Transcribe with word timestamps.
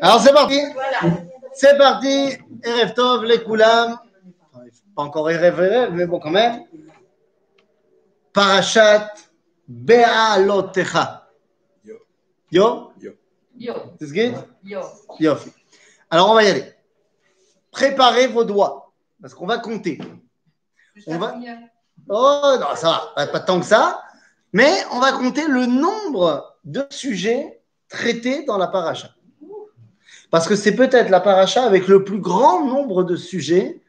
Alors 0.00 0.20
c'est 0.20 0.32
parti. 0.32 0.60
Voilà. 0.72 1.16
C'est 1.52 1.76
parti. 1.78 2.32
Erev 2.62 2.94
Tov, 2.94 3.24
les 3.24 3.42
Koulam. 3.42 3.98
Pas 4.96 5.02
encore 5.02 5.30
Erev 5.30 5.60
Erev, 5.60 5.92
mais 5.94 6.06
bon 6.06 6.18
quand 6.20 6.30
même. 6.30 6.64
Parashat 8.32 9.12
Be'alotecha. 9.68 11.28
Yo. 11.84 11.94
Yo? 13.00 13.12
Yo, 13.56 13.74
C'est 13.98 14.06
ce 14.08 14.12
que 14.12 14.32
yo. 14.64 14.80
Yofi. 15.20 15.50
Alors 16.10 16.30
on 16.30 16.34
va 16.34 16.42
y 16.44 16.48
aller. 16.48 16.72
Préparez 17.70 18.26
vos 18.26 18.44
doigts. 18.44 18.92
Parce 19.20 19.32
qu'on 19.34 19.46
va 19.46 19.58
compter. 19.58 19.98
On 21.06 21.18
va- 21.18 21.34
Oh 22.08 22.56
non, 22.60 22.74
ça 22.74 22.88
va, 22.90 23.12
pas, 23.14 23.26
pas 23.28 23.40
tant 23.40 23.58
que 23.60 23.66
ça. 23.66 24.02
Mais 24.52 24.70
on 24.92 24.98
va 25.00 25.12
compter 25.12 25.46
le 25.48 25.66
nombre 25.66 26.56
de 26.64 26.84
sujets 26.90 27.62
traités 27.88 28.44
dans 28.44 28.58
la 28.58 28.66
paracha. 28.68 29.08
Parce 30.34 30.48
que 30.48 30.56
c'est 30.56 30.74
peut-être 30.74 31.10
la 31.10 31.20
paracha 31.20 31.62
avec 31.62 31.86
le 31.86 32.02
plus 32.02 32.18
grand 32.18 32.66
nombre 32.66 33.04
de 33.04 33.14
sujets 33.14 33.80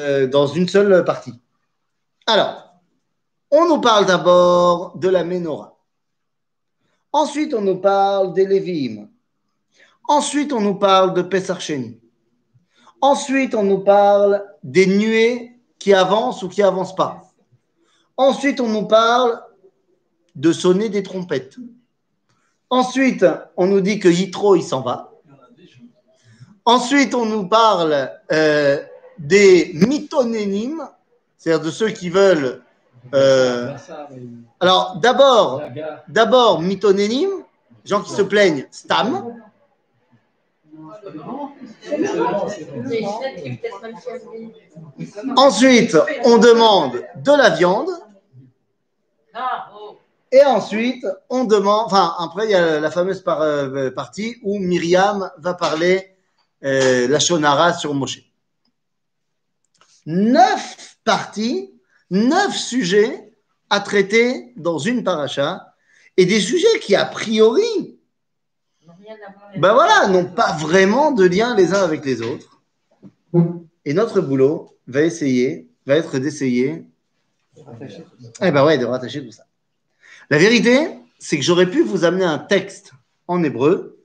euh, 0.00 0.26
dans 0.26 0.48
une 0.48 0.68
seule 0.68 1.04
partie. 1.04 1.34
Alors, 2.26 2.74
on 3.52 3.68
nous 3.68 3.80
parle 3.80 4.04
d'abord 4.04 4.98
de 4.98 5.08
la 5.08 5.22
menorah. 5.22 5.78
Ensuite, 7.12 7.54
on 7.54 7.60
nous 7.60 7.76
parle 7.76 8.34
des 8.34 8.46
Lévim. 8.46 9.06
Ensuite, 10.08 10.52
on 10.52 10.60
nous 10.60 10.74
parle 10.74 11.14
de 11.14 11.22
Pesach 11.22 11.60
Sheni. 11.60 12.00
Ensuite, 13.00 13.54
on 13.54 13.62
nous 13.62 13.84
parle 13.84 14.44
des 14.64 14.88
nuées 14.88 15.52
qui 15.78 15.94
avancent 15.94 16.42
ou 16.42 16.48
qui 16.48 16.64
avancent 16.64 16.96
pas. 16.96 17.30
Ensuite, 18.16 18.60
on 18.60 18.68
nous 18.68 18.88
parle 18.88 19.40
de 20.34 20.50
sonner 20.50 20.88
des 20.88 21.04
trompettes. 21.04 21.58
Ensuite, 22.70 23.24
on 23.56 23.68
nous 23.68 23.80
dit 23.80 24.00
que 24.00 24.08
Yitro, 24.08 24.56
il 24.56 24.64
s'en 24.64 24.80
va. 24.80 25.09
Ensuite, 26.64 27.14
on 27.14 27.26
nous 27.26 27.46
parle 27.48 28.10
euh, 28.32 28.78
des 29.18 29.72
mitonénimes, 29.74 30.86
c'est-à-dire 31.36 31.64
de 31.64 31.70
ceux 31.70 31.90
qui 31.90 32.10
veulent. 32.10 32.62
euh, 33.14 33.74
alors, 34.60 34.96
d'abord, 34.96 35.62
d'abord 36.08 36.60
gens 37.84 38.02
qui 38.02 38.12
se 38.12 38.22
plaignent, 38.22 38.66
stam. 38.70 39.34
Ensuite, 45.36 45.96
on 46.24 46.38
demande 46.38 47.02
de 47.16 47.32
la 47.32 47.50
viande. 47.50 47.90
Et 50.32 50.44
ensuite, 50.44 51.06
on 51.28 51.44
demande, 51.44 51.86
enfin, 51.86 52.14
après, 52.18 52.44
il 52.44 52.50
y 52.50 52.54
a 52.54 52.78
la 52.78 52.90
fameuse 52.90 53.24
euh, 53.26 53.90
partie 53.90 54.36
où 54.42 54.58
Myriam 54.58 55.30
va 55.38 55.54
parler 55.54 56.14
euh, 56.64 57.08
la 57.08 57.18
Shonara 57.18 57.72
sur 57.72 57.94
Moshe. 57.94 58.20
Neuf 60.06 60.96
parties, 61.04 61.72
neuf 62.10 62.56
sujets 62.56 63.32
à 63.68 63.80
traiter 63.80 64.52
dans 64.56 64.78
une 64.78 65.04
paracha 65.04 65.74
et 66.16 66.26
des 66.26 66.40
sujets 66.40 66.80
qui, 66.80 66.94
a 66.94 67.04
priori, 67.04 67.98
ben 69.56 69.72
voilà, 69.72 70.08
n'ont 70.08 70.26
pas 70.26 70.52
vraiment 70.52 71.12
de 71.12 71.24
lien 71.24 71.54
les 71.56 71.72
uns 71.72 71.82
avec 71.82 72.04
les 72.04 72.22
autres. 72.22 72.60
Et 73.84 73.94
notre 73.94 74.20
boulot 74.20 74.76
va 74.86 75.02
essayer, 75.02 75.68
va 75.86 75.96
être 75.96 76.18
d'essayer 76.18 76.84
eh 78.42 78.50
ben 78.50 78.64
ouais, 78.64 78.78
de 78.78 78.84
rattacher 78.84 79.24
tout 79.24 79.32
ça. 79.32 79.44
La 80.30 80.38
vérité, 80.38 80.88
c'est 81.18 81.36
que 81.36 81.44
j'aurais 81.44 81.68
pu 81.68 81.82
vous 81.82 82.04
amener 82.04 82.24
un 82.24 82.38
texte 82.38 82.92
en 83.28 83.42
hébreu 83.42 84.04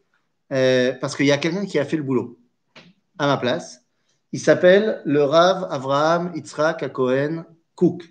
euh, 0.52 0.94
parce 1.00 1.16
qu'il 1.16 1.26
y 1.26 1.32
a 1.32 1.38
quelqu'un 1.38 1.66
qui 1.66 1.80
a 1.80 1.86
fait 1.86 1.98
le 1.98 2.04
boulot 2.04 2.38
à 3.18 3.28
ma 3.28 3.38
place. 3.38 3.82
Il 4.32 4.40
s'appelle 4.40 5.02
le 5.06 5.24
Rav 5.24 5.68
Avraham 5.72 6.32
Yitzhak 6.36 6.92
Cohen 6.92 7.46
Cook. 7.76 8.04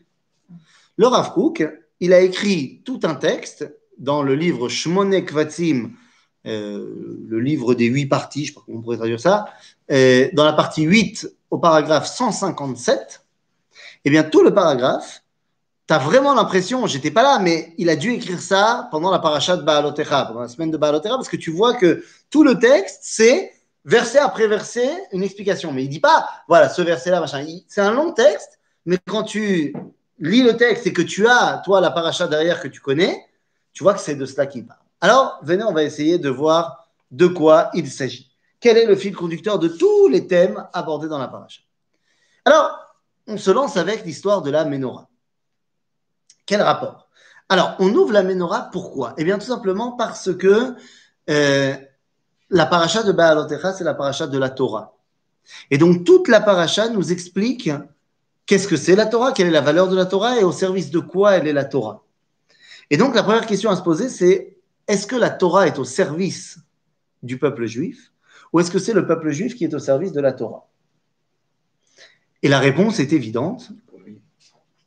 Le 0.97 1.07
Rav 1.07 1.33
Cook, 1.33 1.69
il 2.01 2.13
a 2.13 2.21
écrit 2.21 2.83
tout 2.85 3.01
un 3.05 3.15
texte 3.15 3.71
dans 3.99 4.23
le 4.23 4.35
livre 4.35 4.69
Shmonek 4.69 5.31
Kvatzim, 5.31 5.91
euh, 6.47 7.25
le 7.27 7.41
livre 7.41 7.75
des 7.75 7.87
huit 7.87 8.07
parties, 8.07 8.45
je 8.47 8.53
ne 8.53 8.55
sais 8.55 8.55
pas 8.55 8.63
comment 8.67 8.79
on 8.79 8.83
pourrait 8.83 8.97
traduire 8.97 9.21
ça, 9.21 9.47
euh, 9.91 10.29
dans 10.35 10.45
la 10.45 10.53
partie 10.53 10.83
8 10.83 11.29
au 11.51 11.59
paragraphe 11.59 12.07
157. 12.07 13.25
Eh 14.05 14.11
bien, 14.11 14.23
tout 14.25 14.43
le 14.43 14.53
paragraphe, 14.53 15.23
tu 15.87 15.95
as 15.95 15.99
vraiment 15.99 16.35
l'impression, 16.35 16.87
j'étais 16.87 17.11
pas 17.11 17.23
là, 17.23 17.39
mais 17.39 17.75
il 17.79 17.89
a 17.89 17.97
dû 17.97 18.13
écrire 18.13 18.41
ça 18.41 18.89
pendant 18.91 19.11
la 19.11 19.19
paracha 19.19 19.57
de 19.57 19.63
Baalotecha, 19.63 20.27
pendant 20.27 20.41
la 20.41 20.49
semaine 20.49 20.71
de 20.71 20.77
Baalotecha, 20.77 21.15
parce 21.15 21.29
que 21.29 21.37
tu 21.37 21.51
vois 21.51 21.75
que 21.75 22.05
tout 22.31 22.43
le 22.43 22.59
texte, 22.59 23.01
c'est 23.03 23.54
verset 23.85 24.19
après 24.19 24.47
verset, 24.47 24.91
une 25.13 25.23
explication. 25.23 25.73
Mais 25.73 25.85
il 25.85 25.89
dit 25.89 26.01
pas, 26.01 26.29
voilà, 26.49 26.69
ce 26.69 26.83
verset-là, 26.83 27.21
machin. 27.21 27.45
C'est 27.69 27.81
un 27.81 27.93
long 27.93 28.13
texte, 28.13 28.59
mais 28.87 28.99
quand 29.07 29.25
tu 29.25 29.75
lis 30.19 30.43
le 30.43 30.57
texte 30.57 30.87
et 30.87 30.93
que 30.93 31.03
tu 31.03 31.27
as, 31.27 31.63
toi, 31.65 31.81
la 31.81 31.91
paracha 31.91 32.27
derrière 32.29 32.61
que 32.61 32.69
tu 32.69 32.81
connais, 32.81 33.25
tu 33.73 33.83
vois 33.83 33.95
que 33.95 34.01
c'est 34.01 34.15
de 34.15 34.27
cela 34.27 34.47
qu'il 34.47 34.67
parle. 34.67 34.81
Alors, 35.01 35.39
venez, 35.43 35.65
on 35.65 35.73
va 35.73 35.83
essayer 35.83 36.19
de 36.19 36.29
voir 36.29 36.89
de 37.11 37.27
quoi 37.27 37.71
il 37.75 37.91
s'agit. 37.91 38.31
Quel 38.61 38.79
est 38.79 38.87
le 38.87 38.97
fil 38.97 39.15
conducteur 39.15 39.59
de 39.59 39.69
tous 39.69 40.09
les 40.09 40.27
thèmes 40.27 40.67
abordés 40.73 41.09
dans 41.09 41.19
la 41.19 41.29
paracha? 41.29 41.61
Alors, 42.45 42.79
on 43.27 43.37
se 43.37 43.51
lance 43.51 43.77
avec 43.77 44.05
l'histoire 44.05 44.43
de 44.43 44.51
la 44.51 44.65
menorah. 44.65 45.09
Quel 46.47 46.63
rapport? 46.63 47.09
Alors, 47.49 47.75
on 47.79 47.93
ouvre 47.95 48.13
la 48.13 48.23
menorah, 48.23 48.71
pourquoi? 48.73 49.15
Eh 49.19 49.25
bien, 49.25 49.39
tout 49.39 49.47
simplement 49.47 49.93
parce 49.93 50.35
que 50.35 50.75
euh, 51.29 51.77
la 52.51 52.67
paracha 52.67 53.03
de 53.03 53.13
Baalotecha, 53.13 53.73
c'est 53.73 53.85
la 53.85 53.95
paracha 53.95 54.27
de 54.27 54.39
la 54.39 54.51
Torah. 54.51 54.97
Et 55.71 55.79
donc, 55.79 56.05
toute 56.05 56.29
la 56.29 56.41
paracha 56.41 56.89
nous 56.89 57.13
explique 57.13 57.71
qu'est-ce 58.47 58.69
que 58.69 58.77
c'est 58.77 58.97
la 58.97 59.07
Torah, 59.07 59.33
quelle 59.33 59.49
est 59.49 59.53
la 59.53 59.61
valeur 59.61 59.89
de 59.89 59.97
la 59.97 60.07
Torah 60.07 60.39
et 60.39 60.45
au 60.45 60.53
service 60.53 60.91
de 60.91 61.01
quoi 61.01 61.35
elle 61.35 61.47
est 61.47 61.53
la 61.53 61.65
Torah. 61.65 62.03
Et 62.91 62.97
donc, 62.97 63.15
la 63.15 63.23
première 63.23 63.47
question 63.47 63.71
à 63.71 63.77
se 63.77 63.83
poser, 63.83 64.09
c'est 64.09 64.57
est-ce 64.87 65.07
que 65.07 65.17
la 65.17 65.31
Torah 65.31 65.67
est 65.67 65.79
au 65.79 65.85
service 65.85 66.59
du 67.23 67.39
peuple 67.39 67.67
juif 67.67 68.13
ou 68.53 68.61
est-ce 68.61 68.71
que 68.71 68.79
c'est 68.79 68.93
le 68.93 69.07
peuple 69.07 69.31
juif 69.31 69.57
qui 69.57 69.65
est 69.65 69.75
au 69.75 69.79
service 69.79 70.13
de 70.13 70.21
la 70.21 70.33
Torah? 70.33 70.69
Et 72.43 72.49
la 72.49 72.59
réponse 72.59 73.01
est 73.01 73.13
évidente 73.13 73.73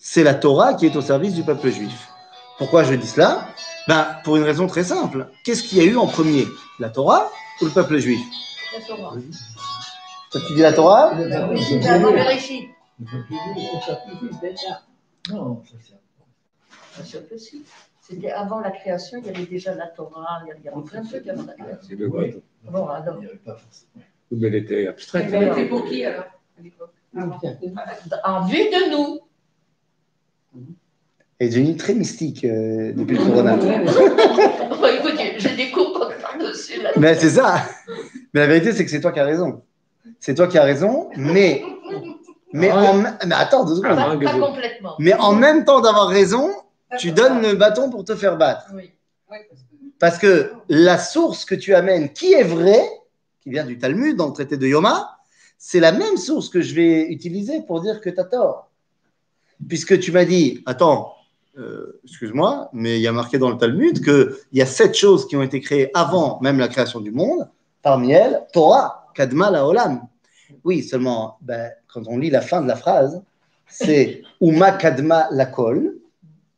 c'est 0.09 0.23
la 0.23 0.35
Torah 0.35 0.73
qui 0.73 0.85
est 0.85 0.95
au 0.95 1.01
service 1.01 1.33
du 1.33 1.43
peuple 1.43 1.69
juif. 1.69 2.07
Pourquoi 2.57 2.85
je 2.85 2.93
dis 2.93 3.07
cela? 3.07 3.49
Ben, 3.89 4.07
Pour 4.23 4.37
une 4.37 4.43
raison 4.43 4.65
très 4.65 4.85
simple. 4.85 5.27
Qu'est-ce 5.43 5.63
qu'il 5.63 5.79
y 5.79 5.81
a 5.81 5.83
eu 5.83 5.97
en 5.97 6.07
premier? 6.07 6.47
La 6.79 6.89
Torah 6.89 7.29
ou 7.61 7.65
le 7.65 7.71
peuple 7.71 7.97
juif 7.97 8.19
La 8.73 8.81
Torah. 8.85 9.15
Toi, 10.31 10.41
Tu 10.47 10.53
dis 10.55 10.61
la 10.61 10.73
Torah 10.73 11.11
Oui, 11.49 11.63
c'était 11.63 11.87
avant 11.89 12.11
Bereshit. 12.11 12.69
Non, 15.31 15.61
ça. 17.03 17.07
C'était 18.01 18.31
avant 18.31 18.59
la 18.61 18.71
création, 18.71 19.19
il 19.19 19.25
y 19.27 19.29
avait 19.29 19.45
déjà 19.45 19.75
la 19.75 19.87
Torah, 19.87 20.39
il 20.45 20.47
y 20.47 20.51
avait- 20.69 20.81
plein 20.85 21.01
de 21.01 21.07
trucs 21.07 21.27
avant 21.27 21.43
la 21.43 21.53
création. 21.53 21.87
C'est 21.89 21.95
le 21.95 22.07
vote. 22.07 22.41
Bon, 22.63 22.87
alors. 22.87 23.15
Il 23.17 23.19
n'y 23.21 23.25
avait 23.27 23.35
pas 23.37 23.55
forcément. 23.55 24.03
Mais 24.31 24.47
elle 24.47 24.55
était 24.55 24.87
abstraite. 24.87 25.29
Elle 25.31 25.47
était 25.49 25.65
pour 25.67 25.85
qui 25.85 26.03
alors 26.05 26.25
à 26.57 26.61
l'époque 26.61 26.91
En 28.23 28.45
vue 28.45 28.57
de 28.57 28.91
nous. 28.91 29.19
Elle 31.39 31.47
est 31.47 31.49
devenue 31.51 31.75
très 31.77 31.93
mystique 31.93 32.43
euh, 32.45 32.93
depuis 32.93 33.15
le 33.17 33.23
corona. 33.25 33.57
Oh, 34.79 34.85
écoute, 34.85 35.19
j'ai 35.37 35.55
des 35.55 35.71
cours 35.71 35.93
là. 36.37 36.91
Mais 36.97 37.15
c'est 37.15 37.31
ça. 37.31 37.63
Mais 38.33 38.41
la 38.41 38.47
vérité, 38.47 38.73
c'est 38.73 38.83
que 38.85 38.91
c'est 38.91 39.01
toi 39.01 39.11
qui 39.11 39.19
as 39.19 39.25
raison. 39.25 39.61
C'est 40.19 40.35
toi 40.35 40.47
qui 40.47 40.57
as 40.57 40.63
raison, 40.63 41.09
mais, 41.17 41.63
mais, 42.53 42.71
en, 42.71 42.95
mais 42.95 43.35
attends 43.35 43.65
deux 43.65 43.75
secondes. 43.75 43.95
Pas, 43.95 44.07
Ah, 44.11 44.15
pas 44.15 44.15
gazou. 44.15 44.39
complètement. 44.39 44.95
Mais 44.99 45.13
en 45.13 45.33
même 45.33 45.65
temps 45.65 45.81
d'avoir 45.81 46.07
raison, 46.07 46.49
tu 46.97 47.11
donnes 47.11 47.41
le 47.41 47.53
bâton 47.55 47.89
pour 47.89 48.03
te 48.05 48.15
faire 48.15 48.37
battre. 48.37 48.71
Oui. 48.73 48.91
Parce 49.99 50.17
que 50.17 50.51
la 50.69 50.97
source 50.97 51.43
que 51.45 51.55
tu 51.55 51.73
amènes, 51.75 52.13
qui 52.13 52.33
est 52.33 52.43
vraie, 52.43 52.87
qui 53.41 53.49
vient 53.49 53.65
du 53.65 53.77
Talmud 53.77 54.15
dans 54.15 54.27
le 54.27 54.33
traité 54.33 54.55
de 54.57 54.65
Yoma, 54.65 55.17
c'est 55.57 55.79
la 55.79 55.91
même 55.91 56.17
source 56.17 56.49
que 56.49 56.61
je 56.61 56.73
vais 56.73 57.07
utiliser 57.09 57.61
pour 57.61 57.81
dire 57.81 57.99
que 57.99 58.09
tu 58.09 58.19
as 58.19 58.23
tort. 58.25 58.69
Puisque 59.67 59.99
tu 59.99 60.11
m'as 60.11 60.25
dit, 60.25 60.63
attends, 60.65 61.13
euh, 61.57 61.99
excuse-moi, 62.03 62.69
mais 62.73 62.97
il 62.97 63.01
y 63.01 63.07
a 63.07 63.11
marqué 63.11 63.37
dans 63.37 63.49
le 63.49 63.57
Talmud 63.57 64.03
qu'il 64.03 64.29
y 64.53 64.61
a 64.61 64.65
sept 64.65 64.95
choses 64.95 65.27
qui 65.27 65.35
ont 65.35 65.41
été 65.41 65.59
créées 65.59 65.89
avant 65.95 66.39
même 66.41 66.59
la 66.59 66.67
création 66.67 66.99
du 66.99 67.11
monde. 67.11 67.49
Parmi 67.81 68.11
elles, 68.11 68.43
Torah, 68.53 69.07
Kadma 69.15 69.49
la 69.49 69.65
Olam. 69.65 70.01
Oui, 70.63 70.83
seulement, 70.83 71.37
ben, 71.41 71.71
quand 71.87 72.03
on 72.07 72.17
lit 72.17 72.29
la 72.29 72.41
fin 72.41 72.61
de 72.61 72.67
la 72.67 72.75
phrase, 72.75 73.21
c'est 73.67 74.21
Uma 74.41 74.71
Kadma 74.71 75.27
la 75.31 75.47
Kol. 75.47 75.95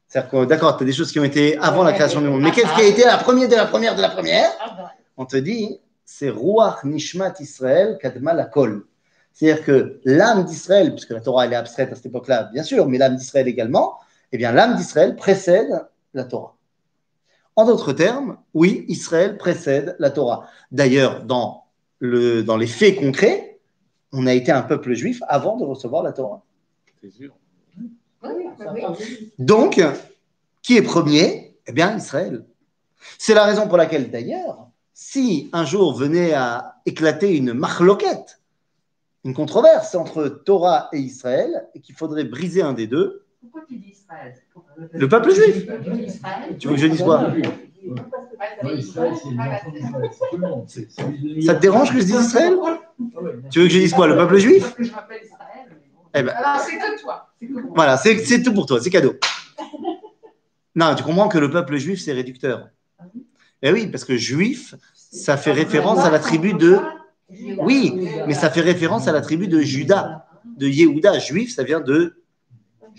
C'est-à-dire 0.08 0.32
que, 0.32 0.46
d'accord, 0.46 0.76
tu 0.76 0.84
as 0.84 0.86
des 0.86 0.94
choses 0.94 1.12
qui 1.12 1.20
ont 1.20 1.24
été 1.24 1.58
avant 1.60 1.84
la 1.84 1.94
création 1.94 2.20
du 2.20 2.28
monde. 2.28 2.42
Mais 2.42 2.52
qu'est-ce 2.52 2.74
qui 2.76 2.82
a 2.82 2.88
été 2.88 3.06
la 3.06 3.18
première 3.18 3.48
de 3.48 3.56
la 3.56 3.68
première 3.68 3.96
de 3.96 4.02
la 4.02 4.10
première? 4.10 4.50
Ah 4.60 4.76
bah, 4.78 4.92
On 5.18 5.26
te 5.26 5.38
dit, 5.38 5.80
c'est 6.04 6.30
Ruach 6.30 6.84
Nishmat 6.84 7.36
Israël 7.40 7.98
Kadma 8.02 8.34
la 8.34 8.46
Kol. 8.46 8.86
C'est-à-dire 9.32 9.64
que 9.64 10.02
l'âme 10.04 10.44
d'Israël, 10.44 10.92
puisque 10.92 11.12
la 11.12 11.22
Torah 11.22 11.46
elle 11.46 11.54
est 11.54 11.56
abstraite 11.56 11.92
à 11.94 11.96
cette 11.96 12.08
époque-là, 12.08 12.50
bien 12.52 12.64
sûr, 12.64 12.88
mais 12.88 12.98
l'âme 12.98 13.16
d'Israël 13.16 13.48
également, 13.48 14.00
eh 14.32 14.38
bien 14.38 14.52
l'âme 14.52 14.76
d'Israël 14.76 15.16
précède 15.16 15.88
la 16.14 16.24
Torah. 16.24 16.56
En 17.56 17.66
d'autres 17.66 17.94
termes, 17.94 18.38
oui, 18.54 18.86
Israël 18.88 19.38
précède 19.38 19.96
la 20.00 20.12
Torah. 20.12 20.48
D'ailleurs, 20.72 21.24
dans, 21.26 21.66
le, 22.00 22.42
dans 22.42 22.58
les 22.58 22.68
faits 22.68 22.96
concrets, 22.96 23.60
on 24.12 24.28
a 24.28 24.34
été 24.34 24.52
un 24.52 24.62
peuple 24.62 24.94
juif 24.94 25.22
avant 25.28 25.58
de 25.58 25.66
recevoir 25.66 26.04
la 26.04 26.14
Torah. 26.14 26.42
C'est 27.02 27.12
sûr. 27.12 27.34
Oui, 28.24 28.32
oui, 28.34 28.46
oui. 28.74 29.32
Donc, 29.38 29.82
qui 30.62 30.78
est 30.78 30.82
premier? 30.82 31.58
Eh 31.68 31.72
bien, 31.72 31.96
Israël. 31.98 32.46
C'est 33.18 33.34
la 33.34 33.46
raison 33.46 33.68
pour 33.68 33.78
laquelle, 33.78 34.10
d'ailleurs, 34.10 34.68
si 34.94 35.50
un 35.54 35.66
jour 35.66 35.94
venait 35.94 36.34
à 36.34 36.76
éclater 36.86 37.36
une 37.36 37.54
marloquette, 37.54 38.42
une 39.24 39.34
controverse 39.34 39.96
entre 39.96 40.28
Torah 40.28 40.90
et 40.94 41.00
Israël, 41.00 41.68
et 41.76 41.82
qu'il 41.82 41.96
faudrait 41.96 42.24
briser 42.24 42.62
un 42.62 42.74
des 42.74 42.88
deux, 42.88 43.26
Pourquoi 43.42 43.62
tu 43.68 43.78
dis 43.78 43.92
Israël? 43.92 44.36
Le 44.92 45.08
peuple 45.08 45.34
juif. 45.34 45.66
Tu 46.60 46.68
veux 46.68 46.76
que 46.76 46.82
je 46.82 46.88
dise 46.88 47.02
quoi? 47.02 47.32
Ça 51.46 51.56
te 51.56 51.62
dérange 51.62 51.92
que 51.94 52.00
je 52.00 52.06
dise 52.06 52.20
Israël? 52.20 52.54
Ah 52.64 52.80
Tu 53.50 53.60
veux 53.60 53.68
que 53.68 53.74
je 53.74 53.80
dise 53.80 53.94
quoi 53.94 54.08
Le 54.08 54.16
peuple 54.16 54.38
juif? 54.38 54.76
Eh 56.16 56.24
ben, 56.24 56.34
Alors, 56.36 56.60
c'est 56.62 56.78
que 56.78 57.02
toi. 57.02 57.30
Voilà, 57.76 57.98
c'est 57.98 58.18
c'est 58.18 58.42
tout 58.42 58.54
pour 58.54 58.66
toi, 58.66 58.82
c'est 58.82 58.90
cadeau. 58.90 59.16
Non, 60.76 60.96
tu 60.96 61.04
comprends 61.04 61.30
que 61.30 61.38
le 61.38 61.50
peuple 61.50 61.78
juif, 61.78 62.02
c'est 62.02 62.14
réducteur. 62.14 62.70
Eh 63.62 63.72
oui, 63.72 63.88
parce 63.88 64.06
que 64.06 64.18
juif, 64.18 64.76
ça 64.94 65.38
fait 65.38 65.52
référence 65.52 66.00
à 66.00 66.10
la 66.10 66.20
tribu 66.20 66.54
de. 66.54 66.78
Oui, 67.60 68.10
mais 68.28 68.34
ça 68.34 68.50
fait 68.50 68.62
référence 68.62 69.08
à 69.08 69.12
la 69.12 69.22
tribu 69.22 69.48
de 69.48 69.60
Juda, 69.62 70.26
de 70.58 70.68
Yehuda. 70.68 71.20
Juif, 71.20 71.54
ça 71.54 71.64
vient 71.64 71.80
de. 71.80 72.19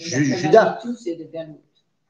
Ju- 0.00 0.24
Judas. 0.36 0.78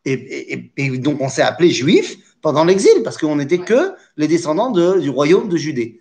Et, 0.05 0.13
et- 0.13 0.53
et- 0.55 0.73
et 0.77 0.99
donc, 0.99 1.21
on 1.21 1.29
s'est 1.29 1.43
appelé 1.43 1.71
juif 1.71 2.17
pendant 2.41 2.65
l'exil, 2.65 3.03
parce 3.05 3.19
qu'on 3.19 3.37
n'était 3.37 3.59
que 3.59 3.93
les 4.17 4.29
descendants 4.29 4.71
de- 4.71 4.99
du 5.01 5.11
royaume 5.11 5.49
de 5.49 5.57
Judée. 5.57 6.01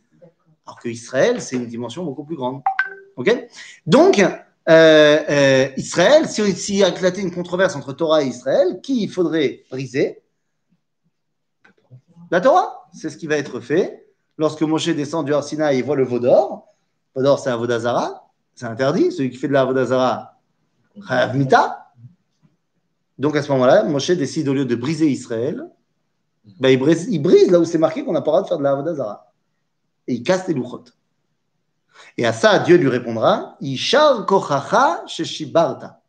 Alors 0.66 0.80
que 0.80 0.88
Israël, 0.88 1.42
c'est 1.42 1.56
une 1.56 1.66
dimension 1.68 2.04
beaucoup 2.04 2.24
plus 2.24 2.36
grande. 2.36 2.62
OK? 3.18 3.48
Donc, 3.86 4.20
euh, 4.20 4.30
euh, 4.70 5.68
Israël, 5.78 6.28
si- 6.30 6.56
s'il 6.56 6.76
y 6.76 6.84
a 6.84 6.90
éclaté 6.90 7.22
une 7.22 7.32
controverse 7.34 7.76
entre 7.76 7.92
Torah 7.92 8.24
et 8.24 8.28
Israël, 8.28 8.80
qui 8.82 9.04
il 9.04 9.10
faudrait 9.10 9.64
briser? 9.72 10.22
La 12.32 12.40
Torah. 12.40 12.76
C'est 12.94 13.10
ce 13.10 13.18
qui 13.18 13.28
va 13.28 13.38
être 13.38 13.60
fait 13.60 14.06
lorsque 14.38 14.62
Moshe 14.62 14.90
descend 14.90 15.26
du 15.26 15.34
Har 15.34 15.44
Sinaï 15.44 15.80
et 15.80 15.82
voit 15.82 15.96
le 15.96 16.06
veau 16.06 16.20
d'or. 16.20 16.68
Le 17.16 17.22
veau 17.22 17.26
d'or, 17.26 17.40
c'est 17.40 17.50
un 17.50 17.58
Vodazara. 17.58 18.30
C'est 18.56 18.66
interdit. 18.66 19.12
Celui 19.12 19.30
qui 19.30 19.38
fait 19.38 19.48
de 19.48 19.54
la 19.54 19.66
Chayav 19.66 19.84
Mita. 19.84 20.39
Donc 23.18 23.36
à 23.36 23.42
ce 23.42 23.52
moment-là, 23.52 23.84
Moshe 23.84 24.12
décide 24.12 24.48
au 24.48 24.54
lieu 24.54 24.66
de 24.66 24.76
briser 24.76 25.10
Israël, 25.10 25.70
ben, 26.60 26.70
il, 26.70 26.80
brise, 26.80 27.08
il 27.10 27.22
brise 27.22 27.52
là 27.52 27.60
où 27.60 27.66
c'est 27.66 27.78
marqué 27.78 28.04
qu'on 28.04 28.14
n'a 28.14 28.22
pas 28.22 28.32
le 28.32 28.32
droit 28.32 28.42
de 28.44 28.48
faire 28.48 28.58
de 28.58 28.64
la 28.64 28.76
Vodazara. 28.76 29.32
Et 30.08 30.16
il 30.16 30.24
casse 30.24 30.48
les 30.48 30.54
louchot. 30.54 30.86
Et 32.18 32.26
à 32.26 32.34
ça, 32.34 32.60
Dieu 32.60 32.78
lui 32.78 32.88
répondra 32.88 33.58
Ishar 33.62 34.26
kochacha 34.26 35.04
sheshibarta. 35.08 36.02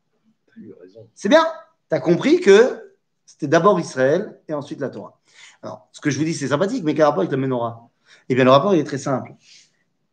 C'est 1.14 1.28
bien. 1.28 1.44
Tu 1.88 1.96
as 1.96 2.00
compris 2.00 2.40
que 2.40 2.94
c'était 3.26 3.48
d'abord 3.48 3.78
Israël 3.80 4.40
et 4.48 4.54
ensuite 4.54 4.80
la 4.80 4.88
Torah. 4.88 5.18
Alors, 5.62 5.88
ce 5.92 6.00
que 6.00 6.10
je 6.10 6.18
vous 6.18 6.24
dis, 6.24 6.34
c'est 6.34 6.48
sympathique, 6.48 6.84
mais 6.84 6.94
quel 6.94 7.04
rapport 7.04 7.20
avec 7.20 7.30
la 7.30 7.36
menorah? 7.36 7.88
Eh 8.28 8.34
bien, 8.34 8.44
le 8.44 8.50
rapport, 8.50 8.74
il 8.74 8.80
est 8.80 8.84
très 8.84 8.98
simple. 8.98 9.34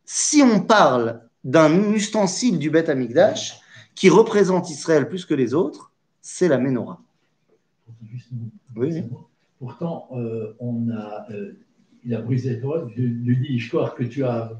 Si 0.04 0.42
on 0.42 0.62
parle 0.62 1.22
d'un 1.44 1.94
ustensile 1.94 2.60
du 2.60 2.70
Beth 2.70 2.90
Amikdash 2.90 3.60
qui 3.98 4.10
représente 4.10 4.70
Israël 4.70 5.10
plus 5.10 5.26
que 5.26 5.34
les 5.34 5.56
autres, 5.56 5.92
c'est 6.22 6.48
la 6.48 6.60
menorah. 6.60 7.02
Juste- 8.12 8.30
Oui. 8.76 9.04
Pourtant, 9.58 10.08
euh, 10.16 10.54
on 10.60 10.92
a, 10.92 11.26
euh, 11.32 11.58
il 12.06 12.14
a 12.14 12.22
brisé 12.22 12.62
toi, 12.62 12.88
Dieu 12.96 13.08
lui 13.08 13.38
dit, 13.38 13.56
histoire 13.56 13.96
que 13.96 14.04
tu 14.04 14.24
as. 14.24 14.52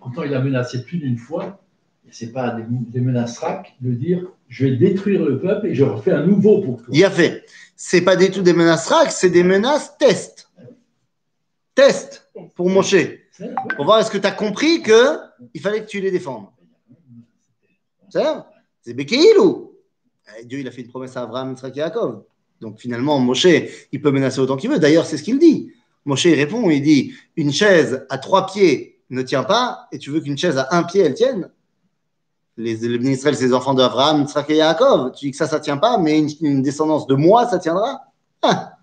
Pourtant, 0.00 0.24
il 0.24 0.34
a 0.34 0.40
menacé 0.40 0.82
plus 0.84 0.98
d'une 0.98 1.16
fois, 1.16 1.62
et 2.08 2.10
ce 2.10 2.24
n'est 2.24 2.32
pas 2.32 2.50
des, 2.56 2.64
des 2.68 3.00
menaces 3.00 3.38
raques, 3.38 3.76
de 3.80 3.92
dire 3.92 4.26
je 4.48 4.66
vais 4.66 4.76
détruire 4.76 5.24
le 5.24 5.38
peuple 5.38 5.68
et 5.68 5.74
je 5.76 5.84
refais 5.84 6.10
un 6.10 6.26
nouveau 6.26 6.60
pour 6.60 6.82
toi. 6.82 6.88
Il 6.92 7.04
a 7.04 7.10
fait. 7.10 7.46
C'est 7.76 8.00
pas 8.02 8.16
du 8.16 8.32
tout 8.32 8.42
des 8.42 8.52
menaces 8.52 8.88
raques, 8.88 9.12
c'est 9.12 9.30
des 9.30 9.44
menaces 9.44 9.96
test. 9.96 10.50
Test 11.76 12.28
pour 12.56 12.68
Moshe. 12.68 12.96
Pour 13.76 13.84
voir 13.84 14.00
est-ce 14.00 14.10
que 14.10 14.18
tu 14.18 14.26
as 14.26 14.32
compris 14.32 14.82
que 14.82 15.18
il 15.54 15.60
fallait 15.60 15.82
que 15.82 15.88
tu 15.88 16.00
les 16.00 16.10
défendes? 16.10 16.46
C'est 18.08 18.22
ça 18.22 18.50
C'est 18.86 18.94
Bekeilou. 18.94 19.72
Eh, 20.38 20.44
Dieu, 20.44 20.60
il 20.60 20.68
a 20.68 20.70
fait 20.70 20.82
une 20.82 20.88
promesse 20.88 21.16
à 21.16 21.22
Abraham, 21.22 21.50
Yitzhak 21.50 21.76
et 21.76 21.80
Yaakov. 21.80 22.22
Donc 22.60 22.78
finalement, 22.78 23.18
Moshe, 23.18 23.48
il 23.90 24.00
peut 24.00 24.12
menacer 24.12 24.38
autant 24.38 24.56
qu'il 24.56 24.70
veut. 24.70 24.78
D'ailleurs, 24.78 25.06
c'est 25.06 25.16
ce 25.16 25.24
qu'il 25.24 25.40
dit. 25.40 25.72
Moshe, 26.04 26.26
il 26.26 26.34
répond, 26.34 26.70
il 26.70 26.80
dit, 26.82 27.12
une 27.34 27.52
chaise 27.52 28.06
à 28.08 28.18
trois 28.18 28.46
pieds 28.46 29.00
ne 29.10 29.22
tient 29.22 29.42
pas, 29.42 29.88
et 29.90 29.98
tu 29.98 30.10
veux 30.10 30.20
qu'une 30.20 30.38
chaise 30.38 30.56
à 30.56 30.68
un 30.70 30.84
pied, 30.84 31.00
elle 31.00 31.14
tienne? 31.14 31.50
Les, 32.56 32.76
les 32.76 33.10
Israël, 33.10 33.34
c'est 33.34 33.46
les 33.46 33.54
enfants 33.54 33.74
d'Abraham, 33.74 34.20
Yitzhak 34.20 34.50
et 34.50 34.56
Yaakov. 34.56 35.10
Tu 35.16 35.26
dis 35.26 35.30
que 35.32 35.36
ça, 35.36 35.48
ça 35.48 35.58
tient 35.58 35.78
pas, 35.78 35.98
mais 35.98 36.20
une, 36.40 36.62
descendance 36.62 37.08
de 37.08 37.16
moi, 37.16 37.48
ça 37.48 37.58
tiendra. 37.58 38.02
Ah, 38.42 38.78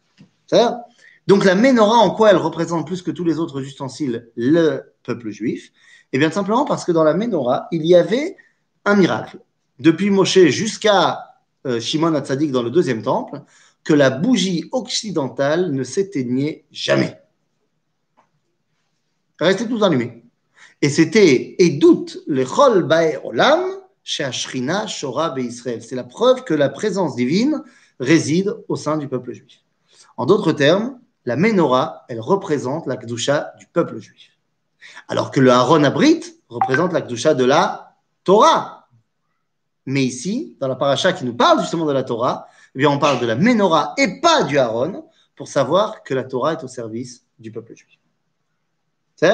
Donc 1.28 1.46
la 1.46 1.56
menorah, 1.56 2.00
en 2.00 2.12
quoi 2.12 2.32
elle 2.32 2.38
représente 2.38 2.86
plus 2.86 3.02
que 3.02 3.12
tous 3.12 3.24
les 3.24 3.40
autres 3.40 3.62
ustensiles 3.62 4.30
le 4.36 4.82
peuple 5.04 5.30
juif? 5.30 5.72
Eh 6.12 6.18
bien, 6.20 6.30
simplement 6.30 6.66
parce 6.66 6.84
que 6.84 6.92
dans 6.92 7.06
la 7.06 7.14
menorah, 7.14 7.70
il 7.72 7.86
y 7.86 7.96
avait 7.96 8.36
un 8.84 8.98
miracle. 8.98 9.40
Depuis 9.84 10.10
Moshe 10.10 10.40
jusqu'à 10.46 11.36
euh, 11.66 11.82
Shimon 11.82 12.16
Hatzadik 12.16 12.52
dans 12.52 12.64
le 12.64 12.72
deuxième 12.72 13.02
temple, 13.02 13.42
que 13.84 13.94
la 13.94 14.10
bougie 14.10 14.70
occidentale 14.72 15.74
ne 15.74 15.84
s'éteignait 15.84 16.64
jamais. 16.72 17.20
Restait 19.38 19.68
tout 19.68 19.84
allumée. 19.84 20.24
Et 20.82 20.88
c'était 20.88 21.58
Edout 21.60 22.18
le 22.28 22.46
Chol 22.46 22.84
Bae 22.84 23.20
Olam. 23.26 23.60
C'est 24.06 24.24
la 25.92 26.04
preuve 26.06 26.46
que 26.46 26.54
la 26.54 26.70
présence 26.70 27.18
divine 27.18 27.62
réside 28.00 28.56
au 28.70 28.78
sein 28.78 28.96
du 28.96 29.10
peuple 29.10 29.34
juif. 29.34 29.64
En 30.16 30.26
d'autres 30.26 30.54
termes, 30.54 30.98
la 31.26 31.36
menorah, 31.36 32.06
elle 32.08 32.22
représente 32.22 32.88
la 32.88 32.96
Kedusha 32.96 33.52
du 33.60 33.68
peuple 33.68 34.00
juif. 34.00 34.32
Alors 35.10 35.30
que 35.30 35.42
le 35.42 35.52
Aaron 35.52 35.84
Abrit 35.84 36.22
représente 36.48 36.94
la 36.94 37.02
Kedusha 37.02 37.34
de 37.34 37.44
la 37.44 37.98
Torah. 38.24 38.83
Mais 39.86 40.04
ici, 40.04 40.56
dans 40.60 40.68
la 40.68 40.76
paracha 40.76 41.14
qui 41.14 41.26
nous 41.26 41.36
parle 41.36 41.60
justement 41.60 41.86
de 41.86 41.92
la 41.92 42.04
Torah, 42.04 42.48
eh 42.76 42.80
bien, 42.80 42.90
on 42.90 43.00
parle 43.00 43.20
de 43.20 43.26
la 43.26 43.36
menorah 43.36 43.94
et 43.98 44.20
pas 44.22 44.44
du 44.44 44.58
Aaron 44.58 45.06
pour 45.36 45.48
savoir 45.48 46.04
que 46.04 46.14
la 46.14 46.24
Torah 46.24 46.54
est 46.54 46.64
au 46.64 46.68
service 46.68 47.26
du 47.40 47.52
peuple 47.52 47.76
juif. 47.76 48.00
C'est 49.16 49.32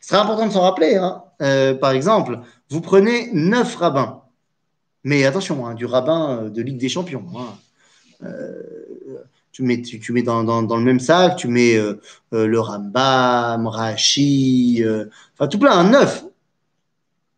Ce 0.00 0.08
serait 0.08 0.20
important 0.20 0.46
de 0.46 0.52
s'en 0.52 0.62
rappeler. 0.62 0.96
hein. 0.96 1.24
Euh, 1.40 1.74
par 1.74 1.90
exemple, 1.92 2.40
vous 2.70 2.80
prenez 2.80 3.30
neuf 3.32 3.76
rabbins, 3.76 4.22
mais 5.04 5.24
attention, 5.24 5.66
hein, 5.66 5.74
du 5.74 5.86
rabbin 5.86 6.44
euh, 6.44 6.50
de 6.50 6.62
Ligue 6.62 6.78
des 6.78 6.88
Champions. 6.88 7.26
hein. 7.36 7.58
Euh, 8.24 8.62
tu 9.50 9.62
mets, 9.62 9.82
dans, 10.22 10.42
le 10.42 10.84
même 10.84 11.00
sac, 11.00 11.36
tu 11.36 11.46
mets 11.46 11.76
le 12.30 12.58
Rambam, 12.58 13.66
Rashi, 13.66 14.82
enfin 15.34 15.46
tout 15.46 15.58
plein, 15.58 15.72
un 15.72 15.90
neuf. 15.90 16.24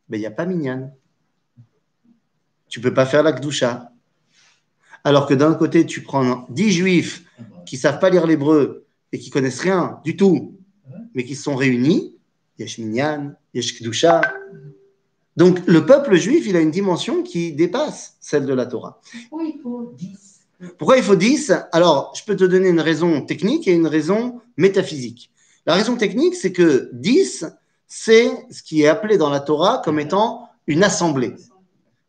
Mais 0.09 0.19
il 0.19 0.21
n'y 0.21 0.27
a 0.27 0.31
pas 0.31 0.47
Minyan. 0.47 0.93
Tu 2.75 2.81
peux 2.81 2.93
pas 2.93 3.07
faire 3.07 3.23
la 3.23 3.31
Kdusha. 3.31 3.93
Alors 5.05 5.29
que 5.29 5.35
d'un 5.35 5.55
côté, 5.55 5.87
tu 5.87 6.01
prends 6.01 6.45
dix 6.51 6.73
juifs 6.73 7.23
qui 7.67 7.77
savent 7.77 8.01
pas 8.01 8.11
lire 8.11 8.27
l'hébreu 8.27 8.85
et 9.13 9.21
qui 9.21 9.31
connaissent 9.31 9.61
rien 9.61 10.01
du 10.05 10.17
tout, 10.17 10.59
mais 11.15 11.23
qui 11.23 11.37
se 11.37 11.45
sont 11.45 11.55
réunis, 11.55 12.17
Yesh 12.59 12.79
Minyan, 12.79 13.35
Yesh. 13.55 13.81
Donc 15.37 15.65
le 15.69 15.87
peuple 15.87 16.17
juif, 16.17 16.49
il 16.49 16.57
a 16.57 16.61
une 16.61 16.73
dimension 16.73 17.23
qui 17.23 17.53
dépasse 17.53 18.17
celle 18.19 18.45
de 18.45 18.53
la 18.53 18.67
Torah. 18.67 19.01
Pourquoi 19.31 19.47
il 19.47 19.61
faut 19.63 19.95
10 19.97 20.41
Pourquoi 20.77 20.97
il 20.97 21.05
faut 21.05 21.15
10 21.15 21.53
Alors, 21.71 22.13
je 22.17 22.25
peux 22.25 22.35
te 22.35 22.43
donner 22.43 22.71
une 22.71 22.81
raison 22.81 23.21
technique 23.25 23.69
et 23.69 23.73
une 23.73 23.87
raison 23.87 24.41
métaphysique. 24.57 25.31
La 25.65 25.75
raison 25.75 25.95
technique, 25.95 26.35
c'est 26.35 26.51
que 26.51 26.91
10, 26.93 27.47
c'est 27.87 28.33
ce 28.51 28.65
qui 28.65 28.83
est 28.83 28.89
appelé 28.89 29.17
dans 29.17 29.31
la 29.31 29.39
Torah 29.39 29.81
comme 29.85 30.01
étant 30.01 30.49
une 30.67 30.83
assemblée. 30.83 31.37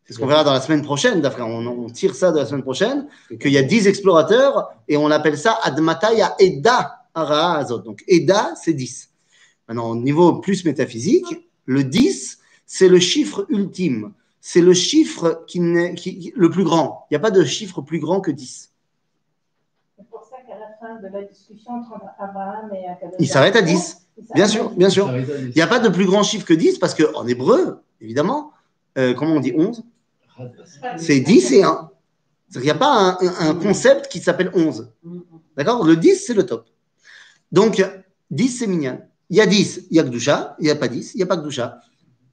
C'est 0.05 0.13
ce 0.13 0.19
qu'on 0.19 0.27
verra 0.27 0.43
dans 0.43 0.53
la 0.53 0.61
semaine 0.61 0.83
prochaine, 0.83 1.19
d'après. 1.21 1.41
On, 1.41 1.65
on 1.65 1.89
tire 1.89 2.13
ça 2.13 2.31
de 2.31 2.37
la 2.37 2.45
semaine 2.45 2.61
prochaine, 2.61 3.07
qu'il 3.39 3.51
y 3.51 3.57
a 3.57 3.63
10 3.63 3.87
explorateurs 3.87 4.69
et 4.87 4.97
on 4.97 5.09
appelle 5.09 5.37
ça 5.37 5.57
Admataya 5.63 6.35
Eda 6.39 7.07
Ara 7.15 7.57
Azot. 7.57 7.79
Donc, 7.79 8.03
Eda, 8.07 8.53
c'est 8.61 8.73
10. 8.73 9.09
Maintenant, 9.67 9.89
au 9.89 9.95
niveau 9.95 10.33
plus 10.41 10.63
métaphysique, 10.63 11.47
le 11.65 11.83
10, 11.83 12.37
c'est 12.67 12.87
le 12.87 12.99
chiffre 12.99 13.47
ultime. 13.49 14.11
C'est 14.41 14.61
le 14.61 14.75
chiffre 14.75 15.43
qui 15.47 15.59
n'est, 15.59 15.95
qui- 15.95 16.19
qui- 16.19 16.33
le 16.35 16.51
plus 16.51 16.63
grand. 16.63 17.07
Il 17.09 17.13
n'y 17.13 17.17
a 17.17 17.19
pas 17.19 17.31
de 17.31 17.43
chiffre 17.43 17.81
plus 17.81 17.97
grand 17.99 18.21
que 18.21 18.29
10. 18.29 18.69
C'est 19.97 20.07
pour 20.09 20.21
ça 20.23 20.35
qu'à 20.45 20.53
la 20.59 20.67
fin 20.79 21.01
de 21.01 21.11
la 21.11 21.23
discussion 21.23 21.71
entre 21.71 21.99
Abraham 22.19 22.69
et 22.75 22.85
Akadosh 22.87 23.15
Il 23.17 23.27
s'arrête 23.27 23.55
à 23.55 23.63
10. 23.63 23.73
il 24.19 24.23
s'arrête 24.27 24.35
Bien 24.35 24.47
sûr, 24.47 24.69
10. 24.69 24.77
bien 24.77 24.89
sûr. 24.91 25.09
Il 25.17 25.51
n'y 25.55 25.61
a 25.63 25.67
pas 25.67 25.79
de 25.79 25.89
plus 25.89 26.05
grand 26.05 26.21
chiffre 26.21 26.45
que 26.45 26.53
10 26.53 26.77
parce 26.77 26.93
qu'en 26.93 27.25
hébreu, 27.25 27.81
évidemment, 28.01 28.51
euh, 28.99 29.15
comment 29.15 29.33
on 29.33 29.39
dit 29.39 29.53
11 29.57 29.83
C'est 30.97 31.19
10 31.19 31.51
et 31.53 31.63
1. 31.63 31.91
Il 32.55 32.61
n'y 32.61 32.69
a 32.69 32.75
pas 32.75 33.17
un, 33.39 33.55
concept 33.55 34.07
qui 34.07 34.19
s'appelle 34.19 34.51
11. 34.53 34.91
D'accord? 35.57 35.83
Le 35.85 35.95
10, 35.95 36.15
c'est 36.25 36.33
le 36.33 36.45
top. 36.45 36.67
Donc, 37.51 37.83
10, 38.31 38.49
c'est 38.49 38.67
mignon. 38.67 39.01
Il 39.29 39.37
y 39.37 39.41
a 39.41 39.45
10, 39.45 39.87
il 39.89 39.97
y 39.97 39.99
a 39.99 40.03
Gdusha. 40.03 40.55
Il 40.59 40.65
n'y 40.65 40.71
a 40.71 40.75
pas 40.75 40.87
10, 40.87 41.15
il 41.15 41.17
n'y 41.17 41.23
a 41.23 41.25
pas 41.25 41.37
Gdusha. 41.37 41.79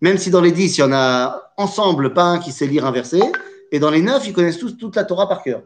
Même 0.00 0.18
si 0.18 0.30
dans 0.30 0.40
les 0.40 0.52
10, 0.52 0.78
il 0.78 0.80
y 0.80 0.84
en 0.84 0.92
a 0.92 1.52
ensemble 1.56 2.12
pas 2.12 2.24
un 2.24 2.38
qui 2.38 2.52
sait 2.52 2.66
lire 2.66 2.84
un 2.86 2.92
verset. 2.92 3.22
Et 3.70 3.78
dans 3.78 3.90
les 3.90 4.02
9, 4.02 4.26
ils 4.26 4.32
connaissent 4.32 4.58
tous 4.58 4.72
toute 4.72 4.96
la 4.96 5.04
Torah 5.04 5.28
par 5.28 5.42
cœur. 5.42 5.62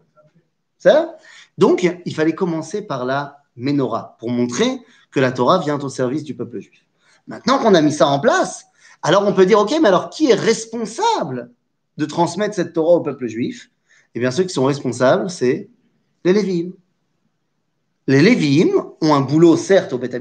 Ça? 0.78 1.16
Donc, 1.59 1.88
il 2.05 2.14
fallait 2.14 2.35
commencer 2.35 2.83
par 2.83 3.05
la 3.05 3.38
Ménorah 3.57 4.16
pour 4.19 4.31
montrer 4.31 4.81
que 5.11 5.21
la 5.21 5.33
Torah 5.33 5.59
vient 5.59 5.78
au 5.78 5.88
service 5.88 6.23
du 6.23 6.35
peuple 6.35 6.61
juif. 6.61 6.85
Maintenant 7.26 7.59
qu'on 7.59 7.75
a 7.75 7.81
mis 7.81 7.93
ça 7.93 8.07
en 8.07 8.21
place, 8.21 8.66
alors 9.02 9.26
on 9.26 9.33
peut 9.33 9.47
dire, 9.47 9.59
OK, 9.59 9.75
mais 9.81 9.88
alors 9.88 10.11
qui 10.11 10.31
est 10.31 10.35
responsable 10.35 11.50
de 11.97 12.05
transmettre 12.05 12.55
cette 12.55 12.73
Torah 12.73 12.95
au 12.95 13.00
peuple 13.00 13.26
juif 13.26 13.71
Eh 14.15 14.21
bien, 14.21 14.31
ceux 14.31 14.45
qui 14.45 14.55
sont 14.55 14.65
responsables, 14.65 15.31
c'est 15.31 15.71
les 16.25 16.33
Lévim. 16.33 16.73
Les 18.07 18.23
Lévim 18.23 18.71
ont 19.00 19.15
un 19.15 19.21
boulot, 19.21 19.57
certes, 19.57 19.93
au 19.93 19.99
Beth 19.99 20.17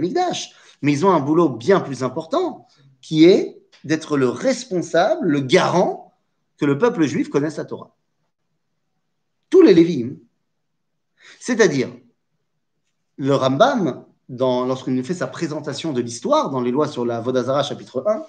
mais 0.82 0.91
ils 0.91 1.05
ont 1.05 1.12
un 1.12 1.20
boulot 1.20 1.50
bien 1.50 1.79
plus 1.79 2.03
important, 2.03 2.67
qui 3.01 3.25
est 3.25 3.60
d'être 3.84 4.17
le 4.17 4.29
responsable, 4.29 5.27
le 5.27 5.39
garant 5.39 6.13
que 6.58 6.65
le 6.65 6.77
peuple 6.77 7.05
juif 7.05 7.29
connaisse 7.29 7.58
la 7.58 7.65
Torah. 7.65 7.96
Tous 9.50 9.62
les 9.62 9.74
Lévim. 9.74 10.17
C'est-à-dire, 11.39 11.89
le 13.17 13.36
Rambam, 13.36 14.05
lorsqu'il 14.29 14.96
nous 14.96 15.03
fait 15.03 15.13
sa 15.13 15.27
présentation 15.27 15.94
de 15.94 16.01
l'histoire 16.01 16.50
dans 16.50 16.62
les 16.62 16.72
lois 16.72 16.88
sur 16.88 17.05
la 17.05 17.22
Vodazara, 17.22 17.63
chapitre 17.63 18.03
1, 18.05 18.24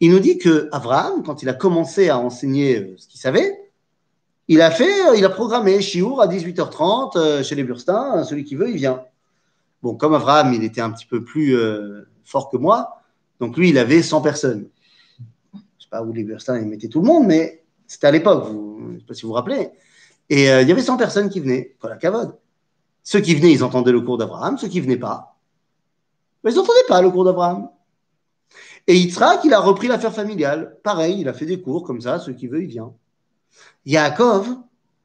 il 0.00 0.10
nous 0.10 0.18
dit 0.18 0.38
que 0.38 0.68
Abraham, 0.72 1.22
quand 1.22 1.42
il 1.42 1.48
a 1.48 1.52
commencé 1.52 2.08
à 2.08 2.18
enseigner 2.18 2.78
euh, 2.78 2.94
ce 2.96 3.06
qu'il 3.06 3.20
savait, 3.20 3.70
il 4.48 4.62
a 4.62 4.70
fait, 4.70 5.08
euh, 5.08 5.16
il 5.16 5.24
a 5.24 5.28
programmé 5.28 5.80
Chiour 5.82 6.22
à 6.22 6.26
18h30 6.26 7.16
euh, 7.16 7.42
chez 7.42 7.54
les 7.54 7.64
Burstins, 7.64 8.24
celui 8.24 8.44
qui 8.44 8.56
veut, 8.56 8.70
il 8.70 8.76
vient. 8.76 9.04
Bon, 9.82 9.94
comme 9.94 10.14
Abraham, 10.14 10.54
il 10.54 10.64
était 10.64 10.80
un 10.80 10.90
petit 10.90 11.06
peu 11.06 11.22
plus 11.22 11.56
fort 12.26 12.50
que 12.50 12.58
moi, 12.58 13.00
donc 13.38 13.56
lui, 13.56 13.70
il 13.70 13.78
avait 13.78 14.02
100 14.02 14.20
personnes. 14.20 14.68
Je 15.54 15.58
ne 15.58 15.62
sais 15.78 15.88
pas 15.90 16.02
où 16.02 16.12
les 16.12 16.22
Burstins, 16.22 16.58
ils 16.58 16.66
mettaient 16.66 16.88
tout 16.88 17.00
le 17.00 17.06
monde, 17.06 17.26
mais 17.26 17.64
c'était 17.86 18.08
à 18.08 18.10
l'époque, 18.10 18.48
je 18.48 18.92
ne 18.92 18.98
sais 18.98 19.04
pas 19.06 19.14
si 19.14 19.22
vous 19.22 19.28
vous 19.28 19.34
rappelez. 19.34 19.70
Et 20.28 20.48
il 20.48 20.68
y 20.68 20.72
avait 20.72 20.82
100 20.82 20.98
personnes 20.98 21.30
qui 21.30 21.40
venaient, 21.40 21.74
pour 21.80 21.88
la 21.88 21.96
cavode. 21.96 22.36
Ceux 23.02 23.20
qui 23.20 23.34
venaient, 23.34 23.52
ils 23.52 23.64
entendaient 23.64 23.90
le 23.90 24.02
cours 24.02 24.18
d'Abraham, 24.18 24.58
ceux 24.58 24.68
qui 24.68 24.80
venaient 24.80 24.98
pas, 24.98 25.38
ils 26.44 26.54
n'entendaient 26.54 26.86
pas 26.86 27.00
le 27.00 27.10
cours 27.10 27.24
d'Abraham. 27.24 27.70
Et 28.90 28.96
Yitzhak, 28.96 29.44
il 29.44 29.54
a 29.54 29.60
repris 29.60 29.86
l'affaire 29.86 30.12
familiale. 30.12 30.76
Pareil, 30.82 31.20
il 31.20 31.28
a 31.28 31.32
fait 31.32 31.46
des 31.46 31.60
cours 31.60 31.84
comme 31.84 32.00
ça, 32.00 32.18
ceux 32.18 32.32
qui 32.32 32.48
veulent, 32.48 32.64
il 32.64 32.70
vient. 32.70 32.92
Yaakov, 33.86 34.48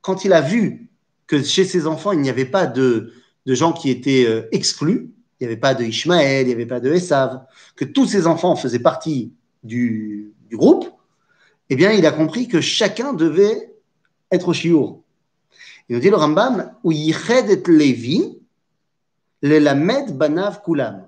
quand 0.02 0.26
il 0.26 0.34
a 0.34 0.42
vu 0.42 0.90
que 1.28 1.44
chez 1.44 1.66
ses 1.66 1.86
enfants, 1.86 2.12
il 2.12 2.20
n'y 2.22 2.32
avait 2.32 2.46
pas 2.46 2.66
de, 2.66 3.14
gens 3.46 3.74
qui 3.74 3.92
étaient 3.92 4.26
euh, 4.26 4.50
exclus, 4.52 5.14
il 5.40 5.44
n'y 5.44 5.46
avait 5.46 5.62
pas 5.62 5.76
de 5.76 5.84
Ishmaël, 5.84 6.46
il 6.46 6.48
n'y 6.48 6.54
avait 6.54 6.66
pas 6.66 6.80
de 6.80 6.92
Esav, 6.92 7.46
que 7.76 7.86
tous 7.86 8.08
ses 8.08 8.26
enfants 8.26 8.56
faisaient 8.56 8.80
partie 8.80 9.34
du, 9.64 10.34
groupe, 10.52 10.90
eh 11.70 11.76
bien, 11.76 11.92
il 11.92 12.08
a 12.08 12.12
compris 12.12 12.48
que 12.48 12.62
chacun 12.62 13.14
devait 13.14 13.72
être 14.32 14.48
au 14.48 14.54
chiour. 14.54 15.04
Il 15.90 15.96
nous 15.96 16.02
dit 16.02 16.10
le 16.10 16.16
Rambam, 16.16 16.74
yiched 16.84 17.52
et 17.52 17.72
Lévi, 17.72 18.40
le 19.44 20.12
banav 20.12 20.64
kulam. 20.64 21.06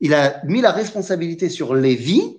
Il 0.00 0.14
a 0.14 0.42
mis 0.44 0.60
la 0.60 0.72
responsabilité 0.72 1.48
sur 1.48 1.74
Lévi, 1.74 2.38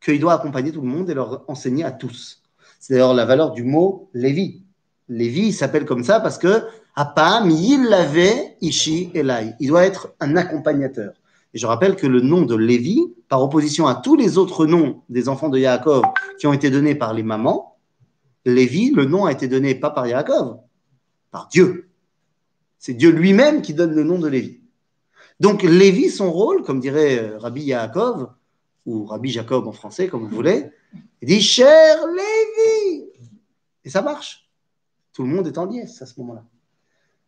qu'il 0.00 0.20
doit 0.20 0.34
accompagner 0.34 0.72
tout 0.72 0.80
le 0.80 0.88
monde 0.88 1.10
et 1.10 1.14
leur 1.14 1.44
enseigner 1.48 1.84
à 1.84 1.92
tous. 1.92 2.42
C'est 2.80 2.94
d'ailleurs 2.94 3.14
la 3.14 3.24
valeur 3.24 3.52
du 3.52 3.62
mot 3.62 4.08
Lévi. 4.14 4.62
Lévi, 5.08 5.52
s'appelle 5.52 5.84
comme 5.84 6.04
ça 6.04 6.20
parce 6.20 6.38
que 6.38 6.62
Apam, 6.94 7.50
il 7.50 7.84
l'avait, 7.84 8.56
Ishi, 8.60 9.10
Elai. 9.14 9.54
Il 9.60 9.68
doit 9.68 9.84
être 9.84 10.14
un 10.20 10.36
accompagnateur. 10.36 11.12
Et 11.54 11.58
je 11.58 11.66
rappelle 11.66 11.96
que 11.96 12.06
le 12.06 12.20
nom 12.20 12.42
de 12.42 12.54
Lévi, 12.54 13.14
par 13.28 13.42
opposition 13.42 13.86
à 13.86 13.94
tous 13.94 14.16
les 14.16 14.36
autres 14.36 14.66
noms 14.66 15.02
des 15.08 15.28
enfants 15.28 15.48
de 15.48 15.58
Yaakov 15.58 16.02
qui 16.38 16.46
ont 16.46 16.52
été 16.52 16.70
donnés 16.70 16.94
par 16.94 17.14
les 17.14 17.22
mamans, 17.22 17.76
Lévi, 18.44 18.90
le 18.90 19.04
nom 19.04 19.26
a 19.26 19.32
été 19.32 19.48
donné 19.48 19.74
pas 19.74 19.90
par 19.90 20.06
Yaakov, 20.06 20.58
par 21.30 21.48
Dieu. 21.48 21.88
C'est 22.78 22.94
Dieu 22.94 23.10
lui-même 23.10 23.62
qui 23.62 23.74
donne 23.74 23.94
le 23.94 24.04
nom 24.04 24.18
de 24.18 24.28
Lévi. 24.28 24.60
Donc 25.40 25.62
Lévi, 25.62 26.10
son 26.10 26.32
rôle, 26.32 26.62
comme 26.62 26.80
dirait 26.80 27.18
euh, 27.18 27.38
Rabbi 27.38 27.62
Yaakov, 27.62 28.30
ou 28.86 29.04
Rabbi 29.04 29.30
Jacob 29.30 29.66
en 29.68 29.72
français, 29.72 30.08
comme 30.08 30.22
vous 30.26 30.34
voulez, 30.34 30.70
il 31.20 31.28
dit 31.28 31.40
Cher 31.40 31.98
Lévi 32.06 33.04
Et 33.84 33.90
ça 33.90 34.02
marche. 34.02 34.48
Tout 35.12 35.22
le 35.22 35.28
monde 35.28 35.46
est 35.46 35.58
en 35.58 35.66
liesse 35.66 36.00
à 36.00 36.06
ce 36.06 36.18
moment-là. 36.20 36.44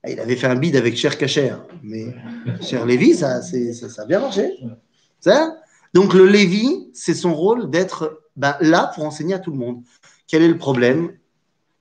Ah, 0.02 0.11
Il 0.11 0.21
avait 0.21 0.37
fait 0.37 0.47
un 0.47 0.57
bide 0.57 0.76
avec 0.76 0.97
Cher 0.97 1.19
Kacher, 1.19 1.57
mais 1.83 2.14
Cher 2.62 2.87
Lévi, 2.87 3.14
ça, 3.14 3.43
ça 3.43 4.02
a 4.02 4.07
bien 4.07 4.21
marché. 4.21 4.59
Ça? 5.21 5.57
Donc 5.93 6.14
le 6.14 6.26
Lévi, 6.26 6.88
c'est 6.95 7.14
son 7.14 7.35
rôle 7.35 7.69
d'être 7.71 8.23
ben, 8.37 8.57
là 8.61 8.90
pour 8.95 9.05
enseigner 9.05 9.35
à 9.35 9.38
tout 9.38 9.50
le 9.50 9.59
monde. 9.59 9.83
Quel 10.26 10.43
est 10.43 10.49
le 10.49 10.59
problème? 10.59 11.12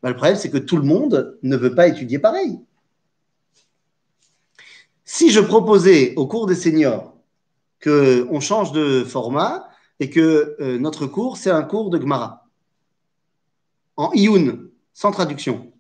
Ben, 0.04 0.10
Le 0.10 0.16
problème, 0.16 0.36
c'est 0.36 0.50
que 0.50 0.58
tout 0.58 0.78
le 0.78 0.84
monde 0.84 1.38
ne 1.42 1.56
veut 1.56 1.76
pas 1.76 1.88
étudier 1.88 2.20
pareil. 2.20 2.60
Si 5.12 5.32
je 5.32 5.40
proposais 5.40 6.14
au 6.18 6.28
cours 6.28 6.46
des 6.46 6.54
seniors 6.54 7.16
qu'on 7.84 8.40
change 8.40 8.72
de 8.74 9.04
format 9.04 9.68
et 10.00 10.12
que 10.12 10.56
euh, 10.60 10.78
notre 10.78 11.08
cours, 11.08 11.36
c'est 11.36 11.50
un 11.50 11.64
cours 11.64 11.90
de 11.90 12.00
Gemara, 12.00 12.46
en 13.98 14.12
Ioun, 14.14 14.70
sans 14.94 15.10
traduction, 15.10 15.74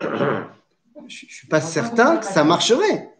je 0.00 0.06
ne 0.06 1.08
suis 1.08 1.48
pas 1.48 1.60
certain 1.60 2.18
que 2.18 2.24
ça 2.24 2.44
marcherait. 2.44 3.12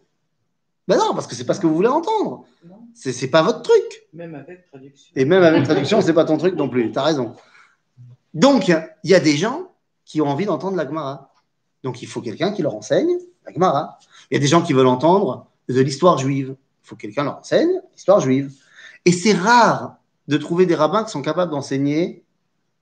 Ben 0.87 0.97
non, 0.97 1.13
parce 1.13 1.27
que 1.27 1.35
c'est 1.35 1.45
pas 1.45 1.55
ce 1.55 1.59
que 1.59 1.67
vous 1.67 1.75
voulez 1.75 1.89
entendre. 1.89 2.45
C'est 2.93 3.11
c'est 3.11 3.27
pas 3.27 3.41
votre 3.41 3.63
truc. 3.63 4.07
Même 4.13 4.33
avec 4.33 4.65
traduction. 4.65 5.11
Et 5.17 5.25
même 5.25 5.43
avec 5.43 5.65
traduction, 5.65 5.99
c'est 5.99 6.13
pas 6.13 6.23
ton 6.23 6.37
truc 6.37 6.55
non 6.55 6.69
plus. 6.69 6.93
Tu 6.93 6.97
as 6.97 7.03
raison. 7.03 7.35
Donc, 8.33 8.69
il 8.69 8.79
y 9.03 9.13
a 9.13 9.19
des 9.19 9.35
gens 9.35 9.73
qui 10.05 10.21
ont 10.21 10.27
envie 10.27 10.45
d'entendre 10.45 10.77
la 10.77 10.85
Gemara. 10.85 11.33
Donc, 11.83 12.01
il 12.01 12.07
faut 12.07 12.21
quelqu'un 12.21 12.53
qui 12.53 12.61
leur 12.61 12.75
enseigne 12.75 13.17
la 13.45 13.51
Gemara. 13.51 13.99
Il 14.29 14.35
y 14.35 14.37
a 14.37 14.39
des 14.39 14.47
gens 14.47 14.61
qui 14.61 14.73
veulent 14.73 14.87
entendre 14.87 15.47
de 15.69 15.81
l'histoire 15.81 16.17
juive. 16.17 16.55
Il 16.83 16.87
faut 16.87 16.95
que 16.95 17.01
quelqu'un 17.01 17.23
leur 17.23 17.39
enseigne 17.39 17.81
l'histoire 17.93 18.19
juive. 18.19 18.53
Et 19.05 19.11
c'est 19.11 19.33
rare 19.33 19.97
de 20.27 20.37
trouver 20.37 20.65
des 20.65 20.75
rabbins 20.75 21.03
qui 21.03 21.11
sont 21.11 21.21
capables 21.21 21.51
d'enseigner 21.51 22.23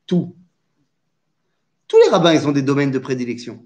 tout. 0.08 0.36
Tous 1.88 1.98
les 2.04 2.10
rabbins, 2.10 2.34
ils 2.34 2.48
ont 2.48 2.52
des 2.52 2.62
domaines 2.62 2.92
de 2.92 3.00
prédilection. 3.00 3.66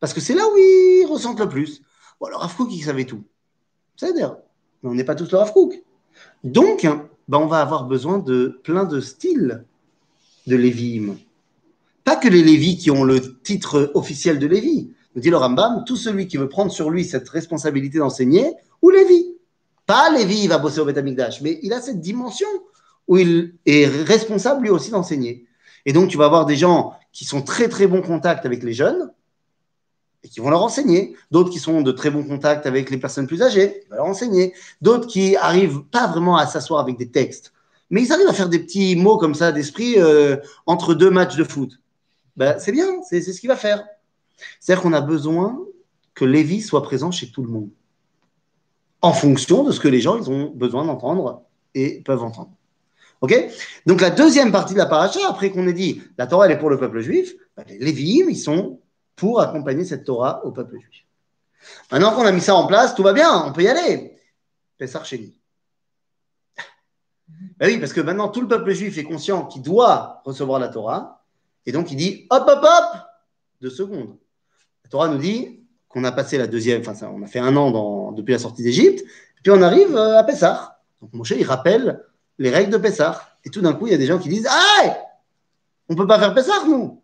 Parce 0.00 0.12
que 0.12 0.20
c'est 0.20 0.34
là 0.34 0.44
où 0.46 0.56
ils 0.56 1.06
ressentent 1.06 1.40
le 1.40 1.48
plus. 1.48 1.82
Bon, 2.20 2.26
alors, 2.26 2.40
Rav 2.40 2.54
Kook, 2.54 2.68
il 2.70 2.82
savait 2.82 3.06
tout. 3.06 3.24
C'est-à-dire, 3.96 4.36
on 4.82 4.94
n'est 4.94 5.04
pas 5.04 5.14
tous 5.14 5.30
le 5.30 5.38
Rav 5.38 5.52
Kook. 5.52 5.82
Donc, 6.42 6.86
ben, 7.28 7.38
on 7.38 7.46
va 7.46 7.60
avoir 7.60 7.84
besoin 7.84 8.18
de 8.18 8.60
plein 8.62 8.84
de 8.84 9.00
styles 9.00 9.64
de 10.46 10.56
Lévim. 10.56 11.16
Pas 12.04 12.16
que 12.16 12.28
les 12.28 12.42
Lévis 12.42 12.76
qui 12.76 12.90
ont 12.90 13.02
le 13.02 13.40
titre 13.40 13.90
officiel 13.94 14.38
de 14.38 14.46
Lévi. 14.46 14.92
Dit 15.16 15.30
le 15.30 15.36
Rambam, 15.36 15.84
tout 15.86 15.96
celui 15.96 16.26
qui 16.26 16.36
veut 16.36 16.48
prendre 16.48 16.72
sur 16.72 16.90
lui 16.90 17.04
cette 17.04 17.28
responsabilité 17.28 17.98
d'enseigner, 17.98 18.52
ou 18.82 18.90
Lévi. 18.90 19.36
Pas 19.86 20.10
Lévi, 20.10 20.44
il 20.44 20.48
va 20.48 20.58
bosser 20.58 20.80
au 20.80 20.84
Beth 20.84 20.98
Amikdash, 20.98 21.40
mais 21.40 21.60
il 21.62 21.72
a 21.72 21.80
cette 21.80 22.00
dimension 22.00 22.48
où 23.06 23.18
il 23.18 23.54
est 23.66 23.86
responsable 23.86 24.62
lui 24.62 24.70
aussi 24.70 24.90
d'enseigner. 24.90 25.46
Et 25.86 25.92
donc, 25.92 26.08
tu 26.08 26.16
vas 26.16 26.24
avoir 26.24 26.46
des 26.46 26.56
gens 26.56 26.94
qui 27.12 27.24
sont 27.24 27.42
très 27.42 27.68
très 27.68 27.86
bons 27.86 28.02
contacts 28.02 28.46
avec 28.46 28.62
les 28.62 28.72
jeunes 28.72 29.10
et 30.22 30.28
qui 30.28 30.40
vont 30.40 30.50
leur 30.50 30.62
enseigner. 30.62 31.14
D'autres 31.30 31.50
qui 31.50 31.58
sont 31.58 31.82
de 31.82 31.92
très 31.92 32.10
bons 32.10 32.24
contacts 32.24 32.66
avec 32.66 32.90
les 32.90 32.96
personnes 32.96 33.26
plus 33.26 33.42
âgées, 33.42 33.80
qui 33.82 33.88
vont 33.90 33.96
leur 33.96 34.06
enseigner. 34.06 34.54
D'autres 34.80 35.06
qui 35.06 35.36
arrivent 35.36 35.82
pas 35.82 36.06
vraiment 36.06 36.36
à 36.36 36.46
s'asseoir 36.46 36.80
avec 36.80 36.96
des 36.96 37.10
textes, 37.10 37.52
mais 37.90 38.02
ils 38.02 38.12
arrivent 38.12 38.28
à 38.28 38.32
faire 38.32 38.48
des 38.48 38.58
petits 38.58 38.96
mots 38.96 39.18
comme 39.18 39.34
ça 39.34 39.52
d'esprit 39.52 39.94
euh, 39.98 40.36
entre 40.66 40.94
deux 40.94 41.10
matchs 41.10 41.36
de 41.36 41.44
foot. 41.44 41.78
Ben, 42.36 42.58
c'est 42.58 42.72
bien, 42.72 42.86
c'est 43.08 43.20
ce 43.20 43.38
qu'il 43.38 43.48
va 43.48 43.56
faire. 43.56 43.84
C'est-à-dire 44.60 44.82
qu'on 44.82 44.92
a 44.92 45.00
besoin 45.00 45.58
que 46.14 46.24
Lévi 46.24 46.60
soit 46.60 46.82
présent 46.82 47.10
chez 47.10 47.30
tout 47.30 47.42
le 47.42 47.50
monde, 47.50 47.70
en 49.02 49.12
fonction 49.12 49.64
de 49.64 49.72
ce 49.72 49.80
que 49.80 49.88
les 49.88 50.00
gens 50.00 50.28
ont 50.28 50.50
besoin 50.50 50.84
d'entendre 50.84 51.42
et 51.74 52.00
peuvent 52.02 52.22
entendre. 52.22 52.52
Ok? 53.20 53.34
Donc 53.86 54.00
la 54.00 54.10
deuxième 54.10 54.52
partie 54.52 54.74
de 54.74 54.78
la 54.78 54.86
paracha, 54.86 55.20
après 55.28 55.50
qu'on 55.50 55.66
ait 55.66 55.72
dit 55.72 56.02
la 56.18 56.26
Torah 56.26 56.48
est 56.48 56.58
pour 56.58 56.70
le 56.70 56.78
peuple 56.78 57.00
juif, 57.00 57.34
ben, 57.56 57.64
les 57.68 57.78
Lévi'im 57.78 58.28
ils 58.28 58.36
sont 58.36 58.80
pour 59.16 59.40
accompagner 59.40 59.84
cette 59.84 60.04
Torah 60.04 60.44
au 60.44 60.52
peuple 60.52 60.78
juif. 60.78 61.06
Maintenant 61.90 62.14
qu'on 62.14 62.26
a 62.26 62.32
mis 62.32 62.40
ça 62.40 62.54
en 62.54 62.66
place, 62.66 62.94
tout 62.94 63.02
va 63.02 63.12
bien, 63.12 63.44
on 63.46 63.52
peut 63.52 63.62
y 63.62 63.68
aller. 63.68 64.16
Pessar 64.78 65.04
Sheni. 65.04 65.38
Ben 67.58 67.68
oui, 67.68 67.78
parce 67.78 67.92
que 67.92 68.00
maintenant 68.00 68.28
tout 68.28 68.40
le 68.40 68.48
peuple 68.48 68.72
juif 68.72 68.98
est 68.98 69.04
conscient 69.04 69.46
qu'il 69.46 69.62
doit 69.62 70.22
recevoir 70.24 70.58
la 70.58 70.68
Torah, 70.68 71.24
et 71.66 71.72
donc 71.72 71.90
il 71.90 71.96
dit 71.96 72.26
hop, 72.30 72.44
hop, 72.46 72.62
hop, 72.62 72.98
deux 73.60 73.70
secondes. 73.70 74.18
Torah 74.94 75.08
nous 75.08 75.18
dit 75.18 75.58
qu'on 75.88 76.04
a 76.04 76.12
passé 76.12 76.38
la 76.38 76.46
deuxième, 76.46 76.80
enfin 76.80 76.94
ça, 76.94 77.10
on 77.10 77.20
a 77.20 77.26
fait 77.26 77.40
un 77.40 77.56
an 77.56 78.12
depuis 78.12 78.30
la 78.30 78.38
sortie 78.38 78.62
d'Égypte, 78.62 79.04
puis 79.42 79.50
on 79.50 79.60
arrive 79.60 79.96
euh, 79.96 80.20
à 80.20 80.22
Pessah. 80.22 80.78
Donc 81.02 81.12
Moshe, 81.14 81.32
il 81.36 81.42
rappelle 81.42 82.04
les 82.38 82.48
règles 82.48 82.70
de 82.70 82.78
Pessah. 82.78 83.20
Et 83.44 83.50
tout 83.50 83.60
d'un 83.60 83.72
coup, 83.72 83.88
il 83.88 83.90
y 83.90 83.94
a 83.94 83.98
des 83.98 84.06
gens 84.06 84.20
qui 84.20 84.28
disent 84.28 84.46
Ah, 84.48 84.96
on 85.88 85.94
ne 85.94 85.98
peut 85.98 86.06
pas 86.06 86.20
faire 86.20 86.32
Pessah, 86.32 86.64
nous. 86.68 87.02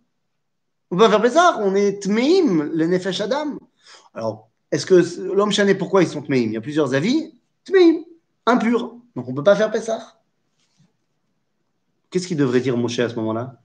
On 0.88 0.97
peut 0.97 1.02
pas 1.02 1.11
faire 1.11 1.20
Pessah, 1.20 1.59
on 1.62 1.75
est 1.75 2.00
Tmeim, 2.00 2.70
le 2.73 2.87
Nefesh 2.87 3.23
Adam. 3.23 3.59
Alors, 4.14 4.49
est-ce 4.70 4.87
que 4.87 5.35
l'homme 5.35 5.50
chané, 5.50 5.75
pourquoi 5.75 6.04
ils 6.04 6.09
sont 6.09 6.23
Tmeim? 6.23 6.44
Il 6.44 6.52
y 6.52 6.56
a 6.56 6.61
plusieurs 6.61 6.94
avis. 6.94 7.35
Tmeim, 7.64 8.04
impur. 8.47 8.94
Donc 9.16 9.26
on 9.26 9.32
ne 9.32 9.37
peut 9.37 9.42
pas 9.42 9.56
faire 9.56 9.73
Pessah. 9.73 10.20
Qu'est-ce 12.09 12.28
qu'il 12.28 12.37
devrait 12.37 12.61
dire 12.61 12.76
Moshe 12.76 13.00
à 13.00 13.09
ce 13.09 13.16
moment-là? 13.16 13.61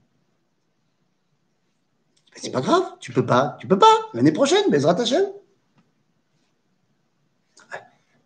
C'est 2.36 2.52
pas 2.52 2.60
grave, 2.60 2.84
tu 3.00 3.12
peux 3.12 3.24
pas, 3.24 3.56
tu 3.60 3.66
peux 3.66 3.78
pas. 3.78 3.96
L'année 4.12 4.32
prochaine, 4.32 4.70
Bezrat 4.70 5.00
Hashem. 5.00 5.24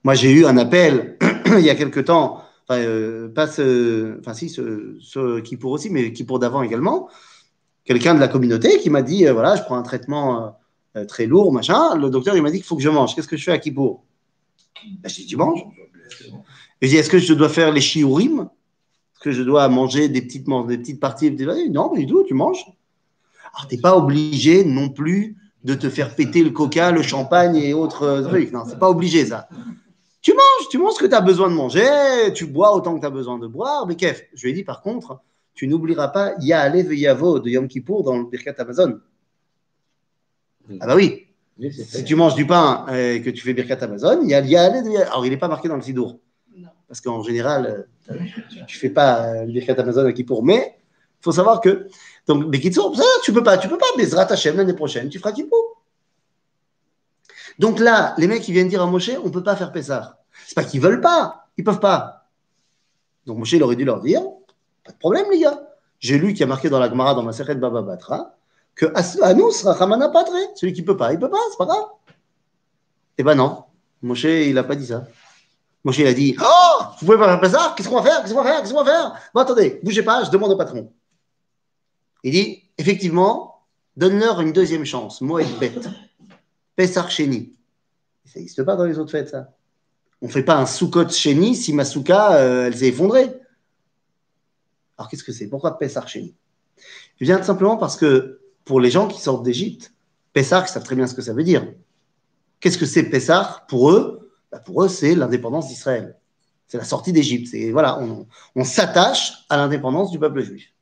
Moi, 0.03 0.15
j'ai 0.15 0.31
eu 0.31 0.47
un 0.47 0.57
appel 0.57 1.17
il 1.59 1.65
y 1.65 1.71
a 1.71 1.75
quelque 1.75 2.01
temps, 2.01 2.43
enfin, 2.65 2.81
euh, 2.81 3.29
pas 3.29 3.47
ce, 3.47 4.19
enfin 4.19 4.35
si, 4.35 4.49
ce, 4.49 4.97
ce 5.01 5.41
qui 5.41 5.57
pour 5.57 5.73
aussi, 5.73 5.91
mais 5.91 6.13
qui 6.13 6.25
pour 6.25 6.39
d'avant 6.39 6.63
également, 6.63 7.09
quelqu'un 7.85 8.15
de 8.15 8.21
la 8.21 8.29
communauté 8.29 8.79
qui 8.79 8.91
m'a 8.91 9.03
dit, 9.03 9.27
euh, 9.27 9.33
voilà, 9.33 9.57
je 9.57 9.63
prends 9.63 9.77
un 9.77 9.83
traitement 9.83 10.57
euh, 10.97 11.05
très 11.05 11.27
lourd, 11.27 11.53
machin. 11.53 11.97
Le 11.97 12.11
docteur, 12.11 12.37
il 12.37 12.43
m'a 12.43 12.51
dit 12.51 12.59
qu'il 12.59 12.67
faut 12.67 12.77
que 12.77 12.83
je 12.83 12.89
mange. 12.89 13.15
Qu'est-ce 13.15 13.29
que 13.29 13.37
je 13.37 13.45
fais 13.45 13.53
à 13.53 13.59
Kippour? 13.59 14.05
Ben, 15.01 15.09
Je 15.09 15.15
dis, 15.17 15.27
tu 15.27 15.37
manges. 15.37 15.65
Et 16.81 16.87
je 16.87 16.93
dis, 16.93 16.97
est-ce 16.97 17.11
que 17.11 17.19
je 17.19 17.35
dois 17.35 17.49
faire 17.49 17.73
les 17.73 17.81
shiurim 17.81 18.41
Est-ce 18.41 19.21
que 19.21 19.33
je 19.33 19.43
dois 19.43 19.69
manger 19.69 20.09
des 20.09 20.23
petites, 20.23 20.47
des 20.67 20.79
petites 20.79 21.01
parties 21.01 21.31
Non, 21.71 21.91
pas 21.91 21.97
du 21.97 22.07
tout, 22.07 22.25
tu 22.25 22.35
manges. 22.35 22.65
Alors, 23.55 23.67
tu 23.69 23.77
n'es 23.77 23.81
pas 23.81 23.97
obligé 23.97 24.65
non 24.65 24.89
plus 24.89 25.37
de 25.65 25.75
te 25.75 25.89
faire 25.89 26.15
péter 26.15 26.43
le 26.43 26.51
coca, 26.51 26.91
le 26.91 27.03
champagne 27.03 27.57
et 27.57 27.75
autres 27.75 28.03
euh, 28.03 28.23
trucs. 28.23 28.53
Non, 28.53 28.63
c'est 28.67 28.79
pas 28.79 28.89
obligé 28.89 29.27
ça. 29.27 29.49
Tu 30.23 30.33
manges, 30.33 30.69
tu 30.71 30.79
manges 30.79 30.95
ce 30.95 31.01
que 31.01 31.07
tu 31.07 31.15
as 31.15 31.21
besoin 31.21 31.49
de 31.49 31.55
manger, 31.55 32.33
tu 32.35 32.47
bois 32.47 32.75
autant 32.75 32.95
que 32.95 33.01
tu 33.01 33.07
as 33.07 33.11
besoin 33.11 33.39
de 33.39 33.47
boire. 33.47 33.87
Mais 33.87 33.97
kef, 33.97 34.23
je 34.35 34.43
lui 34.43 34.51
ai 34.51 34.53
dit 34.53 34.65
par 34.65 34.83
contre, 34.83 35.21
tu 35.55 35.67
n'oublieras 35.67 36.09
pas 36.09 36.35
Ya'ale 36.41 36.93
Yavo 36.93 37.41
de 37.41 37.51
Yom 37.51 37.69
Kippour 37.69 38.05
dans 38.05 38.19
le 38.19 38.25
Birkat 38.25 38.55
Amazon. 38.59 38.99
Ah 40.79 40.87
bah 40.87 40.95
oui, 40.95 41.27
si 41.71 42.05
tu 42.05 42.15
manges 42.15 42.35
du 42.35 42.47
pain 42.47 42.87
euh, 42.91 43.15
et 43.15 43.23
que 43.23 43.31
tu 43.31 43.43
fais 43.43 43.55
Birkat 43.55 43.83
Amazon, 43.83 44.21
il 44.23 44.29
y 44.29 44.35
a 44.57 44.65
Alors 45.11 45.27
il 45.27 45.31
n'est 45.31 45.37
pas 45.37 45.49
marqué 45.49 45.69
dans 45.69 45.77
le 45.77 45.83
Sidour. 45.83 46.19
Parce 46.87 47.01
qu'en 47.01 47.23
général, 47.23 47.87
euh, 48.11 48.17
tu 48.67 48.79
fais 48.79 48.91
pas 48.91 49.45
le 49.45 49.53
Birkat 49.53 49.75
Amazon 49.75 50.05
à 50.07 50.13
Kippour. 50.13 50.45
Mais 50.45 50.80
il 51.21 51.25
faut 51.25 51.33
savoir 51.33 51.61
que, 51.61 51.87
donc, 52.27 52.47
mais 52.47 52.61
ça, 52.73 52.83
tu 53.23 53.33
peux 53.33 53.43
pas, 53.43 53.59
tu 53.59 53.69
peux 53.69 53.77
pas, 53.77 53.87
Bezrat 53.99 54.33
Hashem 54.33 54.57
l'année 54.57 54.73
prochaine, 54.73 55.11
tu 55.11 55.19
feras 55.19 55.33
Kippour. 55.33 55.83
Donc 57.59 57.79
là, 57.79 58.15
les 58.17 58.27
mecs, 58.27 58.49
ils 58.49 58.53
viennent 58.53 58.69
dire 58.69 58.81
à 58.83 58.87
Moshe, 58.87 59.11
on 59.23 59.31
peut 59.31 59.43
pas 59.43 59.55
faire 59.55 59.71
Pessah. 59.71 60.19
C'est 60.47 60.55
pas 60.55 60.65
qu'ils 60.65 60.81
veulent 60.81 61.03
pas, 61.03 61.47
ils 61.59 61.65
peuvent 61.65 61.81
pas. 61.81 62.27
Donc 63.27 63.37
Moshe, 63.37 63.53
il 63.53 63.63
aurait 63.63 63.77
dû 63.77 63.85
leur 63.85 64.01
dire, 64.01 64.23
pas 64.83 64.93
de 64.93 64.97
problème, 64.97 65.27
les 65.31 65.41
gars. 65.41 65.61
J'ai 65.99 66.17
lu 66.17 66.29
qu'il 66.29 66.41
y 66.41 66.45
a 66.45 66.47
marqué 66.47 66.71
dans 66.71 66.79
la 66.79 66.89
Gemara, 66.89 67.15
dans 67.15 67.23
ma 67.23 67.33
Sechet 67.33 67.57
Baba 67.57 67.83
Batra, 67.83 68.35
que 68.75 68.87
Anous 69.23 69.63
Rachamana 69.63 70.09
Patre, 70.09 70.33
celui 70.55 70.73
qui 70.73 70.83
peut 70.83 70.97
pas, 70.97 71.13
il 71.13 71.19
peut 71.19 71.29
pas, 71.29 71.37
c'est 71.51 71.59
pas 71.59 71.67
grave. 71.67 71.85
Eh 73.19 73.23
ben 73.23 73.35
non, 73.35 73.65
Moshe, 74.01 74.25
il 74.25 74.57
a 74.57 74.65
pas 74.65 74.77
dit 74.77 74.87
ça. 74.87 75.05
Moshe, 75.85 75.99
il 75.99 76.07
a 76.07 76.15
dit, 76.15 76.35
oh, 76.41 76.85
vous 77.01 77.07
pouvez 77.07 77.19
pas 77.19 77.27
faire 77.27 77.41
Pessah, 77.41 77.75
qu'est-ce 77.77 77.91
qu'on 77.91 78.01
va 78.01 78.03
faire, 78.03 78.23
qu'est-ce 78.23 78.33
qu'on 78.33 78.43
va 78.43 78.51
faire, 78.51 78.63
qu'est-ce 78.63 78.73
qu'on 78.73 78.83
va 78.83 78.91
faire? 78.91 79.15
Bon, 79.35 79.41
attendez, 79.43 79.81
bougez 79.83 80.03
pas, 80.03 80.25
je 80.25 80.31
demande 80.31 80.53
au 80.53 80.57
patron. 80.57 80.91
Il 82.23 82.33
dit, 82.33 82.63
effectivement, 82.79 83.63
donne-leur 83.97 84.41
une 84.41 84.53
deuxième 84.53 84.85
chance, 84.85 85.21
Moed 85.21 85.47
Bet, 85.59 85.73
Pessah 86.77 87.09
Sheni. 87.09 87.55
Ça 88.25 88.39
n'existe 88.39 88.63
pas 88.63 88.77
dans 88.77 88.85
les 88.85 88.99
autres 88.99 89.11
fêtes, 89.11 89.31
ça. 89.31 89.55
On 90.23 90.27
ne 90.27 90.31
fait 90.31 90.43
pas 90.43 90.57
un 90.57 90.67
Sukkot 90.67 91.09
Sheni 91.09 91.57
si 91.57 91.73
ma 91.73 91.85
souka, 91.85 92.35
euh, 92.35 92.67
elle 92.67 92.77
s'est 92.77 92.89
effondrée. 92.89 93.33
Alors 94.99 95.09
qu'est-ce 95.09 95.25
que 95.25 95.33
c'est? 95.33 95.49
Pourquoi 95.49 95.79
Pessah 95.79 96.07
Sheni? 96.07 96.35
Eh 97.21 97.25
bien, 97.25 97.39
tout 97.39 97.45
simplement 97.45 97.77
parce 97.77 97.97
que 97.97 98.41
pour 98.65 98.81
les 98.81 98.91
gens 98.91 99.09
qui 99.09 99.21
sortent 99.21 99.43
d'Égypte, 99.43 99.93
Pessah, 100.33 100.65
ils 100.67 100.71
savent 100.71 100.85
très 100.85 100.95
bien 100.95 101.07
ce 101.07 101.15
que 101.15 101.23
ça 101.23 101.33
veut 101.33 101.43
dire. 101.43 101.67
Qu'est-ce 102.61 102.79
que 102.79 102.87
c'est 102.87 103.05
Pessah 103.05 103.65
pour 103.69 103.91
eux 103.91 104.31
Bah, 104.53 104.59
Pour 104.59 104.85
eux, 104.85 104.89
c'est 104.89 105.15
l'indépendance 105.15 105.69
d'Israël. 105.69 106.17
C'est 106.69 106.79
la 106.79 106.85
sortie 106.85 107.13
d'Égypte. 107.13 107.53
Voilà, 107.73 107.99
on 108.55 108.65
s'attache 108.65 109.45
à 109.49 109.57
l'indépendance 109.57 110.11
du 110.13 110.19
peuple 110.19 110.43
juif. 110.43 110.73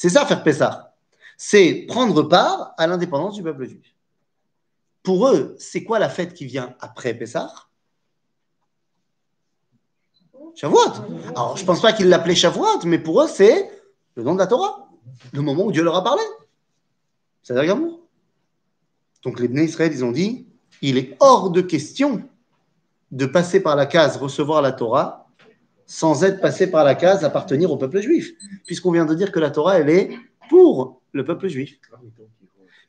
C'est 0.00 0.08
ça 0.08 0.24
faire 0.24 0.42
Pessah. 0.42 0.94
C'est 1.36 1.84
prendre 1.86 2.22
part 2.22 2.72
à 2.78 2.86
l'indépendance 2.86 3.34
du 3.34 3.42
peuple 3.42 3.66
juif. 3.66 3.94
Pour 5.02 5.28
eux, 5.28 5.56
c'est 5.58 5.84
quoi 5.84 5.98
la 5.98 6.08
fête 6.08 6.32
qui 6.32 6.46
vient 6.46 6.74
après 6.80 7.12
Pessah? 7.12 7.52
Shavuot. 10.54 10.78
Alors, 11.36 11.54
je 11.54 11.60
ne 11.60 11.66
pense 11.66 11.82
pas 11.82 11.92
qu'ils 11.92 12.08
l'appelaient 12.08 12.34
Shavuot, 12.34 12.86
mais 12.86 12.98
pour 12.98 13.20
eux, 13.20 13.28
c'est 13.28 13.70
le 14.14 14.22
nom 14.22 14.32
de 14.32 14.38
la 14.38 14.46
Torah, 14.46 14.88
le 15.34 15.42
moment 15.42 15.66
où 15.66 15.70
Dieu 15.70 15.82
leur 15.82 15.96
a 15.96 16.02
parlé. 16.02 16.22
C'est 17.42 17.54
à 17.54 17.74
Donc, 19.22 19.38
les 19.38 19.48
Bnei 19.48 19.66
ils 19.66 20.02
ont 20.02 20.12
dit 20.12 20.46
il 20.80 20.96
est 20.96 21.14
hors 21.20 21.50
de 21.50 21.60
question 21.60 22.22
de 23.10 23.26
passer 23.26 23.60
par 23.60 23.76
la 23.76 23.84
case 23.84 24.16
recevoir 24.16 24.62
la 24.62 24.72
Torah 24.72 25.19
sans 25.90 26.22
être 26.22 26.40
passé 26.40 26.70
par 26.70 26.84
la 26.84 26.94
case 26.94 27.24
appartenir 27.24 27.72
au 27.72 27.76
peuple 27.76 28.00
juif, 28.00 28.30
puisqu'on 28.64 28.92
vient 28.92 29.06
de 29.06 29.14
dire 29.16 29.32
que 29.32 29.40
la 29.40 29.50
Torah, 29.50 29.80
elle 29.80 29.90
est 29.90 30.10
pour 30.48 31.02
le 31.10 31.24
peuple 31.24 31.48
juif. 31.48 31.80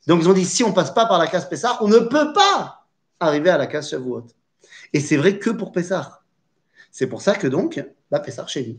Donc, 0.06 0.22
ils 0.22 0.28
ont 0.28 0.32
dit 0.32 0.44
si 0.44 0.62
on 0.62 0.72
passe 0.72 0.94
pas 0.94 1.06
par 1.06 1.18
la 1.18 1.26
case 1.26 1.48
Pessah, 1.48 1.78
on 1.80 1.88
ne 1.88 1.98
peut 1.98 2.32
pas 2.32 2.86
arriver 3.18 3.50
à 3.50 3.58
la 3.58 3.66
case 3.66 3.90
Shavuot. 3.90 4.28
Et 4.92 5.00
c'est 5.00 5.16
vrai 5.16 5.40
que 5.40 5.50
pour 5.50 5.72
Pessah. 5.72 6.20
C'est 6.92 7.08
pour 7.08 7.22
ça 7.22 7.34
que 7.34 7.48
donc, 7.48 7.84
bah, 8.08 8.20
Pessah 8.20 8.46
chez 8.46 8.68
nous. 8.68 8.78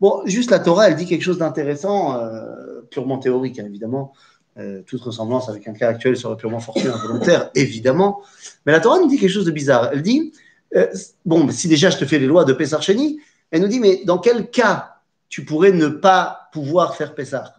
Bon, 0.00 0.22
juste 0.26 0.50
la 0.50 0.58
Torah, 0.58 0.88
elle 0.88 0.96
dit 0.96 1.06
quelque 1.06 1.22
chose 1.22 1.38
d'intéressant, 1.38 2.16
euh, 2.16 2.80
purement 2.90 3.18
théorique, 3.18 3.60
hein, 3.60 3.66
évidemment. 3.66 4.12
Euh, 4.58 4.82
toute 4.82 5.02
ressemblance 5.02 5.48
avec 5.48 5.68
un 5.68 5.72
cas 5.72 5.86
actuel 5.86 6.16
serait 6.16 6.36
purement 6.36 6.58
fortuit, 6.58 6.88
involontaire, 6.88 7.52
évidemment. 7.54 8.22
Mais 8.66 8.72
la 8.72 8.80
Torah 8.80 8.98
nous 8.98 9.06
dit 9.06 9.18
quelque 9.18 9.30
chose 9.30 9.46
de 9.46 9.52
bizarre. 9.52 9.90
Elle 9.92 10.02
dit, 10.02 10.32
euh, 10.76 10.86
bon, 11.24 11.50
si 11.50 11.68
déjà 11.68 11.90
je 11.90 11.98
te 11.98 12.04
fais 12.04 12.18
les 12.18 12.26
lois 12.26 12.44
de 12.44 12.52
Pessah 12.52 12.80
Sheni, 12.80 13.20
elle 13.50 13.62
nous 13.62 13.68
dit, 13.68 13.80
mais 13.80 14.04
dans 14.04 14.18
quel 14.18 14.50
cas 14.50 14.96
tu 15.28 15.44
pourrais 15.44 15.72
ne 15.72 15.88
pas 15.88 16.48
pouvoir 16.52 16.96
faire 16.96 17.14
Pessah 17.14 17.54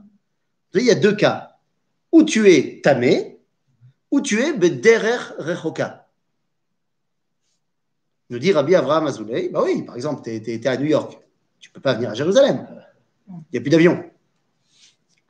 Il 0.73 0.83
y 0.83 0.91
a 0.91 0.95
deux 0.95 1.15
cas. 1.15 1.57
Ou 2.11 2.23
tu 2.23 2.51
es 2.51 2.81
tamé, 2.81 3.39
ou 4.09 4.21
tu 4.21 4.41
es 4.41 4.53
bederer 4.53 5.17
rechoka. 5.37 6.07
Nous 8.29 8.39
dit 8.39 8.53
Rabbi 8.53 8.75
Avraham 8.75 9.07
Azoulay, 9.07 9.49
bah 9.49 9.61
oui, 9.63 9.83
par 9.83 9.95
exemple, 9.95 10.21
tu 10.23 10.31
es, 10.31 10.67
à 10.67 10.77
New 10.77 10.85
York, 10.85 11.19
tu 11.59 11.69
ne 11.69 11.73
peux 11.73 11.81
pas 11.81 11.93
venir 11.93 12.09
à 12.09 12.13
Jérusalem. 12.13 12.65
Il 13.27 13.33
n'y 13.53 13.59
a 13.59 13.61
plus 13.61 13.69
d'avion. 13.69 14.03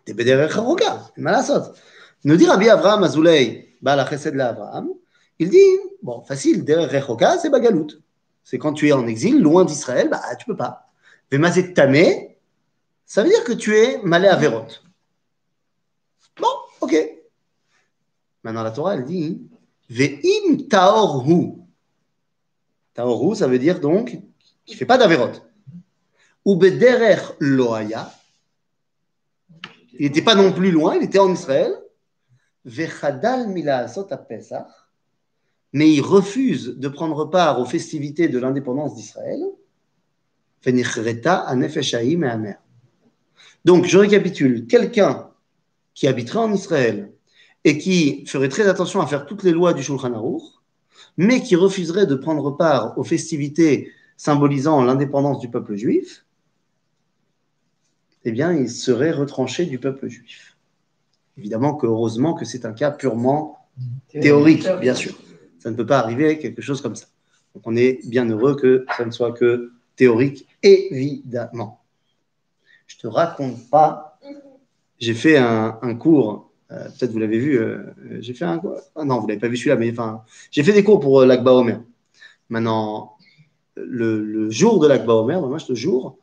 Tu 0.05 0.11
es 0.11 0.13
bederer 0.13 0.45
rechoka, 0.45 1.09
malasot. 1.17 1.73
Nous 2.23 2.35
dit 2.35 2.45
Rabbi 2.45 2.69
Avraham 2.69 3.03
Azoulay, 3.03 3.75
bah 3.81 3.95
la 3.95 4.07
chesed 4.07 4.35
la 4.35 4.49
Avraham, 4.49 4.89
il 5.41 5.49
dit, 5.49 5.79
bon, 6.03 6.21
facile, 6.21 6.63
derer 6.63 6.99
rechoka, 6.99 7.39
c'est 7.39 7.49
bagalout. 7.49 7.87
C'est 8.43 8.59
quand 8.59 8.73
tu 8.73 8.87
es 8.87 8.91
en 8.91 9.07
exil, 9.07 9.41
loin 9.41 9.65
d'Israël, 9.65 10.07
bah 10.07 10.21
tu 10.37 10.45
peux 10.45 10.55
pas. 10.55 10.91
Vemazet 11.31 11.73
tamé, 11.73 12.37
ça 13.07 13.23
veut 13.23 13.29
dire 13.29 13.43
que 13.43 13.53
tu 13.53 13.75
es 13.75 13.99
malé 14.03 14.27
à 14.27 14.35
Vérot. 14.35 14.67
Bon, 16.39 16.47
ok. 16.81 16.95
Maintenant, 18.43 18.61
la 18.61 18.69
Torah, 18.69 18.93
elle 18.93 19.03
dit 19.03 19.41
Ve'im 19.89 20.67
taorhu. 20.69 21.53
Taorhu, 22.93 23.35
ça 23.35 23.47
veut 23.47 23.57
dire 23.57 23.79
donc 23.79 24.09
qu'il 24.63 24.75
ne 24.75 24.77
fait 24.77 24.85
pas 24.85 24.99
d'Averot. 24.99 25.39
Ou 26.45 26.55
bederer 26.55 27.19
loaya. 27.39 28.13
Il 29.93 30.05
n'était 30.05 30.21
pas 30.21 30.35
non 30.35 30.53
plus 30.53 30.69
loin, 30.69 30.97
il 30.97 31.03
était 31.03 31.17
en 31.17 31.33
Israël. 31.33 31.73
Ve'chadal 32.63 33.47
mila 33.47 33.79
asot 33.79 34.07
Pesach. 34.29 34.67
Mais 35.73 35.91
il 35.91 36.01
refuse 36.01 36.77
de 36.77 36.87
prendre 36.87 37.25
part 37.25 37.59
aux 37.59 37.65
festivités 37.65 38.27
de 38.27 38.39
l'indépendance 38.39 38.95
d'Israël. 38.95 39.41
Fenichreta 40.61 41.39
anefeshaim 41.39 42.23
et 42.23 42.29
amer. 42.29 42.57
Donc, 43.65 43.85
je 43.85 43.97
récapitule. 43.97 44.67
Quelqu'un 44.67 45.29
qui 45.93 46.07
habiterait 46.07 46.39
en 46.39 46.53
Israël 46.53 47.11
et 47.63 47.77
qui 47.77 48.25
ferait 48.25 48.49
très 48.49 48.67
attention 48.67 49.01
à 49.01 49.07
faire 49.07 49.25
toutes 49.25 49.43
les 49.43 49.51
lois 49.51 49.73
du 49.73 49.83
Shulchan 49.83 50.13
Aruch, 50.13 50.41
mais 51.17 51.41
qui 51.41 51.55
refuserait 51.55 52.05
de 52.05 52.15
prendre 52.15 52.51
part 52.51 52.97
aux 52.97 53.03
festivités 53.03 53.91
symbolisant 54.17 54.83
l'indépendance 54.83 55.39
du 55.39 55.49
peuple 55.49 55.75
juif, 55.75 56.25
eh 58.23 58.31
bien, 58.31 58.53
il 58.53 58.69
serait 58.69 59.11
retranché 59.11 59.65
du 59.65 59.79
peuple 59.79 60.07
juif. 60.07 60.57
Évidemment 61.37 61.75
que 61.75 61.87
heureusement 61.87 62.33
que 62.33 62.45
c'est 62.45 62.65
un 62.65 62.73
cas 62.73 62.91
purement 62.91 63.67
théorique, 64.09 64.67
bien 64.79 64.93
sûr. 64.93 65.15
Ça 65.61 65.69
ne 65.69 65.75
peut 65.75 65.85
pas 65.85 65.99
arriver 65.99 66.39
quelque 66.39 66.61
chose 66.61 66.81
comme 66.81 66.95
ça. 66.95 67.05
Donc 67.53 67.63
on 67.65 67.75
est 67.75 67.99
bien 68.07 68.27
heureux 68.29 68.55
que 68.55 68.85
ça 68.97 69.05
ne 69.05 69.11
soit 69.11 69.31
que 69.31 69.71
théorique, 69.95 70.47
évidemment. 70.63 71.81
Je 72.87 72.97
te 72.97 73.07
raconte 73.07 73.69
pas 73.69 74.11
j'ai 75.01 75.15
fait 75.15 75.35
un, 75.35 75.95
cours, 75.95 76.51
euh, 76.71 76.85
peut-être 76.85 77.11
vous 77.11 77.17
l'avez 77.17 77.39
vu, 77.39 77.59
euh, 77.59 77.79
j'ai 78.19 78.35
fait 78.35 78.45
un 78.45 78.59
cours, 78.59 78.77
ah 78.95 79.03
non, 79.03 79.19
vous 79.19 79.27
l'avez 79.27 79.39
pas 79.39 79.47
vu 79.47 79.57
celui-là, 79.57 79.75
mais 79.75 79.89
enfin, 79.91 80.21
j'ai 80.51 80.63
fait 80.63 80.73
des 80.73 80.83
cours 80.83 80.99
pour 80.99 81.21
euh, 81.21 81.25
l'Akba 81.25 81.53
Omer. 81.53 81.81
Maintenant, 82.49 83.17
le, 83.75 84.23
le 84.23 84.51
jour 84.51 84.79
de 84.79 84.87
l'Akba 84.87 85.13
Omer, 85.15 85.59
ce 85.59 85.73
jour, 85.73 86.17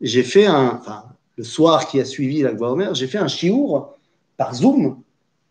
j'ai 0.00 0.22
fait 0.22 0.46
un, 0.46 0.78
enfin, 0.80 1.04
le 1.36 1.44
soir 1.44 1.86
qui 1.86 2.00
a 2.00 2.06
suivi 2.06 2.40
l'Akba 2.40 2.70
Omer, 2.70 2.94
j'ai 2.94 3.06
fait 3.06 3.18
un 3.18 3.28
chiour 3.28 3.98
par 4.38 4.54
Zoom 4.54 5.02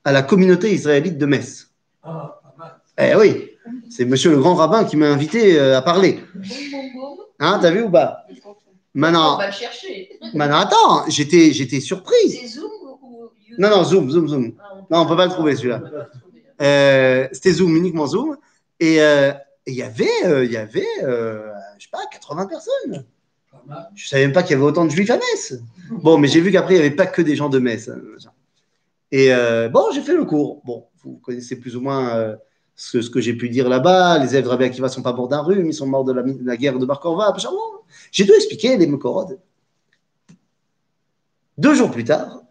à 0.03 0.11
la 0.11 0.23
communauté 0.23 0.73
israélite 0.73 1.19
de 1.19 1.25
Metz. 1.27 1.71
Ah. 2.01 2.40
Eh 3.01 3.15
oui, 3.15 3.49
c'est 3.89 4.05
monsieur 4.05 4.31
le 4.31 4.37
grand 4.37 4.55
rabbin 4.55 4.83
qui 4.85 4.95
m'a 4.97 5.07
invité 5.07 5.59
euh, 5.59 5.77
à 5.77 5.81
parler. 5.81 6.19
Hein, 7.39 7.59
t'as 7.61 7.71
vu 7.71 7.83
ou 7.83 7.89
pas? 7.89 8.25
On 8.45 8.55
Maintenant, 8.93 9.37
va 9.37 9.47
le 9.47 9.53
chercher. 9.53 10.19
maintenant 10.33 10.57
attends, 10.57 11.05
j'étais, 11.09 11.51
j'étais 11.53 11.79
surprise. 11.79 12.37
C'est 12.41 12.47
Zoom 12.59 12.69
ou 13.01 13.29
YouTube? 13.47 13.57
Non, 13.59 13.69
non, 13.69 13.83
zoom, 13.83 14.09
zoom, 14.11 14.27
zoom. 14.27 14.53
Ah, 14.59 14.75
Non, 14.89 14.99
on 15.01 15.05
peut 15.05 15.15
pas 15.15 15.25
le 15.25 15.31
trouver, 15.31 15.55
celui-là. 15.55 15.81
Euh, 16.61 17.27
c'était 17.31 17.53
Zoom, 17.53 17.75
uniquement 17.75 18.05
Zoom. 18.05 18.37
Et 18.79 19.01
euh, 19.01 19.31
il 19.65 19.75
y 19.75 19.81
avait, 19.83 20.09
euh, 20.25 20.43
il 20.45 20.51
y 20.51 20.57
avait 20.57 20.85
euh, 21.03 21.47
je 21.77 21.83
sais 21.85 21.89
pas, 21.91 21.99
80 22.11 22.47
personnes. 22.47 23.05
Je 23.95 24.07
savais 24.07 24.23
même 24.23 24.33
pas 24.33 24.43
qu'il 24.43 24.51
y 24.51 24.55
avait 24.55 24.63
autant 24.63 24.85
de 24.85 24.89
juifs 24.91 25.09
à 25.09 25.15
Metz. 25.17 25.59
Bon, 25.89 26.17
mais 26.17 26.27
j'ai 26.27 26.41
vu 26.41 26.51
qu'après, 26.51 26.73
il 26.75 26.77
n'y 26.79 26.85
avait 26.85 26.95
pas 26.95 27.05
que 27.05 27.21
des 27.21 27.35
gens 27.35 27.47
de 27.49 27.59
Metz. 27.59 27.89
hein. 27.89 27.99
Et 29.11 29.33
euh, 29.33 29.69
bon, 29.69 29.85
j'ai 29.93 30.01
fait 30.01 30.15
le 30.15 30.25
cours. 30.25 30.61
Bon, 30.65 30.85
vous 31.03 31.17
connaissez 31.23 31.57
plus 31.59 31.75
ou 31.75 31.81
moins 31.81 32.15
euh, 32.15 32.35
ce, 32.81 33.09
que 33.09 33.21
j'ai 33.21 33.33
pu 33.33 33.47
dire 33.49 33.69
là-bas. 33.69 34.17
Les 34.17 34.31
élèves 34.31 34.45
de 34.45 34.49
Rabbi 34.49 34.63
Akiva 34.65 34.89
sont 34.89 35.03
pas 35.03 35.13
morts 35.13 35.27
d'un 35.27 35.41
rhume, 35.41 35.67
ils 35.67 35.73
sont 35.73 35.85
morts 35.85 36.03
de 36.03 36.13
la, 36.13 36.23
de 36.23 36.43
la 36.43 36.57
guerre 36.57 36.79
de 36.79 36.85
Bar 36.85 36.99
Korva. 36.99 37.31
machin. 37.31 37.49
Bon, 37.51 37.81
J'ai 38.11 38.23
dû 38.23 38.31
expliquer 38.31 38.75
les 38.77 38.87
Mekorod. 38.87 39.39
Deux 41.57 41.75
jours 41.75 41.91
plus 41.91 42.03
tard, 42.03 42.41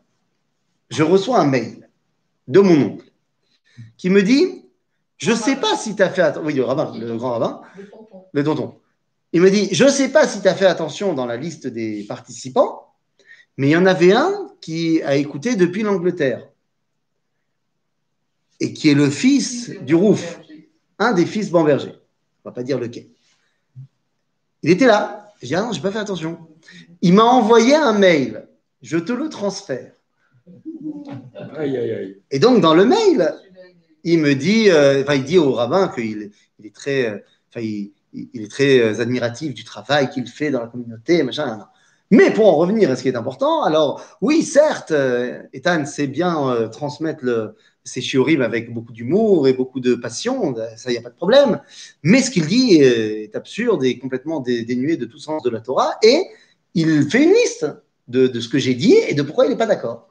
je 0.89 1.03
reçois 1.03 1.41
un 1.41 1.47
mail 1.47 1.89
de 2.47 2.61
mon 2.61 2.93
oncle 2.93 3.11
qui 3.97 4.09
me 4.09 4.23
dit 4.23 4.65
Je 5.17 5.35
sais 5.35 5.57
pas 5.57 5.77
si 5.77 5.97
tu 5.97 6.03
as 6.03 6.11
fait 6.11 6.23
attention. 6.23 6.47
Oui, 6.47 6.55
le 6.55 6.65
rabbin, 6.65 6.97
le 6.97 7.17
grand 7.17 7.33
rabbin 7.33 7.63
le 8.33 8.45
tonton. 8.45 8.77
Il 9.33 9.41
me 9.41 9.51
dit, 9.51 9.69
je 9.73 9.85
ne 9.85 9.91
sais 9.91 10.11
pas 10.11 10.27
si 10.27 10.41
tu 10.43 10.49
as 10.49 10.55
fait 10.55 10.67
attention 10.67 11.13
dans 11.13 11.27
la 11.27 11.37
liste 11.37 11.67
des 11.67 12.05
participants, 12.05 12.95
mais 13.57 13.69
il 13.69 13.71
y 13.71 13.77
en 13.77 13.87
avait 13.87 14.13
un 14.13 14.49
qui 14.61 15.03
a 15.03 15.17
écouté 15.17 15.57
depuis 15.57 15.83
l'Angleterre 15.83 16.50
et 18.61 18.73
qui 18.73 18.91
est 18.91 18.95
le 18.95 19.11
fils 19.11 19.71
du 19.71 19.95
Rouf, 19.95 20.41
un 20.99 21.13
des 21.13 21.27
fils 21.27 21.51
Bamberger. 21.51 21.95
On 22.45 22.51
va 22.51 22.55
pas 22.55 22.63
dire 22.63 22.79
lequel. 22.79 23.09
Il 24.63 24.71
était 24.71 24.87
là. 24.87 25.29
J'ai 25.41 25.49
dit, 25.49 25.55
ah 25.55 25.63
non, 25.63 25.73
j'ai 25.73 25.81
pas 25.81 25.91
fait 25.91 25.99
attention. 25.99 26.39
Il 27.01 27.15
m'a 27.15 27.25
envoyé 27.25 27.75
un 27.75 27.95
mail. 27.95 28.47
Je 28.83 28.99
te 28.99 29.13
le 29.13 29.29
transfère. 29.29 29.93
Aïe, 31.57 31.77
aïe, 31.77 31.91
aïe. 31.91 32.23
Et 32.31 32.39
donc, 32.39 32.61
dans 32.61 32.75
le 32.75 32.85
mail, 32.85 33.35
il 34.05 34.19
me 34.19 34.35
dit, 34.35 34.71
euh, 34.71 35.03
enfin, 35.03 35.15
il 35.15 35.25
dit 35.25 35.39
au 35.39 35.53
rabbin 35.53 35.89
qu'il 35.89 36.31
il 36.59 36.67
est 36.67 36.75
très, 36.75 37.07
euh, 37.07 37.19
enfin, 37.49 37.61
il, 37.61 37.93
il 38.13 38.43
est 38.43 38.51
très 38.51 38.81
euh, 38.81 39.01
admiratif 39.01 39.55
du 39.55 39.65
travail 39.65 40.11
qu'il 40.11 40.27
fait 40.27 40.51
dans 40.51 40.61
la 40.61 40.67
communauté, 40.67 41.23
machin. 41.23 41.67
Mais 42.11 42.31
pour 42.33 42.49
en 42.49 42.57
revenir 42.57 42.91
à 42.91 42.97
ce 42.97 43.03
qui 43.03 43.09
est 43.09 43.17
important, 43.17 43.63
alors 43.63 44.05
oui, 44.21 44.43
certes, 44.43 44.93
Ethan 45.53 45.87
sait 45.87 46.09
bien 46.09 46.69
transmettre 46.73 47.25
le, 47.25 47.55
ses 47.85 48.01
shiurim 48.01 48.43
avec 48.43 48.73
beaucoup 48.73 48.93
d'humour 48.93 49.49
et 49.49 49.53
beaucoup 49.53 49.81
de 49.81 49.95
passion, 49.95 50.55
ça, 50.77 50.91
il 50.91 50.93
n'y 50.93 50.99
a 50.99 51.03
pas 51.03 51.11
de 51.11 51.15
problème. 51.17 51.61
Mais 52.03 52.21
ce 52.23 52.31
qu'il 52.31 52.47
dit 52.47 52.83
euh, 52.83 53.23
est 53.25 53.35
absurde 53.37 53.85
et 53.85 53.99
complètement 53.99 54.41
dé- 54.41 54.65
dénué 54.65 54.97
de 54.97 55.07
tout 55.07 55.19
sens 55.19 55.43
de 55.43 55.51
la 55.51 55.61
Torah. 55.61 55.93
Et 56.03 56.23
il 56.75 57.09
fait 57.11 57.23
une 57.25 57.33
liste 57.33 57.67
de, 58.09 58.27
de 58.27 58.41
ce 58.41 58.49
que 58.49 58.59
j'ai 58.59 58.75
dit 58.75 58.95
et 59.09 59.15
de 59.15 59.23
pourquoi 59.23 59.47
il 59.47 59.51
n'est 59.51 59.57
pas 59.57 59.67
d'accord. 59.67 60.09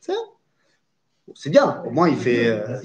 C'est 0.00 0.12
bien. 0.12 0.20
C'est 1.34 1.50
bien, 1.50 1.82
au 1.84 1.90
moins 1.90 2.08
il 2.08 2.16
fait. 2.16 2.46
euh, 2.46 2.78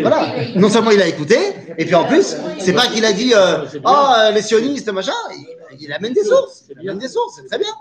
voilà. 0.00 0.34
Non 0.54 0.68
seulement 0.68 0.90
il 0.90 1.00
a 1.00 1.08
écouté, 1.08 1.36
et 1.78 1.86
puis 1.86 1.94
en 1.94 2.06
plus, 2.06 2.36
c'est 2.58 2.74
pas 2.74 2.88
qu'il 2.88 3.06
a 3.06 3.12
dit 3.14 3.32
euh, 3.34 3.64
Ah, 3.84 4.30
les 4.34 4.42
sionistes, 4.42 4.90
machin, 4.90 5.14
il, 5.34 5.46
il 5.80 5.92
amène 5.94 6.12
des 6.12 6.22
sources. 6.24 6.66
Il 6.82 6.88
amène 6.90 6.98
des 7.00 7.08
sources, 7.08 7.36
c'est 7.36 7.46
très 7.46 7.58
bien. 7.58 7.72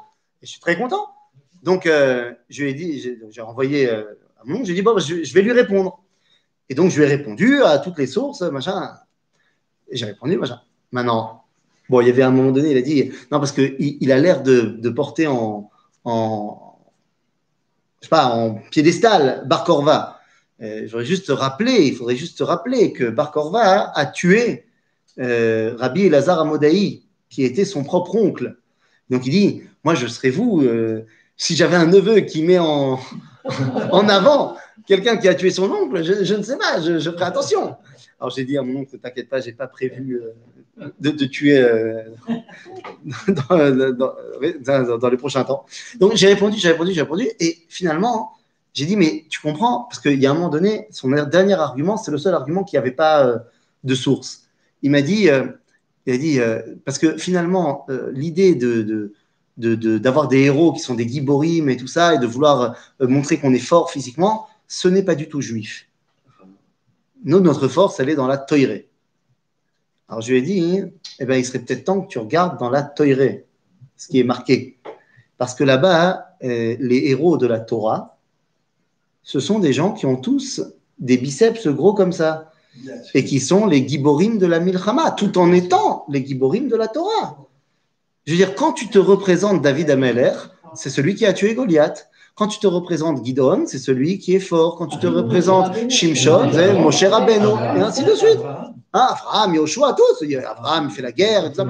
Et 0.41 0.45
je 0.45 0.51
suis 0.51 0.61
très 0.61 0.77
content. 0.77 1.09
Donc, 1.63 1.85
euh, 1.85 2.31
je 2.49 2.63
lui 2.63 2.71
ai 2.71 2.73
dit, 2.73 3.01
j'ai 3.01 3.19
j'ai 3.29 3.41
renvoyé 3.41 3.89
oncle, 4.53 4.65
j'ai 4.65 4.73
dit 4.73 4.81
Bon, 4.81 4.97
je, 4.97 5.23
je 5.23 5.34
vais 5.34 5.41
lui 5.41 5.51
répondre. 5.51 6.01
Et 6.69 6.75
donc, 6.75 6.91
je 6.91 6.97
lui 6.97 7.03
ai 7.03 7.08
répondu 7.08 7.62
à 7.63 7.77
toutes 7.77 7.97
les 7.97 8.08
sources, 8.08 8.41
machin. 8.41 8.95
Et 9.89 9.97
j'ai 9.97 10.05
répondu, 10.05 10.38
machin. 10.38 10.60
Maintenant, 10.91 11.43
bon, 11.89 12.01
il 12.01 12.08
y 12.08 12.10
avait 12.10 12.23
un 12.23 12.31
moment 12.31 12.51
donné, 12.51 12.71
il 12.71 12.77
a 12.77 12.81
dit 12.81 13.12
Non, 13.31 13.39
parce 13.39 13.51
qu'il 13.51 13.75
il 13.79 14.12
a 14.12 14.19
l'air 14.19 14.41
de, 14.41 14.89
porter 14.89 15.27
en, 15.27 15.69
je 16.05 18.05
sais 18.05 18.10
pas, 18.10 18.27
en 18.27 18.55
piédestal 18.71 19.43
Bar 19.45 19.63
Korva. 19.63 20.19
Euh, 20.62 20.84
J'aurais 20.88 21.05
juste 21.05 21.27
te 21.27 21.31
rappeler, 21.31 21.88
il 21.88 21.95
faudrait 21.95 22.15
juste 22.15 22.38
te 22.38 22.43
rappeler 22.43 22.93
que 22.93 23.10
Bar 23.10 23.31
Korva 23.31 23.60
a, 23.60 23.99
a 23.99 24.05
tué 24.05 24.65
euh, 25.19 25.75
Rabbi 25.77 26.05
Elazar 26.05 26.39
Amodaï, 26.39 27.03
qui 27.29 27.43
était 27.43 27.65
son 27.65 27.84
propre 27.84 28.15
oncle. 28.15 28.58
Donc 29.10 29.25
il 29.25 29.31
dit, 29.31 29.62
moi 29.84 29.95
je 29.95 30.08
serais 30.08 30.29
vous, 30.29 30.62
euh, 30.62 31.05
si 31.38 31.55
j'avais 31.55 31.75
un 31.75 31.88
neveu 31.88 32.21
qui 32.21 32.43
met 32.43 32.60
en, 32.60 32.99
en 33.91 34.10
avant 34.10 34.58
quelqu'un 34.86 35.17
qui 35.17 35.27
a 35.27 35.36
tué 35.36 35.51
son 35.51 35.69
oncle, 35.69 36.03
je, 36.03 36.34
ne 36.34 36.43
sais 36.43 36.58
pas, 36.58 36.81
je, 36.81 36.99
je 36.99 37.10
ferai 37.12 37.25
attention. 37.25 37.75
Alors 38.19 38.31
j'ai 38.31 38.45
dit 38.45 38.58
à 38.58 38.63
mon 38.63 38.81
oncle, 38.81 38.97
t'inquiète 38.97 39.29
pas, 39.29 39.41
j'ai 39.41 39.51
pas 39.51 39.67
prévu 39.67 40.21
euh, 40.81 40.89
de, 40.99 41.25
tuer 41.25 41.58
euh, 41.58 42.03
dans, 43.49 45.10
les 45.10 45.17
prochains 45.17 45.43
temps. 45.43 45.65
Donc 45.99 46.15
j'ai 46.15 46.27
répondu, 46.27 46.58
j'ai 46.58 46.69
répondu, 46.69 46.93
j'ai 46.93 47.01
répondu, 47.01 47.27
et 47.39 47.58
finalement, 47.69 48.31
j'ai 48.73 48.86
dit, 48.86 48.95
mais 48.95 49.25
tu 49.29 49.39
comprends, 49.39 49.84
parce 49.84 49.99
qu'il 49.99 50.19
y 50.19 50.25
a 50.25 50.31
un 50.31 50.34
moment 50.34 50.49
donné, 50.49 50.88
son 50.91 51.10
dernier 51.10 51.53
argument, 51.53 51.97
c'est 51.97 52.12
le 52.12 52.17
seul 52.17 52.34
argument 52.34 52.63
qui 52.63 52.75
n'avait 52.75 52.91
pas 52.91 53.25
euh, 53.25 53.38
de 53.84 53.95
source. 53.95 54.43
Il 54.81 54.91
m'a 54.91 55.01
dit, 55.01 55.29
il 56.05 56.13
a 56.13 56.17
dit, 56.17 56.39
parce 56.84 56.99
que 56.99 57.17
finalement, 57.17 57.88
l'idée 58.12 58.53
de, 58.53 58.84
de, 58.84 59.13
de- 59.57 59.75
de- 59.75 59.97
d'avoir 59.97 60.27
des 60.27 60.41
héros 60.41 60.73
qui 60.73 60.79
sont 60.79 60.95
des 60.95 61.07
giborim 61.07 61.69
et 61.69 61.77
tout 61.77 61.87
ça, 61.87 62.13
et 62.15 62.17
de 62.19 62.27
vouloir 62.27 62.75
euh, 63.01 63.07
montrer 63.07 63.39
qu'on 63.39 63.53
est 63.53 63.59
fort 63.59 63.91
physiquement, 63.91 64.47
ce 64.67 64.87
n'est 64.87 65.03
pas 65.03 65.15
du 65.15 65.29
tout 65.29 65.41
juif. 65.41 65.87
Nous, 67.23 67.39
notre 67.39 67.67
force, 67.67 67.99
elle 67.99 68.09
est 68.09 68.15
dans 68.15 68.27
la 68.27 68.37
toirée. 68.37 68.87
Alors 70.07 70.21
je 70.21 70.31
lui 70.31 70.39
ai 70.39 70.41
dit, 70.41 70.81
eh 71.19 71.25
ben, 71.25 71.35
il 71.35 71.45
serait 71.45 71.59
peut-être 71.59 71.85
temps 71.85 72.01
que 72.01 72.07
tu 72.07 72.19
regardes 72.19 72.59
dans 72.59 72.69
la 72.69 72.83
toirée, 72.83 73.45
ce 73.97 74.07
qui 74.07 74.19
est 74.19 74.23
marqué. 74.23 74.77
Parce 75.37 75.55
que 75.55 75.63
là-bas, 75.63 76.37
euh, 76.43 76.75
les 76.79 77.09
héros 77.09 77.37
de 77.37 77.47
la 77.47 77.59
Torah, 77.59 78.17
ce 79.23 79.39
sont 79.39 79.59
des 79.59 79.73
gens 79.73 79.91
qui 79.93 80.05
ont 80.05 80.17
tous 80.17 80.61
des 80.99 81.17
biceps 81.17 81.67
gros 81.67 81.93
comme 81.93 82.11
ça 82.13 82.51
et 83.13 83.23
qui 83.23 83.39
sont 83.39 83.65
les 83.65 83.87
giborim 83.87 84.37
de 84.37 84.45
la 84.45 84.59
Milchama, 84.59 85.11
tout 85.11 85.37
en 85.37 85.51
étant 85.51 86.05
les 86.09 86.25
giborim 86.25 86.67
de 86.67 86.75
la 86.75 86.87
Torah. 86.87 87.44
Je 88.25 88.31
veux 88.31 88.38
dire, 88.38 88.55
quand 88.55 88.73
tu 88.73 88.88
te 88.88 88.97
représentes 88.97 89.61
David 89.61 89.89
Ameller, 89.91 90.31
c'est 90.73 90.89
celui 90.89 91.15
qui 91.15 91.25
a 91.25 91.33
tué 91.33 91.53
Goliath. 91.53 92.09
Quand 92.35 92.47
tu 92.47 92.59
te 92.59 92.67
représentes 92.67 93.23
Gideon, 93.23 93.63
c'est 93.65 93.77
celui 93.77 94.19
qui 94.19 94.35
est 94.35 94.39
fort. 94.41 94.75
Quand 94.77 94.88
tu 94.88 94.97
te 94.97 95.07
représentes 95.07 95.73
Shimshon, 95.89 96.49
c'est 96.51 96.73
Moshe 96.73 97.03
Rabbeinu, 97.03 97.47
et 97.77 97.81
ainsi 97.81 98.03
de 98.03 98.13
suite. 98.13 98.39
Hein, 98.93 99.07
Abraham, 99.11 99.55
Yoshua, 99.55 99.93
tous. 99.93 100.25
Abraham, 100.45 100.88
il 100.89 100.93
fait 100.93 101.01
la 101.01 101.11
guerre, 101.13 101.45
et 101.45 101.49
tout 101.49 101.55
ça. 101.55 101.63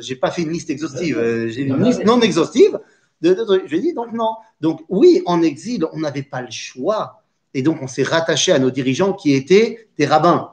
J'ai- 0.00 0.16
pas 0.16 0.30
fait 0.30 0.42
une 0.42 0.50
liste 0.50 0.70
exhaustive, 0.70 1.18
euh, 1.18 1.48
j'ai 1.48 1.62
une 1.62 1.82
liste 1.84 2.04
non 2.06 2.20
exhaustive. 2.20 2.78
De, 3.20 3.34
de 3.34 3.44
trucs. 3.44 3.62
je 3.66 3.70
lui 3.70 3.78
ai 3.78 3.80
dit 3.82 3.92
donc 3.92 4.12
non. 4.12 4.32
Donc 4.60 4.80
oui, 4.88 5.22
en 5.26 5.42
exil, 5.42 5.84
on 5.92 5.98
n'avait 6.00 6.22
pas 6.22 6.40
le 6.40 6.50
choix. 6.50 7.22
Et 7.54 7.62
donc 7.62 7.78
on 7.82 7.86
s'est 7.86 8.02
rattaché 8.02 8.50
à 8.52 8.58
nos 8.58 8.70
dirigeants 8.70 9.12
qui 9.12 9.34
étaient 9.34 9.88
des 9.98 10.06
rabbins. 10.06 10.52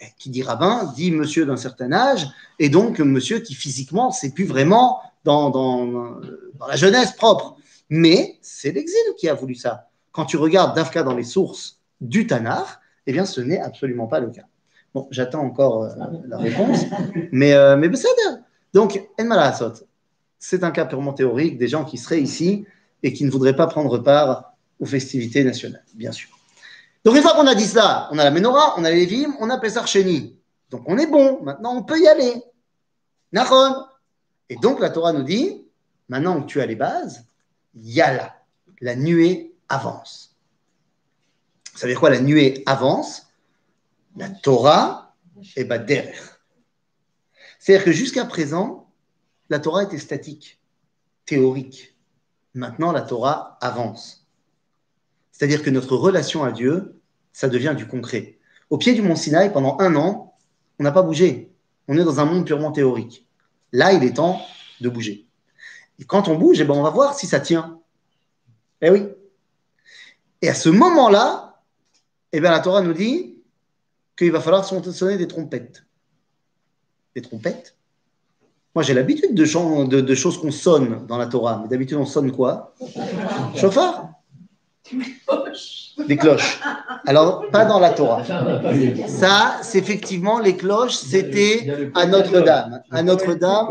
Et 0.00 0.06
qui 0.18 0.30
dit 0.30 0.42
rabbin 0.42 0.92
dit 0.96 1.10
monsieur 1.12 1.46
d'un 1.46 1.56
certain 1.56 1.92
âge, 1.92 2.26
et 2.58 2.68
donc 2.68 2.98
monsieur 2.98 3.38
qui 3.38 3.54
physiquement, 3.54 4.10
c'est 4.10 4.32
plus 4.32 4.44
vraiment 4.44 5.00
dans, 5.24 6.20
la 6.68 6.76
jeunesse 6.76 7.12
propre. 7.12 7.56
Mais 7.90 8.38
c'est 8.42 8.72
l'exil 8.72 9.00
qui 9.18 9.28
a 9.28 9.34
voulu 9.34 9.54
ça. 9.54 9.88
Quand 10.12 10.24
tu 10.24 10.36
regardes 10.36 10.74
Dafka 10.74 11.02
dans 11.02 11.14
les 11.14 11.24
sources 11.24 11.80
du 12.00 12.26
Tanar, 12.26 12.80
eh 13.06 13.12
bien 13.12 13.24
ce 13.24 13.40
n'est 13.40 13.60
absolument 13.60 14.06
pas 14.06 14.20
le 14.20 14.30
cas. 14.30 14.44
J'attends 15.10 15.42
encore 15.42 15.84
euh, 15.84 15.90
la 16.28 16.38
réponse, 16.38 16.84
mais, 17.32 17.52
euh, 17.52 17.76
mais 17.76 17.90
c'est 17.94 18.08
Donc, 18.72 19.02
c'est 20.38 20.62
un 20.62 20.70
cas 20.70 20.84
purement 20.84 21.12
théorique 21.12 21.58
des 21.58 21.68
gens 21.68 21.84
qui 21.84 21.98
seraient 21.98 22.20
ici 22.20 22.64
et 23.02 23.12
qui 23.12 23.24
ne 23.24 23.30
voudraient 23.30 23.56
pas 23.56 23.66
prendre 23.66 23.98
part 23.98 24.54
aux 24.78 24.86
festivités 24.86 25.42
nationales, 25.42 25.84
bien 25.94 26.12
sûr. 26.12 26.28
Donc, 27.04 27.16
une 27.16 27.22
fois 27.22 27.34
qu'on 27.34 27.46
a 27.46 27.54
dit 27.54 27.66
ça, 27.66 28.08
on 28.12 28.18
a 28.18 28.24
la 28.24 28.30
Menorah, 28.30 28.74
on 28.78 28.84
a 28.84 28.90
les 28.90 29.06
Lévim, 29.06 29.36
on 29.40 29.50
a 29.50 29.58
Pesach 29.58 29.86
Sheni. 29.86 30.40
Donc, 30.70 30.84
on 30.86 30.96
est 30.96 31.06
bon. 31.06 31.42
Maintenant, 31.42 31.76
on 31.76 31.82
peut 31.82 32.00
y 32.00 32.08
aller. 32.08 32.42
Nachon. 33.32 33.84
Et 34.48 34.56
donc, 34.56 34.80
la 34.80 34.90
Torah 34.90 35.12
nous 35.12 35.22
dit, 35.22 35.66
maintenant 36.08 36.40
que 36.40 36.46
tu 36.46 36.60
as 36.60 36.66
les 36.66 36.76
bases, 36.76 37.26
yalla. 37.74 38.34
La 38.80 38.96
nuée 38.96 39.54
avance. 39.68 40.36
Ça 41.74 41.86
veut 41.86 41.92
dire 41.92 42.00
quoi, 42.00 42.10
la 42.10 42.20
nuée 42.20 42.62
avance? 42.66 43.26
La 44.16 44.30
Torah, 44.30 45.14
ben 45.56 45.84
derrière. 45.84 46.40
C'est-à-dire 47.58 47.84
que 47.84 47.92
jusqu'à 47.92 48.24
présent, 48.24 48.90
la 49.48 49.58
Torah 49.58 49.84
était 49.84 49.98
statique, 49.98 50.60
théorique. 51.24 51.96
Maintenant, 52.54 52.92
la 52.92 53.02
Torah 53.02 53.58
avance. 53.60 54.23
C'est-à-dire 55.34 55.64
que 55.64 55.70
notre 55.70 55.96
relation 55.96 56.44
à 56.44 56.52
Dieu, 56.52 57.00
ça 57.32 57.48
devient 57.48 57.74
du 57.76 57.88
concret. 57.88 58.38
Au 58.70 58.78
pied 58.78 58.94
du 58.94 59.02
mont 59.02 59.16
Sinaï, 59.16 59.52
pendant 59.52 59.76
un 59.80 59.96
an, 59.96 60.32
on 60.78 60.84
n'a 60.84 60.92
pas 60.92 61.02
bougé. 61.02 61.50
On 61.88 61.98
est 61.98 62.04
dans 62.04 62.20
un 62.20 62.24
monde 62.24 62.46
purement 62.46 62.70
théorique. 62.70 63.26
Là, 63.72 63.92
il 63.92 64.04
est 64.04 64.14
temps 64.14 64.40
de 64.80 64.88
bouger. 64.88 65.26
Et 65.98 66.04
quand 66.04 66.28
on 66.28 66.36
bouge, 66.36 66.60
eh 66.60 66.64
ben, 66.64 66.74
on 66.74 66.82
va 66.82 66.90
voir 66.90 67.14
si 67.14 67.26
ça 67.26 67.40
tient. 67.40 67.80
Eh 68.80 68.90
oui. 68.90 69.08
Et 70.40 70.48
à 70.48 70.54
ce 70.54 70.68
moment-là, 70.68 71.60
eh 72.32 72.40
bien, 72.40 72.52
la 72.52 72.60
Torah 72.60 72.82
nous 72.82 72.92
dit 72.94 73.34
qu'il 74.16 74.30
va 74.30 74.40
falloir 74.40 74.64
sonner 74.64 75.16
des 75.16 75.26
trompettes. 75.26 75.84
Des 77.16 77.22
trompettes? 77.22 77.76
Moi, 78.72 78.84
j'ai 78.84 78.94
l'habitude 78.94 79.34
de- 79.34 80.00
de 80.00 80.14
choses 80.14 80.40
qu'on 80.40 80.52
sonne 80.52 81.06
dans 81.06 81.16
la 81.16 81.26
Torah. 81.26 81.58
Mais 81.62 81.68
d'habitude, 81.68 81.96
on 81.96 82.06
sonne 82.06 82.30
quoi? 82.30 82.72
Chauffard 83.56 84.03
Des 86.06 86.16
cloches. 86.16 86.60
Alors, 87.06 87.48
pas 87.50 87.64
dans 87.64 87.78
la 87.78 87.90
Torah. 87.90 88.22
Ça, 89.06 89.58
c'est 89.62 89.78
effectivement 89.78 90.38
les 90.40 90.56
cloches, 90.56 90.94
c'était 90.94 91.90
à 91.94 92.06
Notre-Dame. 92.06 92.82
À 92.90 93.02
Notre-Dame. 93.02 93.68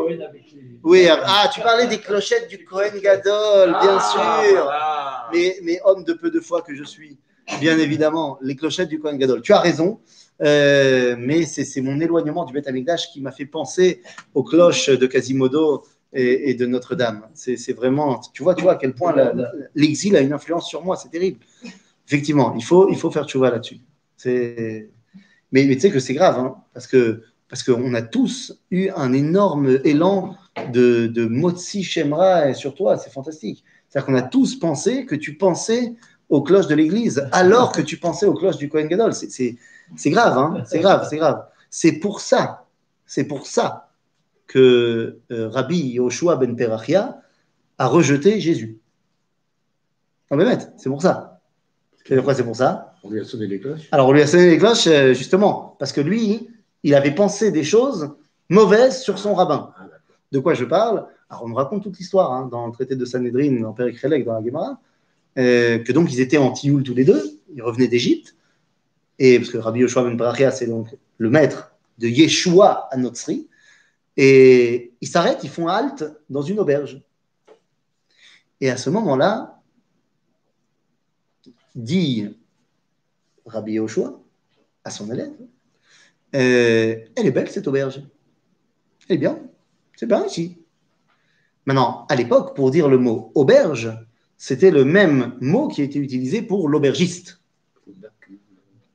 Oui, 0.84 1.08
ah, 1.10 1.50
tu 1.54 1.62
parlais 1.62 1.88
des 1.88 2.00
clochettes 2.00 2.50
du 2.50 2.66
Cohen 2.66 2.92
Gadol, 3.02 3.70
bien 3.82 3.98
Ah, 4.00 4.42
sûr. 4.44 4.64
voilà. 4.64 5.30
Mais, 5.34 5.56
mais 5.64 5.80
homme 5.86 6.04
de 6.04 6.14
peu 6.14 6.30
de 6.30 6.40
foi 6.40 6.62
que 6.62 6.76
je 6.76 6.84
suis, 6.84 7.18
bien 7.62 7.78
évidemment, 7.78 8.38
les 8.42 8.56
clochettes 8.56 8.90
du 8.90 9.00
Cohen 9.00 9.16
Gadol. 9.16 9.42
Tu 9.42 9.54
as 9.54 9.60
raison, 9.60 10.00
euh, 10.42 11.16
mais 11.18 11.46
c'est 11.46 11.64
c'est 11.64 11.80
mon 11.82 12.00
éloignement 12.02 12.44
du 12.44 12.54
Beth 12.54 12.68
Amikdash 12.68 13.12
qui 13.12 13.22
m'a 13.22 13.32
fait 13.32 13.46
penser 13.46 14.02
aux 14.34 14.44
cloches 14.44 14.90
de 14.90 15.06
Quasimodo 15.08 15.84
et, 16.14 16.54
de 16.54 16.66
Notre-Dame. 16.66 17.28
C'est 17.34 17.74
vraiment, 17.74 18.22
tu 18.34 18.44
vois, 18.44 18.56
tu 18.56 18.64
vois 18.64 18.74
à 18.74 18.76
quel 18.76 18.94
point 18.94 19.16
l'exil 19.76 20.16
a 20.16 20.22
une 20.22 20.34
influence 20.34 20.68
sur 20.68 20.84
moi, 20.84 20.96
c'est 20.96 21.10
terrible. 21.10 21.40
Effectivement, 22.08 22.54
il 22.56 22.64
faut, 22.64 22.90
il 22.90 22.98
faut 22.98 23.12
faire 23.12 23.26
tchouva 23.26 23.50
là-dessus. 23.50 23.80
Mais, 24.26 25.68
tu 25.68 25.80
sais 25.80 25.92
que 25.92 26.00
c'est 26.00 26.14
grave, 26.14 26.38
hein, 26.40 26.56
parce 26.74 26.88
que 26.88 27.22
parce 27.50 27.62
qu'on 27.62 27.94
a 27.94 28.02
tous 28.02 28.60
eu 28.72 28.90
un 28.96 29.14
énorme 29.14 29.80
élan 29.84 30.36
de, 30.72 31.06
de 31.06 31.26
Motsi 31.26 31.84
Shemra 31.84 32.56
sur 32.56 32.74
toi, 32.74 32.98
c'est 32.98 33.12
fantastique. 33.12 33.64
C'est-à-dire 33.88 34.08
qu'on 34.08 34.16
a 34.16 34.24
tous 34.24 34.56
pensé 34.56 35.06
que 35.06 35.14
tu 35.14 35.36
pensais 35.38 35.94
aux 36.30 36.42
cloches 36.42 36.66
de 36.66 36.74
l'église, 36.74 37.28
alors 37.32 37.72
que 37.72 37.82
tu 37.82 37.98
pensais 37.98 38.26
aux 38.26 38.34
cloches 38.34 38.58
du 38.58 38.70
Kohen 38.70 38.88
Gadol. 38.88 39.14
C'est 39.14 39.58
grave, 40.08 40.36
hein 40.36 40.64
c'est 40.66 40.80
grave, 40.80 41.06
c'est 41.08 41.18
grave. 41.18 41.46
C'est 41.70 42.00
pour 42.00 42.22
ça, 42.22 42.66
c'est 43.06 43.26
pour 43.26 43.46
ça 43.46 43.93
que 44.48 45.20
euh, 45.32 45.50
Rabbi 45.50 45.94
Yoshua 45.94 46.36
ben 46.36 46.56
Perachia 46.56 47.22
a 47.78 47.88
rejeté 47.88 48.40
Jésus. 48.40 48.80
Non 50.32 50.38
mais 50.38 50.58
c'est 50.78 50.90
pour 50.90 51.02
ça. 51.02 51.42
Pourquoi 52.08 52.34
c'est 52.34 52.44
pour 52.44 52.56
ça? 52.56 52.96
On 53.04 53.10
lui 53.10 53.20
a 53.20 53.24
sonné 53.24 53.48
les 53.48 53.60
cloches. 53.60 53.88
alors, 53.92 54.08
on 54.10 54.12
lui 54.12 54.22
a 54.22 54.28
sonné 54.28 54.50
les 54.50 54.58
cloches, 54.58 54.88
euh, 54.88 55.14
justement, 55.14 55.76
parce 55.80 55.92
que 55.92 56.02
lui, 56.02 56.50
il 56.84 56.96
avait 56.96 57.16
pensé 57.16 57.52
des 57.52 57.64
choses 57.64 58.12
mauvaises 58.50 59.02
sur 59.02 59.20
son 59.20 59.34
rabbin. 59.34 59.72
Ah. 59.78 59.88
De 60.32 60.40
quoi 60.40 60.54
je 60.54 60.66
parle? 60.66 61.06
Alors, 61.30 61.44
on 61.44 61.50
nous 61.50 61.56
raconte 61.56 61.84
toute 61.84 61.98
l'histoire 61.98 62.32
hein, 62.32 62.48
dans 62.52 62.68
le 62.68 62.74
traité 62.74 62.96
de 62.96 63.06
Sanhedrin, 63.06 63.60
dans 63.62 63.74
Père 63.74 63.92
Krelek, 63.92 64.26
dans 64.26 64.34
la 64.34 64.44
Gemara, 64.44 64.80
euh, 65.38 65.80
que 65.80 65.92
donc 65.92 66.12
ils 66.14 66.20
étaient 66.20 66.38
en 66.38 66.52
Tioul 66.52 66.84
tous 66.84 66.94
les 66.94 67.06
deux, 67.06 67.22
ils 67.56 67.62
revenaient 67.62 67.88
d'Égypte, 67.88 68.36
et 69.20 69.38
parce 69.40 69.52
que 69.52 69.58
Rabbi 69.58 69.80
Yoshua 69.80 70.04
ben 70.04 70.18
Barachia, 70.18 70.52
c'est 70.52 70.68
donc 70.68 70.88
le 71.18 71.30
maître 71.30 71.72
de 72.00 72.08
Yeshua 72.08 72.88
à 72.92 72.98
Notzri, 72.98 73.48
et 74.18 74.94
ils 75.02 75.08
s'arrêtent, 75.08 75.44
ils 75.44 75.50
font 75.50 75.68
halte 75.68 76.06
dans 76.30 76.42
une 76.42 76.60
auberge. 76.60 77.02
Et 78.62 78.70
à 78.70 78.78
ce 78.78 78.90
moment-là, 78.90 79.62
dit 81.76 82.30
Rabbi 83.46 83.74
Yoshua 83.74 84.20
à 84.84 84.90
son 84.90 85.12
élève, 85.12 85.34
euh, 86.36 86.98
elle 87.16 87.26
est 87.26 87.32
belle 87.32 87.50
cette 87.50 87.68
auberge. 87.68 88.02
Elle 89.08 89.16
est 89.16 89.20
bien. 89.20 89.40
C'est 89.96 90.06
bien 90.06 90.26
ici. 90.26 90.58
Maintenant, 91.66 92.06
à 92.10 92.16
l'époque, 92.16 92.56
pour 92.56 92.72
dire 92.72 92.90
le 92.90 92.98
mot 92.98 93.32
auberge, 93.36 93.92
c'était 94.38 94.72
le 94.72 94.84
même 94.84 95.38
mot 95.40 95.68
qui 95.68 95.82
a 95.82 95.84
été 95.86 96.00
utilisé 96.00 96.42
pour 96.42 96.68
l'aubergiste, 96.68 97.40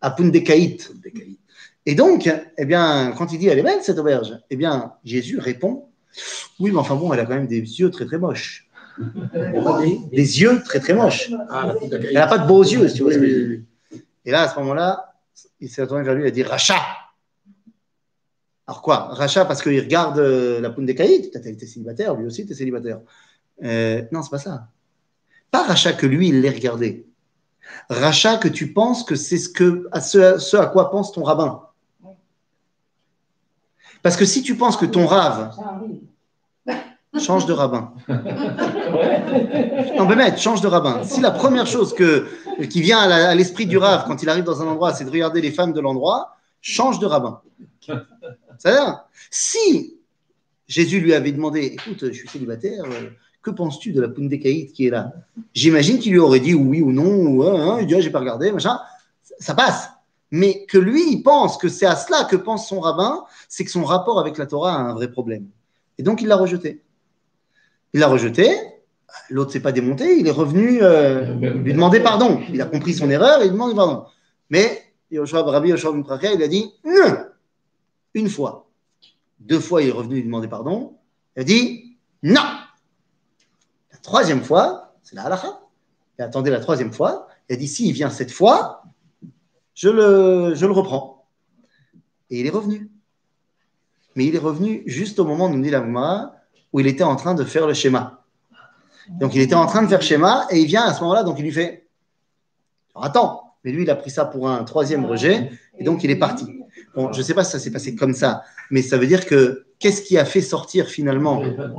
apundekaït. 0.01 0.93
Et 1.89 1.95
donc, 1.95 2.31
eh 2.59 2.65
bien, 2.67 3.15
quand 3.17 3.33
il 3.33 3.39
dit 3.39 3.49
elle 3.49 3.59
est 3.59 3.63
belle 3.63 3.83
cette 3.83 3.99
auberge, 3.99 4.39
eh 4.51 4.57
bien, 4.57 4.93
Jésus 5.05 5.39
répond 5.39 5.89
oui, 6.59 6.71
mais 6.71 6.79
enfin 6.79 6.97
bon, 6.97 7.13
elle 7.13 7.21
a 7.21 7.25
quand 7.25 7.35
même 7.35 7.47
des 7.47 7.61
yeux 7.61 7.91
très 7.91 8.05
très 8.05 8.19
moches. 8.19 8.69
Des 10.13 10.41
yeux 10.41 10.61
très 10.65 10.81
très 10.81 10.93
moches. 10.93 11.31
Ah, 11.51 11.73
Elle 11.83 12.15
n'a 12.15 12.27
pas 12.27 12.39
de 12.39 12.49
beaux 12.49 12.65
yeux, 12.65 12.89
si 12.89 12.97
tu 12.97 13.03
vois 13.03 13.13
ce 13.13 13.19
que 13.19 13.29
je. 13.29 13.99
Et 14.25 14.31
là, 14.31 14.43
à 14.43 14.49
ce 14.49 14.59
moment-là, 14.59 15.15
il 15.61 15.69
s'est 15.69 15.83
retourné 15.83 16.03
vers 16.03 16.15
lui 16.15 16.25
et 16.25 16.29
a 16.29 16.31
dit 16.33 16.43
Racha 16.43 16.75
Alors 18.67 18.83
quoi 18.83 19.09
Racha 19.13 19.45
parce 19.45 19.63
qu'il 19.63 19.79
regarde 19.79 20.19
euh, 20.19 20.61
la 20.61 20.71
poune 20.71 20.85
des 20.85 20.97
caïds 20.97 21.31
Peut-être 21.31 21.47
elle 21.47 21.53
était 21.53 21.67
célibataire, 21.67 22.15
lui 22.17 22.27
aussi 22.27 22.43
était 22.43 22.55
célibataire. 22.55 23.01
Euh, 23.63 24.03
non, 24.11 24.23
c'est 24.23 24.31
pas 24.31 24.39
ça. 24.39 24.69
Pas 25.53 25.63
Racha 25.63 25.93
que 25.93 26.07
lui, 26.07 26.29
il 26.29 26.41
l'ait 26.41 26.51
regardé. 26.51 27.07
Racha 27.89 28.37
que 28.37 28.49
tu 28.49 28.73
penses 28.73 29.05
que 29.05 29.15
c'est 29.15 29.39
ce, 29.39 29.49
que, 29.49 29.87
à 29.93 30.01
ce, 30.01 30.39
ce 30.39 30.57
à 30.57 30.67
quoi 30.67 30.91
pense 30.91 31.13
ton 31.13 31.23
rabbin. 31.23 31.68
Parce 34.03 34.17
que 34.17 34.25
si 34.25 34.43
tu 34.43 34.57
penses 34.57 34.77
que 34.77 34.87
ton 34.87 35.07
rave 35.07 35.55
change 37.19 37.47
de 37.47 37.53
rabbin, 37.53 37.93
Non, 39.97 40.07
mais 40.07 40.17
mec, 40.17 40.39
change 40.39 40.61
de 40.61 40.69
rabbin. 40.69 41.03
Si 41.05 41.21
la 41.21 41.31
première 41.31 41.67
chose 41.67 41.95
que, 41.95 42.27
qui 42.71 42.81
vient 42.81 42.99
à 42.99 43.35
l'esprit 43.35 43.67
du 43.67 43.77
rave 43.77 44.05
quand 44.07 44.23
il 44.23 44.29
arrive 44.29 44.45
dans 44.45 44.63
un 44.63 44.67
endroit, 44.67 44.95
c'est 44.95 45.05
de 45.05 45.11
regarder 45.11 45.41
les 45.41 45.51
femmes 45.51 45.73
de 45.73 45.81
l'endroit, 45.81 46.37
change 46.61 46.99
de 46.99 47.07
rabbin. 47.07 47.41
C'est-à-dire, 48.59 49.05
si 49.31 49.97
Jésus 50.67 51.01
lui 51.01 51.15
avait 51.15 51.33
demandé, 51.33 51.61
écoute, 51.61 52.05
je 52.09 52.13
suis 52.13 52.29
célibataire, 52.29 52.85
euh, 52.85 53.11
que 53.43 53.51
penses-tu 53.51 53.93
de 53.93 54.01
la 54.01 54.09
Pundekaït 54.09 54.73
qui 54.73 54.87
est 54.87 54.91
là? 54.91 55.13
J'imagine 55.55 55.99
qu'il 55.99 56.13
lui 56.13 56.19
aurait 56.19 56.41
dit 56.41 56.55
oui 56.55 56.83
ou 56.83 56.93
non, 56.93 57.27
ou 57.27 57.43
hein, 57.45 57.55
hein, 57.61 57.79
il 57.81 57.87
dit, 57.87 57.95
ah, 57.95 58.01
j'ai 58.01 58.11
pas 58.11 58.21
regardé, 58.21 58.53
machin. 58.53 58.79
Ça 59.39 59.55
passe. 59.55 59.91
Mais 60.31 60.67
que 60.67 60.79
lui, 60.79 61.13
il 61.13 61.23
pense 61.23 61.57
que 61.57 61.69
c'est 61.69 61.87
à 61.87 61.97
cela 61.97 62.25
que 62.25 62.37
pense 62.37 62.69
son 62.69 62.81
rabbin, 62.81 63.25
c'est 63.49 63.65
que 63.65 63.71
son 63.71 63.85
rapport 63.85 64.21
avec 64.21 64.37
la 64.39 64.47
Torah 64.47 64.75
a 64.75 64.79
un 64.79 64.95
vrai 64.95 65.11
problème. 65.11 65.47
Et 65.97 66.03
donc, 66.03 66.21
il 66.21 66.29
l'a 66.29 66.37
rejeté. 66.37 66.83
Il 67.95 68.01
l'a 68.01 68.09
rejeté, 68.09 68.79
L'autre 69.31 69.53
s'est 69.53 69.61
pas 69.61 69.73
démonté, 69.73 70.19
il 70.19 70.27
est 70.27 70.33
revenu 70.33 70.83
euh, 70.83 71.35
lui 71.35 71.73
demander 71.73 72.01
pardon. 72.01 72.41
Il 72.51 72.61
a 72.61 72.67
compris 72.67 72.95
son 72.95 73.11
erreur 73.11 73.43
et 73.43 73.47
il 73.47 73.53
demande 73.53 73.75
pardon. 73.75 74.05
Mais 74.51 74.83
Yoshua, 75.11 75.43
Rabbi 75.43 75.71
Yoshua 75.71 75.93
ben 75.93 76.05
il 76.35 76.43
a 76.43 76.49
dit 76.49 76.73
une 78.15 78.29
fois. 78.29 78.69
Deux 79.41 79.61
fois, 79.61 79.83
il 79.83 79.89
est 79.89 79.93
revenu 79.93 80.17
lui 80.17 80.25
demander 80.25 80.49
pardon. 80.49 80.97
Il 81.37 81.41
a 81.41 81.45
dit 81.45 81.97
non. 82.23 82.43
La 83.93 83.99
troisième 84.03 84.43
fois, 84.43 84.95
c'est 85.03 85.15
la 85.15 85.25
halakha. 85.25 85.61
Il 86.19 86.23
attendait 86.23 86.51
la 86.51 86.61
troisième 86.61 86.93
fois. 86.93 87.29
Il 87.49 87.55
a 87.55 87.57
dit 87.57 87.69
s'il 87.69 87.93
vient 87.93 88.11
cette 88.11 88.33
fois, 88.33 88.83
je 89.79 89.89
le, 89.89 90.55
je 90.57 90.67
le 90.67 90.73
reprends. 90.73 91.29
Et 92.31 92.41
il 92.41 92.47
est 92.47 92.51
revenu. 92.51 92.91
Mais 94.17 94.27
il 94.27 94.35
est 94.35 94.41
revenu 94.41 94.83
juste 94.87 95.21
au 95.21 95.25
moment, 95.25 95.49
nous 95.49 95.63
dit 95.63 95.71
la 95.71 95.87
où 96.73 96.81
il 96.81 96.87
était 96.89 97.05
en 97.05 97.15
train 97.15 97.35
de 97.35 97.45
faire 97.45 97.69
le 97.69 97.75
schéma. 97.75 98.25
Donc 99.09 99.37
il 99.37 99.41
était 99.41 99.55
en 99.55 99.67
train 99.67 99.83
de 99.83 99.87
faire 99.87 100.03
schéma 100.03 100.49
et 100.51 100.59
il 100.59 100.67
vient 100.67 100.83
à 100.83 100.93
ce 100.93 101.01
moment-là, 101.03 101.23
donc 101.23 101.39
il 101.39 101.45
lui 101.45 101.53
fait 101.53 101.87
Alors, 102.95 103.05
Attends, 103.07 103.55
mais 103.63 103.71
lui 103.71 103.85
il 103.85 103.91
a 103.91 103.95
pris 103.95 104.11
ça 104.11 104.25
pour 104.25 104.51
un 104.51 104.65
troisième 104.65 105.05
rejet 105.07 105.51
et 105.79 105.85
donc 105.85 106.03
il 106.03 106.11
est 106.11 106.19
parti. 106.19 106.47
Bon, 106.97 107.13
je 107.13 107.19
ne 107.19 107.23
sais 107.23 107.35
pas 107.35 107.45
si 107.45 107.53
ça 107.53 107.61
s'est 107.61 107.71
passé 107.71 107.95
comme 107.95 108.15
ça, 108.15 108.43
mais 108.73 108.83
ça 108.83 108.99
veut 108.99 109.07
dire 109.07 109.25
que 109.27 109.67
qu'est-ce 109.79 110.03
qui 110.03 110.19
a 110.19 110.25
fait 110.25 110.43
sortir 110.43 110.89
finalement 110.89 111.41
a 111.41 111.47
hein. 111.47 111.75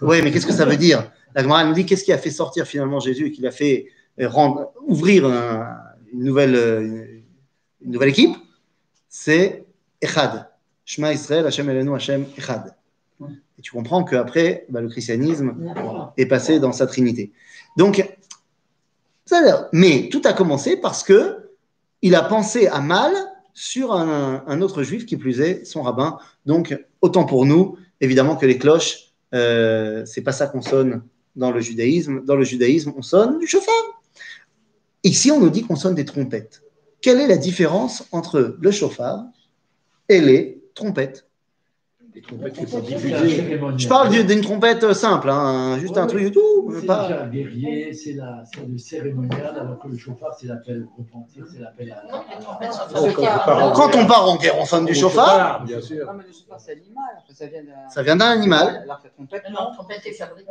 Oui, 0.00 0.22
mais 0.22 0.30
qu'est-ce 0.30 0.46
que 0.46 0.52
ça 0.52 0.64
veut 0.64 0.76
dire? 0.76 1.10
La 1.34 1.42
Gemara 1.42 1.64
nous 1.64 1.74
dit 1.74 1.84
qu'est-ce 1.84 2.04
qui 2.04 2.12
a 2.12 2.18
fait 2.18 2.30
sortir 2.30 2.64
finalement 2.64 3.00
Jésus 3.00 3.26
et 3.26 3.32
qui 3.32 3.42
l'a 3.42 3.50
fait 3.50 3.86
euh, 4.20 4.28
rendre, 4.28 4.72
ouvrir 4.86 5.26
un- 5.26 5.76
une, 6.12 6.24
nouvelle, 6.24 6.54
euh, 6.54 7.20
une 7.80 7.90
nouvelle 7.92 8.10
équipe 8.10 8.36
C'est 9.08 9.64
Echad. 10.00 10.48
Shema 10.84 11.12
Israël, 11.12 11.46
Hashem 11.46 11.68
Elenu, 11.68 11.94
Hashem 11.94 12.26
Echad. 12.36 12.74
Et 13.58 13.62
tu 13.62 13.72
comprends 13.72 14.04
qu'après, 14.04 14.66
bah, 14.68 14.80
le 14.80 14.88
christianisme 14.88 15.54
est 16.16 16.26
passé 16.26 16.60
dans 16.60 16.72
sa 16.72 16.86
trinité. 16.86 17.32
Donc, 17.76 18.06
ça 19.24 19.68
mais 19.72 20.08
tout 20.10 20.22
a 20.24 20.32
commencé 20.32 20.76
parce 20.76 21.02
que 21.02 21.50
il 22.00 22.14
a 22.14 22.22
pensé 22.22 22.68
à 22.68 22.80
mal 22.80 23.12
sur 23.52 23.92
un, 23.92 24.44
un 24.46 24.62
autre 24.62 24.82
juif 24.84 25.04
qui 25.04 25.16
plus 25.16 25.40
est 25.40 25.64
son 25.64 25.82
rabbin. 25.82 26.18
Donc, 26.46 26.78
autant 27.00 27.24
pour 27.24 27.44
nous, 27.44 27.76
évidemment 28.00 28.36
que 28.36 28.46
les 28.46 28.56
cloches, 28.56 29.08
euh, 29.34 30.04
c'est 30.06 30.22
pas 30.22 30.32
ça 30.32 30.46
qu'on 30.46 30.62
sonne 30.62 31.02
dans 31.36 31.50
le 31.50 31.60
judaïsme. 31.60 32.24
Dans 32.24 32.36
le 32.36 32.44
judaïsme, 32.44 32.92
on 32.96 33.02
sonne 33.02 33.38
du 33.38 33.46
chauffard. 33.46 33.97
Ici, 35.08 35.30
on 35.30 35.40
nous 35.40 35.48
dit 35.48 35.62
qu'on 35.64 35.74
sonne 35.76 35.94
des 35.94 36.04
trompettes. 36.04 36.62
Quelle 37.00 37.18
est 37.18 37.26
la 37.28 37.38
différence 37.38 38.04
entre 38.12 38.56
le 38.60 38.70
chauffard 38.70 39.24
et 40.10 40.20
les 40.20 40.62
trompettes? 40.74 41.24
Des 42.12 42.20
trompettes 42.20 42.52
qui 42.52 42.66
sont 42.66 42.80
diffusées. 42.80 43.58
Je 43.78 43.88
parle 43.88 44.10
d'une- 44.10 44.42
trompette 44.42 44.92
simple, 44.92 45.30
hein, 45.30 45.78
juste 45.78 45.96
un 45.96 46.06
truc 46.06 46.24
et 46.24 46.30
tout. 46.30 46.70
C'est 46.78 46.84
pas- 46.86 47.08
déjà 47.08 47.26
guerrier, 47.26 47.94
c'est 47.94 48.16
le 48.66 48.76
cérémonial, 48.76 49.56
alors 49.58 49.78
que 49.78 49.88
le 49.88 49.96
chauffard, 49.96 50.36
c'est 50.38 50.46
l'appel 50.48 50.86
au 50.98 51.02
repentir, 51.02 51.44
c'est 51.50 51.60
l'appel 51.60 51.90
à. 51.92 52.02
Oh, 52.12 53.06
quand 53.14 53.22
on 53.22 53.38
part 53.46 53.64
en 53.64 53.72
Quand 53.72 53.88
guerre, 53.90 54.00
on 54.02 54.06
part 54.06 54.28
en 54.28 54.36
guerre, 54.36 54.58
on 54.58 54.66
sonne 54.66 54.84
du 54.84 54.92
au 54.92 54.94
chauffard. 54.94 55.64
Bien 55.64 55.80
sûr. 55.80 56.04
Non, 56.06 56.12
mais 56.18 56.24
le 56.24 56.32
chauffard, 56.34 56.60
c'est 56.60 56.72
animal. 56.72 57.04
Ça 57.32 57.46
vient 57.46 57.62
d'un. 57.62 57.88
Ça 57.88 58.02
vient 58.02 58.16
d'un 58.16 58.30
animal. 58.30 58.66
Alors, 58.84 59.00
la 59.02 59.10
trompette, 59.10 59.42
Non, 59.50 59.64
non. 59.68 59.72
trompette 59.74 60.02
est 60.04 60.12
fabriquée. 60.12 60.50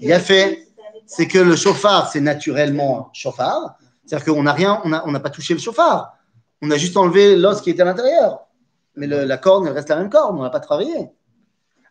Il 0.00 0.12
a 0.12 0.18
fait, 0.18 0.66
c'est 1.06 1.28
que 1.28 1.38
le 1.38 1.54
chauffard, 1.54 2.10
c'est 2.10 2.20
naturellement 2.20 3.10
chauffard, 3.12 3.76
C'est-à-dire 4.06 4.34
qu'on 4.34 4.42
n'a 4.42 4.52
rien, 4.52 4.80
on 4.84 4.88
n'a 4.90 5.06
on 5.06 5.12
n'a 5.12 5.20
pas 5.20 5.30
touché 5.30 5.54
le 5.54 5.60
chauffard. 5.60 6.16
On 6.62 6.70
a 6.70 6.76
juste 6.76 6.96
enlevé 6.96 7.36
l'os 7.36 7.60
qui 7.60 7.70
était 7.70 7.82
à 7.82 7.84
l'intérieur. 7.86 8.40
Mais 8.96 9.06
le- 9.06 9.24
la 9.24 9.38
corne, 9.38 9.66
elle 9.66 9.72
reste 9.72 9.88
la 9.88 9.96
même 9.96 10.10
corne, 10.10 10.38
on 10.38 10.42
n'a 10.42 10.50
pas 10.50 10.60
travaillé. 10.60 11.08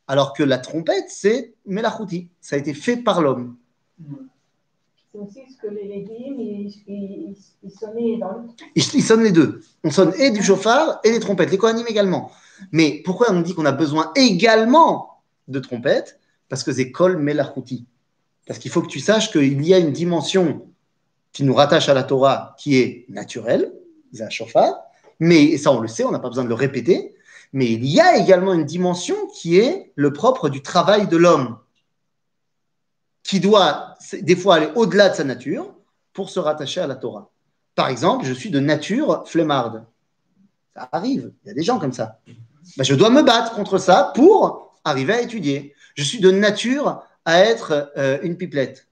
Alors 0.07 0.33
que 0.33 0.43
la 0.43 0.57
trompette, 0.57 1.05
c'est 1.09 1.53
Melachouti. 1.65 2.29
Ça 2.41 2.55
a 2.55 2.59
été 2.59 2.73
fait 2.73 2.97
par 2.97 3.21
l'homme. 3.21 3.55
C'est 5.11 5.19
aussi 5.19 5.41
ce 5.51 5.61
que 5.61 5.67
les 5.73 5.87
légumes, 5.87 6.39
ils, 6.39 6.83
ils, 6.87 7.35
ils 7.63 7.71
sonnaient 7.71 8.17
dans 8.17 8.29
le 8.31 8.47
Ils, 8.75 8.83
ils 8.95 9.03
sonnent 9.03 9.23
les 9.23 9.31
deux. 9.31 9.61
On 9.83 9.91
sonne 9.91 10.13
et 10.17 10.31
du 10.31 10.41
chauffard 10.41 10.99
et 11.03 11.11
des 11.11 11.19
trompettes. 11.19 11.51
Les 11.51 11.57
Kohanim 11.57 11.85
également. 11.87 12.31
Mais 12.71 13.01
pourquoi 13.05 13.31
on 13.31 13.41
dit 13.41 13.53
qu'on 13.53 13.65
a 13.65 13.71
besoin 13.71 14.11
également 14.15 15.21
de 15.47 15.59
trompettes? 15.59 16.19
Parce 16.49 16.63
que 16.63 16.71
c'est 16.71 16.91
Kol 16.91 17.17
Melachouti. 17.17 17.85
Parce 18.47 18.59
qu'il 18.59 18.71
faut 18.71 18.81
que 18.81 18.87
tu 18.87 18.99
saches 18.99 19.31
qu'il 19.31 19.65
y 19.65 19.73
a 19.73 19.77
une 19.77 19.91
dimension 19.91 20.67
qui 21.33 21.43
nous 21.43 21.53
rattache 21.53 21.89
à 21.89 21.93
la 21.93 22.03
Torah 22.03 22.55
qui 22.57 22.77
est 22.77 23.05
naturelle, 23.09 23.73
chauffard. 24.29 24.75
Mais 25.19 25.43
et 25.43 25.57
ça, 25.57 25.71
on 25.71 25.79
le 25.79 25.87
sait, 25.87 26.03
on 26.03 26.11
n'a 26.11 26.19
pas 26.19 26.29
besoin 26.29 26.43
de 26.43 26.49
le 26.49 26.55
répéter. 26.55 27.15
Mais 27.51 27.71
il 27.71 27.85
y 27.85 27.99
a 27.99 28.17
également 28.17 28.53
une 28.53 28.65
dimension 28.65 29.15
qui 29.27 29.57
est 29.57 29.91
le 29.95 30.13
propre 30.13 30.49
du 30.49 30.61
travail 30.61 31.07
de 31.07 31.17
l'homme, 31.17 31.57
qui 33.23 33.39
doit 33.39 33.95
des 34.21 34.35
fois 34.35 34.55
aller 34.55 34.69
au-delà 34.75 35.09
de 35.09 35.15
sa 35.15 35.23
nature 35.23 35.73
pour 36.13 36.29
se 36.29 36.39
rattacher 36.39 36.81
à 36.81 36.87
la 36.87 36.95
Torah. 36.95 37.31
Par 37.75 37.89
exemple, 37.89 38.25
je 38.25 38.33
suis 38.33 38.49
de 38.49 38.59
nature 38.59 39.23
flemmarde. 39.27 39.85
Ça 40.75 40.89
arrive, 40.91 41.31
il 41.43 41.47
y 41.47 41.51
a 41.51 41.53
des 41.53 41.63
gens 41.63 41.79
comme 41.79 41.93
ça. 41.93 42.19
Ben, 42.77 42.83
je 42.83 42.95
dois 42.95 43.09
me 43.09 43.21
battre 43.21 43.53
contre 43.53 43.77
ça 43.77 44.11
pour 44.15 44.73
arriver 44.83 45.13
à 45.13 45.21
étudier. 45.21 45.75
Je 45.95 46.03
suis 46.03 46.19
de 46.19 46.31
nature 46.31 47.03
à 47.25 47.39
être 47.39 47.91
euh, 47.97 48.19
une 48.23 48.37
pipelette. 48.37 48.87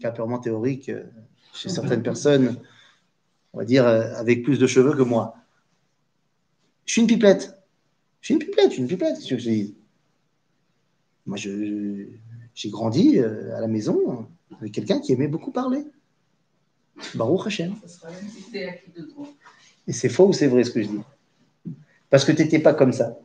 Cas 0.00 0.10
purement 0.10 0.38
théorique 0.38 0.88
euh, 0.88 1.04
chez 1.52 1.68
certaines 1.68 2.02
personnes, 2.02 2.56
on 3.52 3.58
va 3.58 3.64
dire, 3.64 3.86
euh, 3.86 4.12
avec 4.16 4.42
plus 4.42 4.58
de 4.58 4.66
cheveux 4.66 4.94
que 4.94 5.02
moi. 5.02 5.34
Je 6.86 6.92
suis 6.92 7.00
une 7.02 7.06
pipelette. 7.08 7.56
Je 8.20 8.26
suis 8.26 8.34
une 8.34 8.40
pipelette, 8.40 8.68
je 8.68 8.72
suis 8.74 8.82
une 8.82 8.88
pipelette, 8.88 9.16
qu'est-ce 9.16 9.28
que 9.30 9.38
je 9.38 9.48
dis 9.50 9.76
Moi, 11.26 11.36
je- 11.36 12.06
j'ai 12.54 12.70
grandi 12.70 13.18
euh, 13.18 13.56
à 13.56 13.60
la 13.60 13.68
maison 13.68 14.26
avec 14.58 14.72
quelqu'un 14.72 15.00
qui 15.00 15.12
aimait 15.12 15.28
beaucoup 15.28 15.50
parler. 15.50 15.84
Baruch 17.14 17.46
Hashem. 17.46 17.74
C'est. 18.52 18.82
Et 19.86 19.92
c'est 19.92 20.08
faux 20.08 20.28
ou 20.28 20.32
c'est 20.32 20.46
vrai 20.46 20.64
ce 20.64 20.70
que 20.70 20.82
je 20.82 20.88
dis? 20.88 21.00
Parce 22.10 22.24
que 22.24 22.32
tu 22.32 22.42
n'étais 22.42 22.58
pas 22.60 22.72
comme 22.74 22.92
ça. 22.92 23.18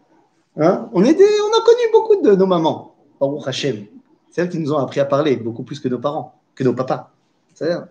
Hein? 0.58 0.90
On, 0.94 1.02
des- 1.02 1.10
on 1.14 1.60
a 1.60 1.64
connu 1.64 1.92
beaucoup 1.94 2.22
de 2.22 2.36
nos 2.36 2.46
mamans. 2.48 2.96
Baruch 3.20 3.48
Hashem. 3.48 3.86
C'est 4.32 4.42
elles 4.42 4.50
qui 4.50 4.60
nous 4.60 4.72
ont 4.74 4.78
appris 4.78 5.00
à 5.00 5.06
parler, 5.06 5.36
beaucoup 5.38 5.64
plus 5.64 5.80
que 5.80 5.88
nos 5.88 6.00
parents, 6.00 6.39
que 6.60 6.64
nos 6.66 6.74
papas. 6.74 7.12
C'est-à-dire- 7.56 7.88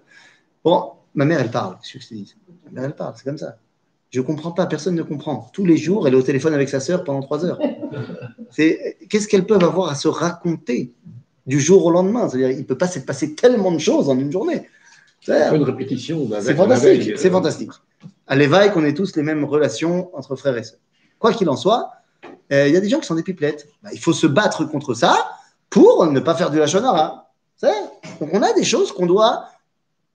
Bon, 0.63 0.93
ma 1.15 1.25
mère, 1.25 1.41
elle 1.41 1.51
parle. 1.51 1.77
Je 1.83 1.99
te 1.99 2.15
dis? 2.15 2.35
Ma 2.67 2.81
mère, 2.81 2.85
elle 2.91 2.95
parle, 2.97 3.15
c'est 3.17 3.25
comme 3.25 3.39
ça. 3.39 3.57
Je 4.11 4.21
ne 4.21 4.25
comprends 4.27 4.53
pas, 4.53 4.67
personne 4.67 4.95
ne 4.95 5.03
comprend. 5.03 5.51
Tous 5.53 5.65
les 5.65 5.77
jours, 5.79 6.07
elle 6.07 6.15
est 6.15 6.17
au 6.17 6.23
téléphone 6.23 6.53
avec 6.55 6.69
sa 6.69 6.81
sœur 6.81 7.03
pendant 7.05 7.21
trois 7.23 7.45
heures. 7.45 7.59
C'est- 8.51 8.97
Qu'est-ce 9.09 9.27
qu'elles 9.29 9.47
peuvent 9.47 9.65
avoir 9.65 9.91
à 9.91 9.95
se 9.95 10.09
raconter 10.09 10.93
du 11.47 11.61
jour 11.61 11.85
au 11.87 11.91
lendemain? 11.91 12.29
C'est-à-dire, 12.29 12.51
il 12.51 12.59
ne 12.59 12.63
peut 12.65 12.77
pas 12.79 12.89
se 12.89 12.99
passer 13.01 13.35
tellement 13.35 13.73
de 13.73 13.79
choses 13.79 14.09
en 14.11 14.19
une 14.19 14.31
journée. 14.33 14.69
C'est-à-dire, 15.23 15.55
Une 15.55 15.63
répétition. 15.63 16.27
bah, 16.27 16.39
c'est 16.43 16.55
fantastique, 16.55 17.15
c'est 17.17 17.29
euh, 17.29 17.33
fantastique. 17.33 17.71
À 18.27 18.37
l'éveil, 18.37 18.71
qu'on 18.73 18.85
ait 18.85 18.95
tous 18.95 19.17
les 19.17 19.23
mêmes 19.23 19.45
relations 19.45 20.11
entre 20.17 20.37
frères 20.37 20.57
et 20.57 20.63
sœurs. 20.63 20.79
Quoi 21.19 21.33
qu'il 21.33 21.49
en 21.49 21.57
soit, 21.57 21.91
euh, 22.53 22.69
il 22.69 22.75
y 22.75 22.77
a 22.77 22.81
des 22.81 22.89
gens 22.89 23.01
qui 23.01 23.07
sont 23.07 23.15
des 23.15 23.23
pipelettes. 23.23 23.67
Bah, 23.83 23.91
il 23.93 23.99
faut 23.99 24.13
se 24.13 24.27
battre 24.27 24.65
contre 24.65 24.93
ça 24.95 25.17
pour 25.71 26.07
ne 26.07 26.21
pas 26.21 26.35
faire 26.35 26.51
du 26.51 26.59
lachonara. 26.59 27.31
C'est- 27.57 27.73
Donc 28.21 28.31
on 28.33 28.43
a 28.43 28.53
des 28.53 28.65
choses 28.65 28.93
qu'on 28.93 29.07
doit 29.07 29.49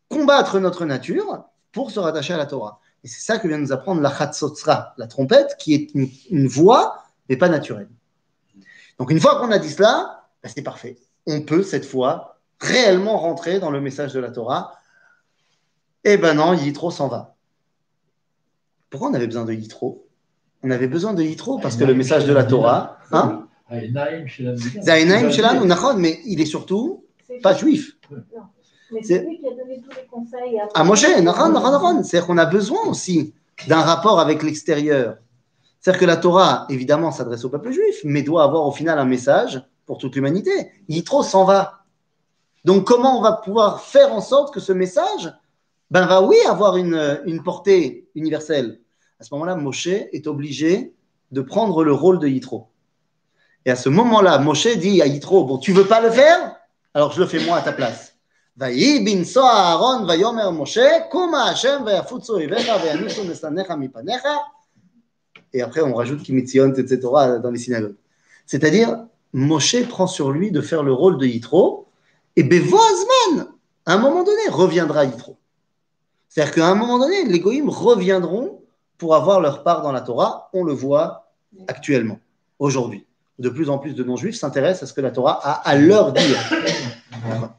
combattre 0.10 0.60
notre 0.60 0.86
nature 0.86 1.44
pour 1.72 1.92
se 1.92 2.00
rattacher 2.00 2.34
à 2.34 2.38
la 2.38 2.46
Torah. 2.46 2.80
Et 3.04 3.08
c'est 3.08 3.22
ça 3.22 3.38
que 3.38 3.48
vient 3.48 3.58
nous 3.58 3.72
apprendre 3.72 4.02
la 4.02 4.16
Chatzotzra, 4.16 4.94
la 4.98 5.08
trompette, 5.08 5.56
qui 5.60 5.74
est 5.74 5.94
une, 5.94 6.10
une 6.30 6.48
voix, 6.48 7.04
mais 7.28 7.36
pas 7.36 7.50
naturelle. 7.50 7.90
Donc 8.98 9.12
une 9.12 9.20
fois 9.20 9.40
qu'on 9.40 9.52
a 9.52 9.60
dit 9.60 9.70
cela, 9.70 10.28
bah, 10.42 10.50
c'est 10.54 10.62
parfait. 10.62 10.98
On 11.26 11.42
peut 11.42 11.64
cette 11.64 11.86
fois 11.86 12.40
réellement 12.60 13.18
rentrer 13.18 13.60
dans 13.60 13.72
le 13.72 13.82
message 13.82 14.14
de 14.14 14.20
la 14.20 14.32
Torah 14.32 14.74
eh 16.04 16.18
ben 16.18 16.34
non, 16.34 16.54
Yitro 16.54 16.92
s'en 16.92 17.08
va. 17.08 17.36
Pourquoi 18.90 19.10
on 19.10 19.14
avait 19.14 19.28
besoin 19.28 19.46
de 19.46 19.54
Yitro? 19.54 20.08
On 20.62 20.72
avait 20.72 20.88
besoin 20.88 21.14
de 21.14 21.24
Yitro 21.24 21.60
parce 21.60 21.78
que 21.78 21.84
le 21.84 21.94
message 21.94 22.26
de 22.26 22.34
la 22.34 22.44
Torah, 22.44 22.98
hein? 23.12 23.48
Zainaim 24.82 25.66
Nachon, 25.66 25.98
mais 25.98 26.20
il 26.26 26.42
est 26.42 26.46
surtout 26.46 27.03
pas 27.42 27.56
juif. 27.56 27.98
Mais 28.92 29.02
C'est- 29.02 29.24
lui 29.24 29.40
qui 29.40 29.48
a 29.48 29.52
donné 29.52 29.82
tous 29.82 29.96
les 29.96 30.06
conseils 30.06 30.60
à, 30.60 30.68
À 30.80 30.84
Moshe. 30.84 31.02
C'est-à-dire 31.02 32.28
qu'on 32.28 32.38
a 32.38 32.46
besoin 32.46 32.82
aussi 32.86 33.34
d'un 33.68 33.82
rapport 33.82 34.20
avec 34.20 34.44
l'extérieur. 34.44 35.18
C'est-à-dire 35.80 36.00
que 36.00 36.06
la 36.06 36.18
Torah, 36.18 36.66
évidemment, 36.70 37.12
s'adresse 37.12 37.44
au 37.44 37.50
peuple 37.50 37.72
juif, 37.72 38.02
mais 38.04 38.22
doit 38.22 38.44
avoir 38.44 38.66
au 38.68 38.72
final 38.72 39.00
un 39.00 39.06
message 39.06 39.62
pour 39.86 39.98
toute 39.98 40.16
l'humanité. 40.16 40.52
Yitro 40.88 41.24
s'en 41.24 41.44
va. 41.44 41.84
Donc 42.66 42.86
comment 42.86 43.20
on 43.20 43.22
va 43.22 43.34
pouvoir 43.34 43.82
faire 43.82 44.14
en 44.14 44.22
sorte 44.22 44.54
que 44.54 44.60
ce 44.62 44.72
message 44.72 45.34
ben, 45.92 46.06
va, 46.06 46.22
oui, 46.22 46.38
avoir 46.48 46.78
une, 46.78 47.22
une 47.26 47.44
portée 47.44 48.08
universelle? 48.16 48.80
À 49.20 49.24
ce 49.24 49.34
moment-là, 49.34 49.56
Moshe 49.56 49.88
est 49.88 50.28
obligé 50.28 50.94
de 51.32 51.42
prendre 51.42 51.84
le 51.84 51.94
rôle 51.94 52.20
de 52.20 52.28
Yitro. 52.28 52.68
Et 53.66 53.72
à 53.72 53.76
ce 53.76 53.90
moment-là, 53.90 54.38
Moshe 54.40 54.68
dit 54.78 55.02
à 55.02 55.08
Yitro, 55.08 55.44
bon, 55.46 55.58
tu 55.58 55.74
veux 55.74 55.86
pas 55.86 56.02
le 56.02 56.12
faire? 56.12 56.56
Alors 56.95 57.13
je 57.13 57.21
le 57.21 57.27
fais 57.27 57.45
moi 57.45 57.59
à 57.59 57.63
ta 57.63 57.73
place. 57.73 58.13
ויהי 58.59 59.05
בנשוא 59.05 59.49
אהרון 59.49 60.11
ויאמר 60.11 60.51
משה, 60.51 60.89
קומה 61.11 61.51
השם 61.51 61.83
ויפוצו 61.87 62.35
אויביך 62.35 62.71
וינוסו 62.83 63.25
משנאיך 63.25 63.71
מפניך. 63.71 64.23
Et 65.55 65.63
après, 65.63 65.81
on 65.81 65.95
rajoute 65.95 66.23
Kimitzion, 66.23 66.75
etc. 66.75 66.99
dans 67.43 67.51
les 67.51 67.59
synagogues. 67.59 67.97
C'est-à-dire, 68.45 69.07
Moshe 69.33 69.83
prend 69.89 70.07
sur 70.07 70.31
lui 70.31 70.51
de 70.51 70.61
faire 70.61 70.83
le 70.83 70.93
rôle 70.93 71.19
de 71.19 71.27
Yitro, 71.27 71.87
et 72.37 72.43
Bevoazman, 72.43 73.49
à 73.87 73.95
un 73.95 73.99
moment 73.99 74.25
donné, 74.25 74.43
reviendra 74.51 75.07
Yitro. 75.07 75.37
C'est-à-dire 76.29 76.55
qu'à 76.55 76.67
un 76.67 76.75
moment 76.75 76.99
donné, 76.99 77.25
les 77.25 77.41
Goïms 77.41 77.71
reviendront 77.71 78.63
pour 78.99 79.15
avoir 79.15 79.41
leur 79.41 79.63
part 79.63 79.83
dans 79.83 79.93
la 79.93 80.03
Torah. 80.03 80.51
On 80.53 80.65
le 80.65 80.73
voit 80.73 81.31
actuellement, 81.67 82.19
aujourd'hui. 82.59 83.07
De 83.44 83.50
plus 83.50 83.70
en 83.70 83.78
plus 83.78 83.94
de 83.94 84.04
non-juifs 84.06 84.38
s'intéressent 84.38 84.84
à 84.84 84.86
ce 84.88 84.94
que 84.94 85.02
la 85.02 85.12
Torah 85.12 85.38
a 85.44 85.52
à 85.70 85.76
leur 85.76 86.14
dire. 86.14 86.40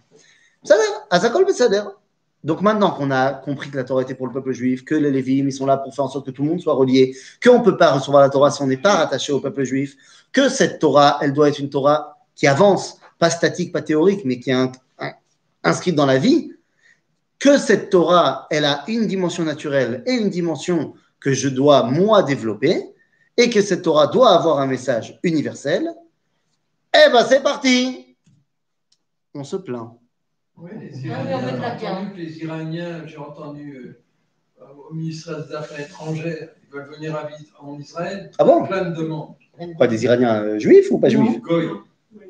Donc 2.42 2.62
maintenant 2.62 2.90
qu'on 2.90 3.10
a 3.10 3.32
compris 3.32 3.70
que 3.70 3.76
la 3.76 3.84
Torah 3.84 4.00
était 4.00 4.14
pour 4.14 4.26
le 4.26 4.32
peuple 4.32 4.52
juif, 4.52 4.82
que 4.84 4.94
les 4.94 5.10
Lévim, 5.10 5.46
ils 5.46 5.52
sont 5.52 5.66
là 5.66 5.76
pour 5.76 5.94
faire 5.94 6.06
en 6.06 6.08
sorte 6.08 6.24
que 6.24 6.30
tout 6.30 6.42
le 6.42 6.48
monde 6.48 6.60
soit 6.60 6.72
relié, 6.72 7.14
qu'on 7.42 7.58
ne 7.58 7.64
peut 7.64 7.76
pas 7.76 7.92
recevoir 7.92 8.22
la 8.22 8.30
Torah 8.30 8.50
si 8.50 8.62
on 8.62 8.66
n'est 8.66 8.78
pas 8.78 8.96
rattaché 8.96 9.30
au 9.32 9.40
peuple 9.40 9.64
juif, 9.64 9.94
que 10.32 10.48
cette 10.48 10.78
Torah, 10.78 11.18
elle 11.20 11.34
doit 11.34 11.50
être 11.50 11.58
une 11.58 11.68
Torah 11.68 12.16
qui 12.34 12.46
avance, 12.46 12.98
pas 13.18 13.28
statique, 13.28 13.70
pas 13.70 13.82
théorique, 13.82 14.22
mais 14.24 14.40
qui 14.40 14.50
est 14.50 14.54
un- 14.54 14.72
un- 14.98 15.12
inscrite 15.64 15.94
dans 15.94 16.06
la 16.06 16.16
vie, 16.16 16.52
que 17.38 17.58
cette 17.58 17.90
Torah, 17.90 18.46
elle 18.50 18.64
a 18.64 18.84
une 18.88 19.06
dimension 19.06 19.44
naturelle 19.44 20.02
et 20.06 20.12
une 20.12 20.30
dimension 20.30 20.94
que 21.20 21.32
je 21.34 21.48
dois, 21.48 21.82
moi, 21.82 22.22
développer, 22.22 22.93
et 23.36 23.50
que 23.50 23.60
cette 23.62 23.82
Torah 23.82 24.06
doit 24.06 24.30
avoir 24.34 24.58
un 24.60 24.66
message 24.66 25.18
universel, 25.22 25.88
eh 26.94 27.10
ben 27.12 27.24
c'est 27.28 27.42
parti 27.42 28.16
On 29.34 29.44
se 29.44 29.56
plaint. 29.56 29.90
Oui, 30.56 30.70
les 30.80 31.10
Ah 31.10 31.22
Iraniens, 31.24 31.76
j'ai 31.80 31.88
entendu 31.88 32.10
que 32.12 32.16
les 32.16 32.38
Iraniens, 32.44 33.06
j'ai 33.06 33.18
entendu 33.18 33.96
euh, 34.60 34.64
au 34.88 34.94
ministère 34.94 35.44
des 35.44 35.52
Affaires 35.54 35.80
étrangères, 35.80 36.48
ils 36.62 36.72
veulent 36.72 36.88
venir 36.94 37.16
à 37.16 37.28
en 37.64 37.78
Israël, 37.78 38.30
Ah 38.38 38.44
bon? 38.44 38.64
Plein 38.66 38.90
de 38.90 38.94
demandes. 38.96 39.34
Quoi, 39.76 39.86
des 39.88 40.04
Iraniens 40.04 40.42
euh, 40.42 40.58
juifs 40.60 40.90
ou 40.92 40.98
pas 40.98 41.08
juifs? 41.08 41.40
Goy. 41.40 41.68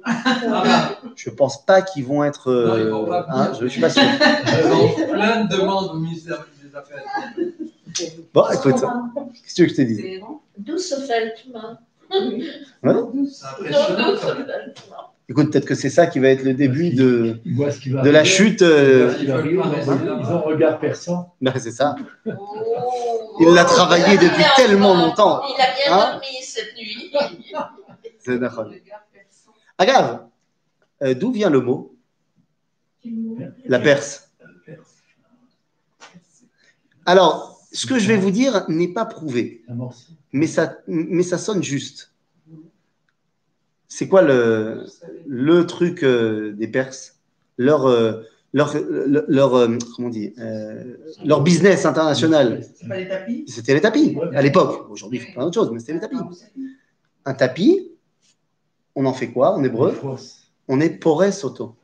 Ah, 0.07 0.99
Je 1.15 1.31
pense 1.31 1.65
pas 1.65 1.83
qu'ils 1.83 2.05
vont 2.07 2.25
être. 2.25 2.49
euh, 2.51 2.67
Non, 2.69 2.77
ils 2.79 2.91
vont 2.91 3.07
pas 3.07 3.27
hein, 3.31 3.53
je 3.61 3.67
suis 3.67 3.81
pas 3.81 3.91
sûr. 3.91 4.03
ils 4.47 4.73
ont 4.73 5.13
plein 5.13 5.45
de 5.45 5.57
demandes 5.57 5.91
au 5.95 5.99
ministère 5.99 6.47
des 6.63 6.75
Affaires 6.75 7.03
étrangères. 7.03 8.25
Bon, 8.33 8.45
écoute, 8.53 8.83
qu'est-ce 9.43 9.63
que 9.63 9.69
je 9.69 9.75
te 9.75 9.83
dise? 9.83 10.21
Impressionnant. 10.59 11.79
ça. 13.27 13.59
Écoute, 15.29 15.51
peut-être 15.51 15.65
que 15.65 15.75
c'est 15.75 15.89
ça 15.91 16.07
qui 16.07 16.19
va 16.19 16.29
être 16.29 16.43
le 16.45 16.53
début 16.53 16.91
de, 16.91 17.39
de 17.47 18.11
la 18.11 18.25
chute. 18.25 18.61
Euh. 18.61 19.15
Ils 19.21 19.33
ont- 19.33 20.43
regard 20.43 20.79
perçant. 20.79 21.35
ben, 21.41 21.53
c'est 21.59 21.71
ça. 21.71 21.97
Oh. 22.27 22.33
Il 23.41 23.49
l'a 23.55 23.65
travaillé 23.65 24.19
depuis 24.19 24.45
tellement 24.57 24.95
bien- 24.95 25.07
longtemps. 25.07 25.41
Il 25.47 25.61
a 25.61 25.67
bien 25.75 25.93
Hein 25.97 26.11
dormi 26.13 26.27
cette 26.43 26.77
nuit. 26.77 27.11
C'est 28.19 28.39
d'accord. 28.39 28.71
Agave, 29.77 30.27
euh, 31.03 31.15
d'où 31.15 31.31
vient 31.33 31.51
le 31.51 31.61
mot 31.61 31.95
La 33.67 33.79
Perse. 33.81 34.31
Alors, 37.07 37.61
ce 37.73 37.87
que 37.87 37.99
je 37.99 38.09
vais 38.09 38.17
vous 38.17 38.31
dire 38.31 38.65
n'est 38.69 38.89
pas 38.93 39.05
prouvé. 39.05 39.63
Mais 40.35 40.49
ça, 40.49 40.79
mais 40.89 41.23
ça 41.23 41.39
sonne 41.39 41.63
juste. 41.63 42.13
C'est 43.87 44.09
quoi 44.09 44.21
le, 44.21 44.85
le 45.29 45.65
truc 45.65 46.03
euh, 46.03 46.53
des 46.55 46.67
Perses? 46.67 47.21
Leur, 47.57 47.87
euh, 47.87 48.23
leur, 48.53 48.75
leur, 48.75 49.25
leur, 49.29 49.55
euh, 49.55 49.79
comment 49.95 50.09
on 50.09 50.11
dit, 50.11 50.35
euh, 50.39 50.97
leur 51.25 51.43
business 51.43 51.87
international, 51.87 52.67
C'est 52.75 52.89
pas 52.89 52.97
les 52.97 53.09
tapis? 53.09 53.45
C'était 53.47 53.75
les 53.75 53.81
tapis 53.81 54.19
à 54.35 54.43
l'époque. 54.43 54.91
Aujourd'hui, 54.91 55.21
il 55.21 55.25
faut 55.25 55.33
plein 55.33 55.45
d'autres 55.45 55.55
choses, 55.55 55.71
mais 55.71 55.79
c'était 55.79 55.93
les 55.93 56.01
tapis. 56.01 56.17
Un 57.25 57.35
tapis, 57.35 57.93
on 58.97 59.07
en 59.07 59.13
fait 59.13 59.29
quoi? 59.29 59.55
En 59.55 59.63
hébreu 59.63 59.95
On 60.67 60.81
est 60.81 60.91
porès 60.91 61.45
auto. 61.45 61.77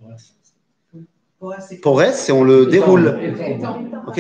Porès, 1.83 2.19
c'est 2.21 2.33
on 2.33 2.43
le 2.43 2.67
déroule. 2.67 3.17
Ok. 4.09 4.19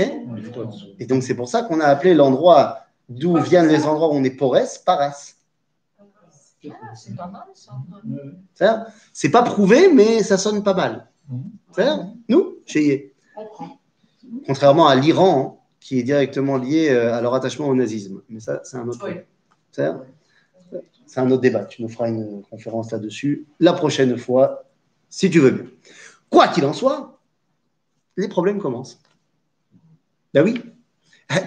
Et 1.01 1.07
donc, 1.07 1.24
c'est 1.24 1.35
pour 1.35 1.49
ça 1.49 1.62
qu'on 1.64 1.81
a 1.81 1.87
appelé 1.87 2.14
l'endroit 2.14 2.78
d'où 3.11 3.36
viennent 3.36 3.68
les 3.68 3.84
endroits 3.84 4.08
où 4.08 4.12
on 4.12 4.24
est 4.24 4.30
porès, 4.30 4.78
paresse. 4.78 5.36
C'est 6.94 7.16
pas 7.16 7.26
mal 7.26 7.44
ça. 8.54 8.86
C'est 9.12 9.30
pas 9.30 9.42
prouvé, 9.42 9.92
mais 9.92 10.22
ça 10.22 10.36
sonne 10.36 10.62
pas 10.62 10.74
mal. 10.74 11.11
C'est-à-dire, 11.72 12.12
Nous, 12.28 12.58
chez. 12.66 13.14
Contrairement 14.46 14.86
à 14.86 14.94
l'Iran, 14.94 15.58
hein, 15.58 15.61
qui 15.80 15.98
est 15.98 16.02
directement 16.02 16.56
lié 16.56 16.90
euh, 16.90 17.14
à 17.14 17.20
leur 17.20 17.34
attachement 17.34 17.66
au 17.66 17.74
nazisme. 17.74 18.22
Mais 18.28 18.40
ça, 18.40 18.61
c'est 18.62 18.76
un 18.76 18.86
autre. 18.86 19.04
Oui. 19.04 19.14
C'est 21.06 21.18
un 21.18 21.30
autre 21.30 21.40
débat. 21.40 21.64
Tu 21.64 21.82
nous 21.82 21.88
feras 21.88 22.08
une 22.08 22.42
conférence 22.48 22.92
là-dessus 22.92 23.46
la 23.58 23.72
prochaine 23.72 24.16
fois, 24.16 24.64
si 25.08 25.30
tu 25.30 25.40
veux 25.40 25.50
bien. 25.50 25.66
Quoi 26.28 26.48
qu'il 26.48 26.64
en 26.64 26.72
soit, 26.72 27.18
les 28.16 28.28
problèmes 28.28 28.58
commencent. 28.58 29.00
Ben 30.32 30.44
oui. 30.44 30.62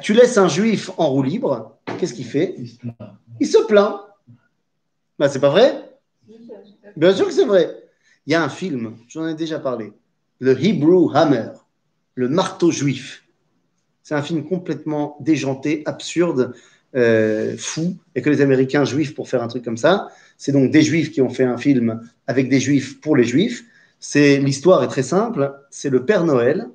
Tu 0.02 0.14
laisses 0.14 0.38
un 0.38 0.48
juif 0.48 0.92
en 0.98 1.10
roue 1.10 1.24
libre, 1.24 1.78
qu'est-ce 2.00 2.14
qu'il 2.14 2.26
fait? 2.26 2.56
Il 3.40 3.48
se 3.48 3.58
plaint. 3.68 4.00
Ben, 5.20 5.28
c'est 5.28 5.40
pas 5.40 5.50
vrai? 5.50 5.98
Bien 6.96 7.14
sûr 7.14 7.28
que 7.28 7.34
c'est 7.34 7.46
vrai. 7.46 7.84
Il 8.26 8.32
y 8.32 8.36
a 8.36 8.44
un 8.44 8.50
film, 8.50 8.96
j'en 9.10 9.28
ai 9.28 9.34
déjà 9.34 9.60
parlé, 9.60 9.92
le 10.40 10.52
Hebrew 10.64 11.12
Hammer, 11.14 11.50
le 12.16 12.30
marteau 12.30 12.72
juif. 12.72 13.24
C'est 14.02 14.16
un 14.16 14.22
film 14.22 14.46
complètement 14.46 15.18
déjanté, 15.20 15.84
absurde, 15.86 16.54
euh, 16.96 17.56
fou, 17.58 17.98
et 18.16 18.22
que 18.22 18.30
les 18.30 18.42
Américains 18.42 18.86
juifs 18.86 19.16
pour 19.16 19.28
faire 19.28 19.42
un 19.42 19.48
truc 19.48 19.64
comme 19.64 19.78
ça. 19.78 20.10
C'est 20.38 20.52
donc 20.52 20.72
des 20.72 20.82
juifs 20.82 21.12
qui 21.12 21.22
ont 21.22 21.30
fait 21.30 21.44
un 21.44 21.58
film 21.58 22.02
avec 22.28 22.50
des 22.50 22.60
juifs 22.60 23.02
pour 23.02 23.16
les 23.16 23.24
juifs. 23.24 23.66
C'est 24.00 24.38
l'histoire 24.38 24.84
est 24.84 24.88
très 24.88 25.04
simple. 25.04 25.54
C'est 25.70 25.90
le 25.90 26.06
Père 26.06 26.24
Noël. 26.26 26.70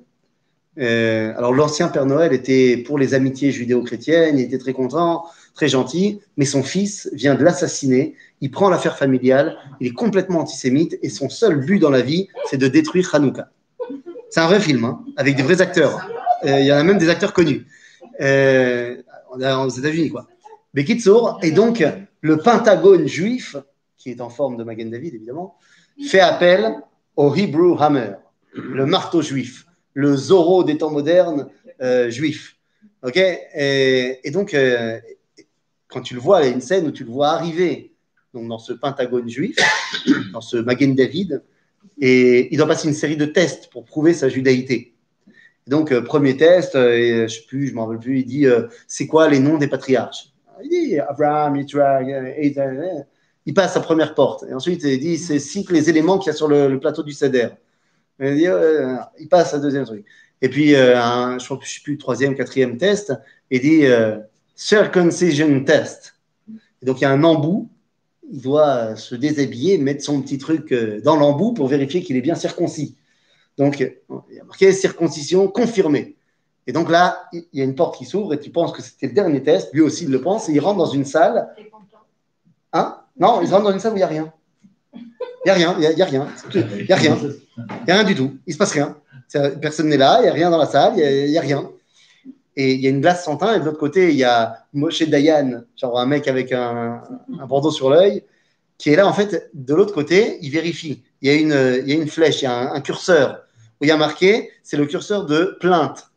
Euh, 0.77 1.33
alors 1.35 1.53
l'ancien 1.53 1.87
Père 1.87 2.05
Noël 2.05 2.31
était 2.31 2.77
pour 2.77 2.97
les 2.97 3.13
amitiés 3.13 3.51
judéo-chrétiennes. 3.51 4.37
Il 4.37 4.45
était 4.45 4.57
très 4.57 4.73
content, 4.73 5.25
très 5.55 5.67
gentil, 5.67 6.21
mais 6.37 6.45
son 6.45 6.63
fils 6.63 7.09
vient 7.13 7.35
de 7.35 7.43
l'assassiner. 7.43 8.15
Il 8.41 8.51
prend 8.51 8.69
l'affaire 8.69 8.97
familiale. 8.97 9.57
Il 9.79 9.87
est 9.87 9.93
complètement 9.93 10.39
antisémite 10.39 10.97
et 11.01 11.09
son 11.09 11.29
seul 11.29 11.57
but 11.59 11.79
dans 11.79 11.89
la 11.89 12.01
vie, 12.01 12.27
c'est 12.45 12.57
de 12.57 12.67
détruire 12.67 13.13
Hanouka. 13.13 13.49
C'est 14.29 14.39
un 14.39 14.47
vrai 14.47 14.59
film, 14.59 14.85
hein, 14.85 15.03
avec 15.17 15.35
des 15.35 15.43
vrais 15.43 15.61
acteurs. 15.61 16.07
Euh, 16.45 16.59
Il 16.59 16.65
y 16.65 16.71
en 16.71 16.77
a 16.77 16.83
même 16.83 16.99
des 16.99 17.09
acteurs 17.09 17.33
connus. 17.33 17.65
Euh, 18.21 18.97
aux 19.31 19.69
États-Unis, 19.69 20.09
quoi. 20.09 20.27
Bekitsour, 20.73 21.39
et 21.41 21.51
donc 21.51 21.83
le 22.21 22.37
Pentagone 22.37 23.07
juif, 23.07 23.55
qui 23.97 24.11
est 24.11 24.21
en 24.21 24.29
forme 24.29 24.57
de 24.57 24.63
Magen 24.63 24.89
David, 24.89 25.15
évidemment, 25.15 25.55
fait 26.07 26.19
appel 26.19 26.75
au 27.15 27.33
Hebrew 27.33 27.75
Hammer, 27.79 28.13
le 28.53 28.85
marteau 28.85 29.21
juif, 29.21 29.65
le 29.99 30.15
Zorro 30.15 30.63
des 30.63 30.77
temps 30.77 30.91
modernes 30.91 31.49
euh, 31.81 32.09
juif. 32.09 32.55
Ok? 33.03 33.17
Et, 33.17 34.31
donc, 34.31 34.53
euh, 34.53 34.97
quand 35.89 36.01
tu 36.01 36.13
le 36.13 36.21
vois, 36.21 36.41
il 36.41 36.47
y 36.47 36.49
a 36.49 36.53
une 36.53 36.61
scène 36.61 36.87
où 36.87 36.91
tu 36.91 37.03
le 37.03 37.11
vois 37.11 37.29
arriver 37.29 37.91
dans 38.33 38.59
ce 38.59 38.71
Pentagone 38.71 39.27
juif, 39.27 39.57
dans 40.33 40.39
ce 40.39 40.55
Magen 40.55 40.95
David, 40.95 41.43
et 41.99 42.53
il 42.53 42.57
doit 42.57 42.67
passer 42.67 42.87
une 42.87 42.93
série 42.93 43.17
de 43.17 43.25
tests 43.25 43.69
pour 43.71 43.83
prouver 43.83 44.13
sa 44.13 44.29
judaïté. 44.29 44.93
Donc, 45.67 45.91
euh, 45.91 46.01
premier 46.01 46.37
test, 46.37 46.75
je 46.75 47.27
sais 47.27 47.45
plus, 47.47 47.67
je 47.67 47.73
m'en 47.73 47.85
rappelle 47.85 47.99
plus, 47.99 48.19
il 48.19 48.25
dit 48.25 48.45
c'est 48.87 49.05
quoi 49.05 49.27
les 49.27 49.39
noms 49.39 49.57
des 49.57 49.67
patriarches? 49.67 50.31
Il 50.63 50.69
dit 50.69 50.99
Abraham, 50.99 51.57
euh, 51.57 53.03
il 53.45 53.53
passe 53.53 53.73
sa 53.73 53.79
première 53.81 54.15
porte. 54.15 54.45
Et 54.49 54.53
ensuite, 54.53 54.83
il 54.83 54.99
dit 54.99 55.17
c'est 55.17 55.39
cite 55.39 55.71
les 55.71 55.89
éléments 55.89 56.19
qu'il 56.19 56.27
y 56.27 56.33
a 56.33 56.37
sur 56.37 56.47
le, 56.47 56.69
le 56.69 56.79
plateau 56.79 57.03
du 57.03 57.11
Seder. 57.11 57.49
Et 58.19 58.31
il, 58.31 58.37
dit, 58.37 58.47
euh, 58.47 58.95
il 59.19 59.27
passe 59.27 59.53
à 59.53 59.59
deuxième 59.59 59.85
truc. 59.85 60.05
Et 60.41 60.49
puis, 60.49 60.75
euh, 60.75 60.99
un, 61.01 61.37
je 61.37 61.53
ne 61.53 61.59
sais 61.61 61.81
plus, 61.83 61.97
troisième, 61.97 62.35
quatrième 62.35 62.77
test, 62.77 63.13
il 63.51 63.61
dit 63.61 63.85
euh, 63.85 64.17
circumcision 64.55 65.63
test. 65.63 66.15
Et 66.81 66.85
donc, 66.85 67.01
il 67.01 67.03
y 67.03 67.05
a 67.05 67.11
un 67.11 67.23
embout. 67.23 67.69
Il 68.31 68.41
doit 68.41 68.67
euh, 68.67 68.95
se 68.95 69.15
déshabiller, 69.15 69.77
mettre 69.77 70.03
son 70.03 70.21
petit 70.21 70.37
truc 70.37 70.73
dans 71.03 71.15
l'embout 71.15 71.53
pour 71.53 71.67
vérifier 71.67 72.03
qu'il 72.03 72.15
est 72.15 72.21
bien 72.21 72.35
circoncis. 72.35 72.95
Donc, 73.57 73.79
il 73.79 74.35
y 74.35 74.39
a 74.39 74.43
marqué 74.45 74.71
circoncision 74.71 75.47
confirmée. 75.49 76.15
Et 76.67 76.71
donc 76.71 76.89
là, 76.89 77.27
il 77.33 77.45
y 77.51 77.61
a 77.61 77.63
une 77.63 77.75
porte 77.75 77.97
qui 77.97 78.05
s'ouvre 78.05 78.33
et 78.33 78.39
tu 78.39 78.51
penses 78.51 78.71
que 78.71 78.81
c'était 78.81 79.07
le 79.07 79.13
dernier 79.13 79.41
test. 79.41 79.73
Lui 79.73 79.81
aussi, 79.81 80.05
il 80.05 80.11
le 80.11 80.21
pense. 80.21 80.47
Et 80.47 80.53
il 80.53 80.59
rentre 80.59 80.77
dans 80.77 80.85
une 80.85 81.03
salle. 81.03 81.49
Hein? 82.71 83.01
Non, 83.17 83.41
il 83.41 83.49
rentre 83.49 83.63
dans 83.63 83.71
une 83.71 83.79
salle 83.79 83.93
où 83.93 83.95
il 83.95 83.99
n'y 83.99 84.03
a 84.03 84.07
rien. 84.07 84.31
Il 85.45 85.47
n'y 85.47 85.51
a 85.51 85.53
rien, 85.53 85.75
il 85.79 85.95
n'y 85.95 86.01
a, 86.01 86.05
rien. 86.05 86.27
Il 86.53 86.85
n'y 86.85 86.91
a 86.91 86.95
rien. 86.95 87.17
Il 87.21 87.85
n'y 87.85 87.91
a 87.91 87.95
rien 87.95 88.03
du 88.03 88.15
tout. 88.15 88.37
Il 88.45 88.49
ne 88.49 88.53
se 88.53 88.57
passe 88.57 88.73
rien. 88.73 88.97
Personne 89.61 89.87
n'est 89.87 89.97
là, 89.97 90.17
il 90.19 90.23
n'y 90.23 90.29
a 90.29 90.33
rien 90.33 90.49
dans 90.49 90.57
la 90.57 90.65
salle, 90.65 90.93
il 90.97 91.29
n'y 91.29 91.37
a, 91.37 91.41
rien. 91.41 91.69
Et 92.55 92.73
il 92.73 92.81
y 92.81 92.87
a 92.87 92.89
une 92.89 92.99
glace 92.99 93.23
sans 93.23 93.37
teint, 93.37 93.55
et 93.55 93.59
de 93.59 93.65
l'autre 93.65 93.77
côté, 93.77 94.09
il 94.09 94.15
y 94.15 94.23
a 94.23 94.65
Moshe 94.73 95.03
Dayan, 95.03 95.63
genre 95.77 95.99
un 95.99 96.05
mec 96.05 96.27
avec 96.27 96.51
un, 96.51 97.01
bandeau 97.47 97.71
sur 97.71 97.89
l'œil, 97.89 98.23
qui 98.77 98.89
est 98.89 98.95
là, 98.95 99.07
en 99.07 99.13
fait, 99.13 99.49
de 99.53 99.73
l'autre 99.73 99.93
côté, 99.93 100.39
il 100.41 100.49
vérifie. 100.51 101.03
Il 101.21 101.31
y 101.31 101.31
a 101.31 101.35
une, 101.35 101.87
y 101.87 101.91
a 101.91 101.95
une 101.95 102.07
flèche, 102.07 102.41
il 102.41 102.45
y 102.45 102.47
a 102.47 102.53
un, 102.53 102.73
un 102.73 102.81
curseur, 102.81 103.43
où 103.79 103.85
il 103.85 103.87
y 103.87 103.91
a 103.91 103.97
marqué, 103.97 104.49
c'est 104.63 104.77
le 104.77 104.85
curseur 104.85 105.25
de 105.25 105.57
plainte. 105.59 106.08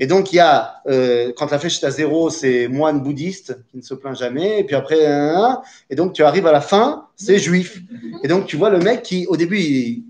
Et 0.00 0.06
donc, 0.06 0.32
il 0.32 0.36
y 0.36 0.40
a, 0.40 0.82
euh, 0.86 1.32
quand 1.36 1.50
la 1.50 1.58
flèche 1.58 1.82
est 1.82 1.86
à 1.86 1.90
zéro, 1.90 2.30
c'est 2.30 2.68
moine 2.68 3.02
bouddhiste 3.02 3.58
qui 3.68 3.76
ne 3.76 3.82
se 3.82 3.94
plaint 3.94 4.16
jamais. 4.16 4.60
Et 4.60 4.64
puis 4.64 4.74
après, 4.74 5.06
un, 5.06 5.60
et 5.90 5.94
donc 5.94 6.12
tu 6.12 6.22
arrives 6.22 6.46
à 6.46 6.52
la 6.52 6.60
fin, 6.60 7.08
c'est 7.16 7.38
juif. 7.38 7.80
Et 8.22 8.28
donc, 8.28 8.46
tu 8.46 8.56
vois 8.56 8.70
le 8.70 8.78
mec 8.78 9.02
qui, 9.02 9.26
au 9.26 9.36
début, 9.36 10.02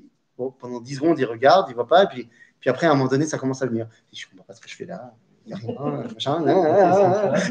pendant 0.60 0.80
10 0.80 0.94
secondes, 0.96 1.18
il 1.18 1.24
regarde, 1.24 1.66
il 1.68 1.74
voit 1.74 1.86
pas. 1.86 2.04
Et 2.04 2.06
puis, 2.06 2.28
après, 2.66 2.86
à 2.86 2.90
un 2.90 2.94
moment 2.94 3.08
donné, 3.08 3.26
ça 3.26 3.38
commence 3.38 3.62
à 3.62 3.66
venir. 3.66 3.86
Je 4.12 4.26
comprends 4.26 4.44
pas 4.44 4.54
ce 4.54 4.60
que 4.60 4.68
je 4.68 4.76
fais 4.76 4.86
là. 4.86 5.14
Il 5.44 5.54
rien. 5.54 6.04
Machin, 6.14 6.44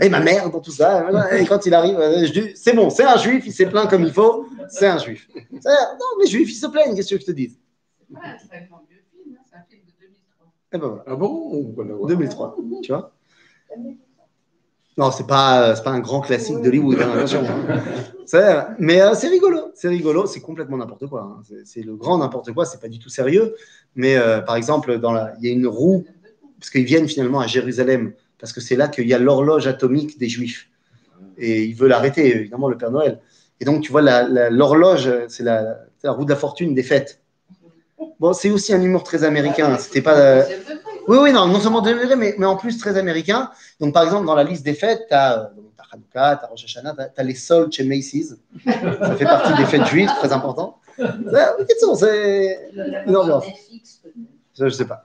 et 0.01 0.07
ma 0.07 0.21
mère 0.21 0.49
dans 0.49 0.61
tout 0.61 0.71
ça. 0.71 1.05
Et 1.37 1.45
quand 1.45 1.65
il 1.65 1.73
arrive, 1.73 1.99
euh, 1.99 2.25
je 2.25 2.31
dis, 2.31 2.51
c'est 2.55 2.73
bon, 2.73 2.89
c'est 2.89 3.03
un 3.03 3.17
juif, 3.17 3.43
il 3.45 3.51
s'est 3.51 3.65
plaint 3.65 3.89
comme 3.89 4.03
il 4.03 4.13
faut, 4.13 4.47
c'est 4.69 4.87
un 4.87 4.97
juif. 4.97 5.27
Non, 5.51 6.21
les 6.21 6.27
juifs, 6.27 6.49
ils 6.49 6.55
se 6.55 6.67
plaignent, 6.67 6.95
qu'est-ce 6.95 7.15
que 7.15 7.19
je 7.19 7.25
te 7.25 7.31
dis 7.31 7.57
c'est 8.11 8.57
un 8.57 8.65
grand 8.65 8.83
vieux 8.89 9.03
film, 9.11 9.35
hein, 9.37 9.43
c'est 9.49 9.55
un 9.55 9.63
film 9.69 9.83
de 9.85 9.91
2003. 10.71 10.73
Eh 10.73 10.77
ben 10.77 10.87
voilà, 10.87 11.03
Ah 11.07 11.15
bon? 11.15 11.49
On 11.51 11.73
va 11.75 11.83
l'avoir. 11.87 12.07
2003, 12.07 12.57
tu 12.81 12.91
vois? 12.91 13.11
Non, 14.97 15.09
c'est 15.09 15.25
pas, 15.25 15.73
c'est 15.75 15.83
pas 15.83 15.91
un 15.91 15.99
grand 16.01 16.19
classique 16.21 16.61
d'Hollywood, 16.61 16.97
hein, 17.01 17.11
attention. 17.15 17.43
C'est- 18.25 18.65
Mais 18.77 19.01
euh, 19.01 19.13
c'est 19.13 19.27
rigolo, 19.29 19.71
c'est 19.73 19.89
rigolo, 19.89 20.25
c'est 20.25 20.39
complètement 20.41 20.77
n'importe 20.77 21.07
quoi. 21.07 21.21
hein. 21.23 21.41
C'est- 21.47 21.65
C'est 21.65 21.81
le 21.81 21.95
grand 21.95 22.17
n'importe 22.19 22.53
quoi, 22.53 22.65
c'est 22.65 22.79
pas 22.79 22.87
du 22.87 22.99
tout 22.99 23.09
sérieux. 23.09 23.55
Mais 23.95 24.15
euh, 24.15 24.41
par 24.41 24.55
exemple, 24.57 24.99
dans 24.99 25.11
la, 25.11 25.33
il 25.39 25.45
y 25.45 25.49
a 25.49 25.53
une 25.53 25.67
roue, 25.67 26.05
parce 26.59 26.69
qu'ils 26.69 26.83
viennent 26.85 27.07
finalement 27.07 27.39
à 27.39 27.47
Jérusalem, 27.47 28.13
parce 28.39 28.53
que 28.53 28.61
c'est 28.61 28.75
là 28.75 28.87
qu'il 28.87 29.07
y 29.07 29.13
a 29.13 29.19
l'horloge 29.19 29.67
atomique 29.67 30.17
des 30.19 30.29
Juifs. 30.29 30.69
Et 31.37 31.63
ils 31.63 31.73
veulent 31.75 31.93
arrêter, 31.93 32.35
évidemment, 32.37 32.69
le 32.69 32.77
Père 32.77 32.91
Noël. 32.91 33.19
Et 33.59 33.65
donc, 33.65 33.81
tu 33.81 33.91
vois, 33.91 34.01
la- 34.01 34.27
la- 34.27 34.49
l'horloge, 34.49 35.09
c'est 35.27 35.43
la, 35.43 35.79
c'est 35.97 36.07
la 36.07 36.13
roue 36.13 36.25
de 36.25 36.29
la 36.29 36.35
fortune 36.35 36.73
des 36.75 36.83
fêtes. 36.83 37.20
Bon, 38.19 38.33
c'est 38.33 38.49
aussi 38.49 38.73
un 38.73 38.81
humour 38.81 39.03
très 39.03 39.23
américain. 39.23 39.77
C'était 39.77 40.01
pas. 40.01 40.17
euh, 40.17 40.43
oui, 41.07 41.17
oui, 41.21 41.31
non, 41.31 41.47
non 41.47 41.59
seulement 41.59 41.81
degré, 41.81 42.15
mais, 42.15 42.35
mais 42.37 42.45
en 42.45 42.55
plus 42.55 42.77
très 42.77 42.97
américain. 42.97 43.49
Donc, 43.79 43.93
par 43.93 44.03
exemple, 44.03 44.25
dans 44.25 44.35
la 44.35 44.43
liste 44.43 44.63
des 44.63 44.73
fêtes, 44.73 45.05
tu 45.07 45.13
as, 45.13 45.51
Hanouka, 45.91 46.37
tu 46.37 46.45
as 46.45 46.47
Rosh 46.47 46.63
Hashanah, 46.65 46.93
tu 46.93 47.19
as, 47.21 47.23
les 47.23 47.35
soldes 47.35 47.71
chez 47.71 47.83
Macy's. 47.83 48.35
Ça 48.65 49.15
fait 49.15 49.25
partie 49.25 49.53
des 49.55 49.65
fêtes 49.65 49.85
juives, 49.87 50.09
très 50.19 50.31
important. 50.31 50.77
C'est 51.95 52.69
une 53.07 53.15
ambiance. 53.15 53.45
Ça, 54.53 54.67
je 54.67 54.73
sais 54.73 54.85
pas. 54.85 55.03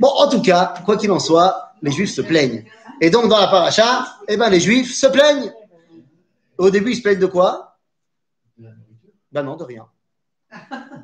Bon, 0.00 0.08
en 0.08 0.28
tout 0.28 0.40
cas, 0.42 0.74
quoi 0.84 0.96
qu'il 0.96 1.10
en 1.10 1.18
soit, 1.18 1.72
les 1.82 1.90
juifs 1.90 2.12
se 2.12 2.20
plaignent. 2.20 2.64
Et 3.00 3.10
donc, 3.10 3.28
dans 3.28 3.38
la 3.38 3.48
paracha, 3.48 4.06
eh 4.28 4.36
ben, 4.36 4.48
les 4.48 4.60
juifs 4.60 4.94
se 4.94 5.06
plaignent. 5.06 5.52
Au 6.56 6.70
début, 6.70 6.92
ils 6.92 6.96
se 6.96 7.02
plaignent 7.02 7.18
de 7.18 7.26
quoi? 7.26 7.76
Ben 9.32 9.42
non, 9.42 9.56
de 9.56 9.64
rien. 9.64 9.86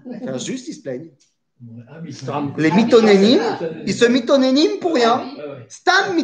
Enfin, 0.23 0.39
juste, 0.39 0.69
ils 0.69 0.75
se 0.75 0.83
plaignent. 0.83 1.11
Ah. 1.89 2.01
Les 2.57 2.71
mitonénim, 2.71 3.41
ils 3.87 3.95
se 3.95 4.07
mitonénim 4.07 4.79
pour 4.81 4.95
rien. 4.95 5.19
Ouais. 5.19 5.67
Stam. 5.69 6.17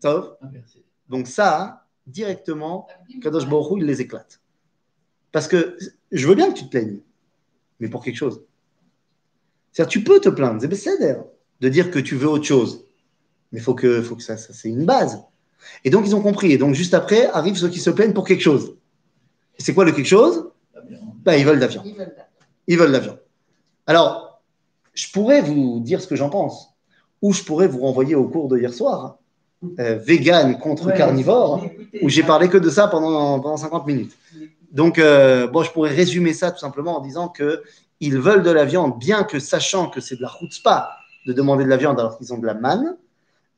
Sauf 0.00 0.26
Inversé. 0.40 0.84
Donc 1.08 1.26
ça, 1.26 1.86
directement, 2.06 2.86
Kadosh 3.20 3.48
Baruch 3.48 3.78
il 3.80 3.86
les 3.86 4.00
éclate. 4.00 4.40
Parce 5.32 5.48
que 5.48 5.76
je 6.12 6.26
veux 6.28 6.34
bien 6.34 6.50
que 6.52 6.58
tu 6.58 6.64
te 6.66 6.70
plaignes, 6.70 7.00
mais 7.80 7.88
pour 7.88 8.04
quelque 8.04 8.16
chose. 8.16 8.42
C'est-à-dire, 9.72 9.90
tu 9.90 10.04
peux 10.04 10.20
te 10.20 10.28
plaindre, 10.28 10.60
c'est 10.60 10.98
de 11.60 11.68
dire 11.68 11.90
que 11.90 11.98
tu 11.98 12.16
veux 12.16 12.28
autre 12.28 12.44
chose. 12.44 12.84
Mais 13.52 13.58
il 13.58 13.62
faut 13.62 13.74
que, 13.74 14.02
faut 14.02 14.16
que 14.16 14.22
ça, 14.22 14.36
ça 14.36 14.52
c'est 14.52 14.68
une 14.68 14.84
base. 14.84 15.22
Et 15.84 15.90
donc, 15.90 16.06
ils 16.06 16.14
ont 16.14 16.22
compris. 16.22 16.52
Et 16.52 16.58
donc, 16.58 16.74
juste 16.74 16.94
après, 16.94 17.26
arrivent 17.26 17.56
ceux 17.56 17.68
qui 17.68 17.80
se 17.80 17.90
plaignent 17.90 18.12
pour 18.12 18.26
quelque 18.26 18.42
chose. 18.42 18.76
Et 19.58 19.62
c'est 19.62 19.74
quoi 19.74 19.84
le 19.84 19.92
quelque 19.92 20.06
chose? 20.06 20.50
Ah, 21.18 21.32
ben, 21.32 21.34
Ils 21.34 21.44
veulent 21.44 21.58
l'avion. 21.58 21.82
Ils 22.66 22.78
veulent 22.78 22.90
l'avion. 22.90 23.18
Alors, 23.86 24.40
je 24.94 25.10
pourrais 25.10 25.40
vous 25.40 25.80
dire 25.80 26.00
ce 26.00 26.06
que 26.06 26.16
j'en 26.16 26.30
pense, 26.30 26.70
ou 27.22 27.32
je 27.32 27.42
pourrais 27.42 27.66
vous 27.66 27.80
renvoyer 27.80 28.14
au 28.14 28.28
cours 28.28 28.48
de 28.48 28.58
hier 28.58 28.72
soir, 28.72 29.18
euh, 29.80 29.98
vegan 29.98 30.58
contre 30.58 30.86
Ouais, 30.86 30.96
carnivore, 30.96 31.64
où 32.02 32.08
j'ai 32.08 32.22
parlé 32.22 32.48
que 32.48 32.58
de 32.58 32.70
ça 32.70 32.88
pendant, 32.88 33.40
pendant 33.40 33.56
50 33.56 33.86
minutes. 33.86 34.16
Donc, 34.70 34.98
euh, 34.98 35.46
bon, 35.46 35.62
je 35.62 35.72
pourrais 35.72 35.90
résumer 35.90 36.32
ça 36.32 36.50
tout 36.50 36.58
simplement 36.58 36.98
en 36.98 37.00
disant 37.00 37.28
que 37.28 37.62
ils 38.00 38.18
veulent 38.18 38.42
de 38.42 38.50
la 38.50 38.64
viande, 38.64 38.98
bien 38.98 39.24
que 39.24 39.40
sachant 39.40 39.88
que 39.88 40.00
c'est 40.00 40.16
de 40.16 40.22
la 40.22 40.28
chutzpah 40.28 40.90
de 41.26 41.32
demander 41.32 41.64
de 41.64 41.68
la 41.68 41.76
viande 41.76 41.98
alors 41.98 42.16
qu'ils 42.16 42.32
ont 42.32 42.38
de 42.38 42.46
la 42.46 42.54
manne, 42.54 42.96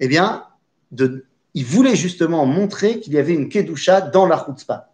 eh 0.01 0.09
bien, 0.09 0.45
de, 0.93 1.25
ils 1.55 1.65
voulaient 1.65 1.97
justement 1.97 2.47
montrer 2.47 3.01
qu'il 3.01 3.13
y 3.13 3.19
avait 3.19 3.35
une 3.35 3.49
kedusha 3.49 4.01
dans 4.01 4.27
la 4.27 4.45
chutzpah. 4.45 4.89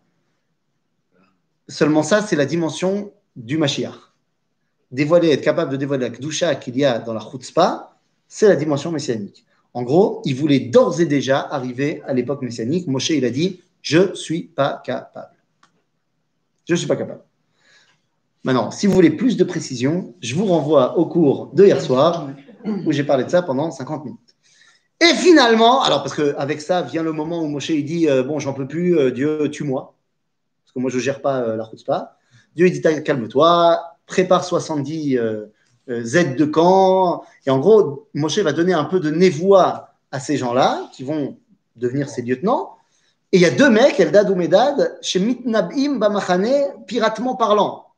Seulement 1.69 2.03
ça, 2.03 2.23
c'est 2.23 2.37
la 2.37 2.47
dimension 2.47 3.13
du 3.35 3.59
Mashiach. 3.59 3.95
Dévoiler, 4.93 5.31
être 5.31 5.43
capable 5.43 5.73
de 5.73 5.77
dévoiler 5.77 6.09
la 6.09 6.11
kedusha 6.11 6.55
qu'il 6.55 6.77
y 6.77 6.85
a 6.85 6.99
dans 7.01 7.13
la 7.13 7.21
chutzpah, 7.21 7.99
c'est 8.29 8.49
la 8.49 8.57
dimension 8.57 8.93
messianique. 8.93 9.45
En 9.75 9.83
gros, 9.83 10.23
il 10.25 10.35
voulait 10.35 10.61
d'ores 10.61 11.01
et 11.01 11.07
déjà 11.07 11.41
arriver 11.41 12.03
à 12.07 12.15
l'époque 12.15 12.43
messianique. 12.43 12.87
Moshe, 12.87 13.11
il 13.11 13.25
a 13.25 13.31
dit, 13.31 13.63
je 13.83 13.99
ne 13.99 14.15
suis 14.15 14.45
pas 14.45 14.81
capable. 14.85 15.35
Je 16.67 16.75
ne 16.75 16.77
suis 16.79 16.87
pas 16.87 16.97
capable. 16.97 17.23
Maintenant, 18.45 18.71
si 18.71 18.87
vous 18.87 18.93
voulez 18.93 19.11
plus 19.11 19.37
de 19.37 19.45
précision, 19.45 20.15
je 20.21 20.35
vous 20.37 20.47
renvoie 20.47 20.97
au 20.97 21.07
cours 21.07 21.51
de 21.53 21.65
hier 21.65 21.81
soir 21.81 22.31
où 22.65 22.93
j'ai 22.93 23.05
parlé 23.05 23.25
de 23.25 23.29
ça 23.29 23.43
pendant 23.43 23.71
50 23.71 24.05
minutes. 24.05 24.37
Et 25.01 25.15
finalement, 25.15 25.83
alors 25.83 26.03
parce 26.03 26.15
qu'avec 26.15 26.61
ça 26.61 26.83
vient 26.83 27.03
le 27.03 27.13
moment 27.13 27.43
où 27.43 27.49
Moshe 27.49 27.71
il 27.71 27.85
dit 27.85 28.09
euh, 28.09 28.23
Bon, 28.23 28.39
j'en 28.39 28.55
peux 28.55 28.67
plus, 28.67 28.97
euh, 28.97 29.11
Dieu, 29.11 29.51
tue-moi. 29.51 29.96
Moi, 30.77 30.91
je 30.91 30.97
ne 30.97 31.03
gère 31.03 31.21
pas 31.21 31.57
la 31.57 31.65
chutzpah. 31.65 32.17
Dieu 32.57 32.67
il 32.67 32.73
dit 32.73 32.81
Calme-toi, 32.81 33.97
prépare 34.07 34.45
70 34.45 35.19
euh, 35.19 35.47
euh, 35.91 36.03
Z 36.03 36.37
de 36.37 36.45
camp. 36.45 37.25
Et 37.45 37.51
en 37.51 37.59
gros, 37.59 38.09
Moshe 38.15 38.39
va 38.39 38.53
donner 38.53 38.73
un 38.73 38.85
peu 38.85 38.99
de 38.99 39.11
névoie 39.11 39.91
à 40.11 40.21
ces 40.21 40.37
gens-là 40.37 40.89
qui 40.93 41.05
vont 41.05 41.39
devenir 41.77 42.09
ses 42.09 42.23
lieutenants. 42.23 42.77
Et 43.33 43.39
il 43.39 43.43
y 43.43 43.47
a 43.47 43.51
deux 43.51 43.69
mecs, 43.69 44.01
Eldad 44.01 44.31
ou 44.31 44.37
Medad, 44.37 44.97
chez 45.03 45.21
Mitnabim 45.21 45.99
Bamachane, 45.99 46.85
piratement 46.87 47.35
parlant. 47.35 47.89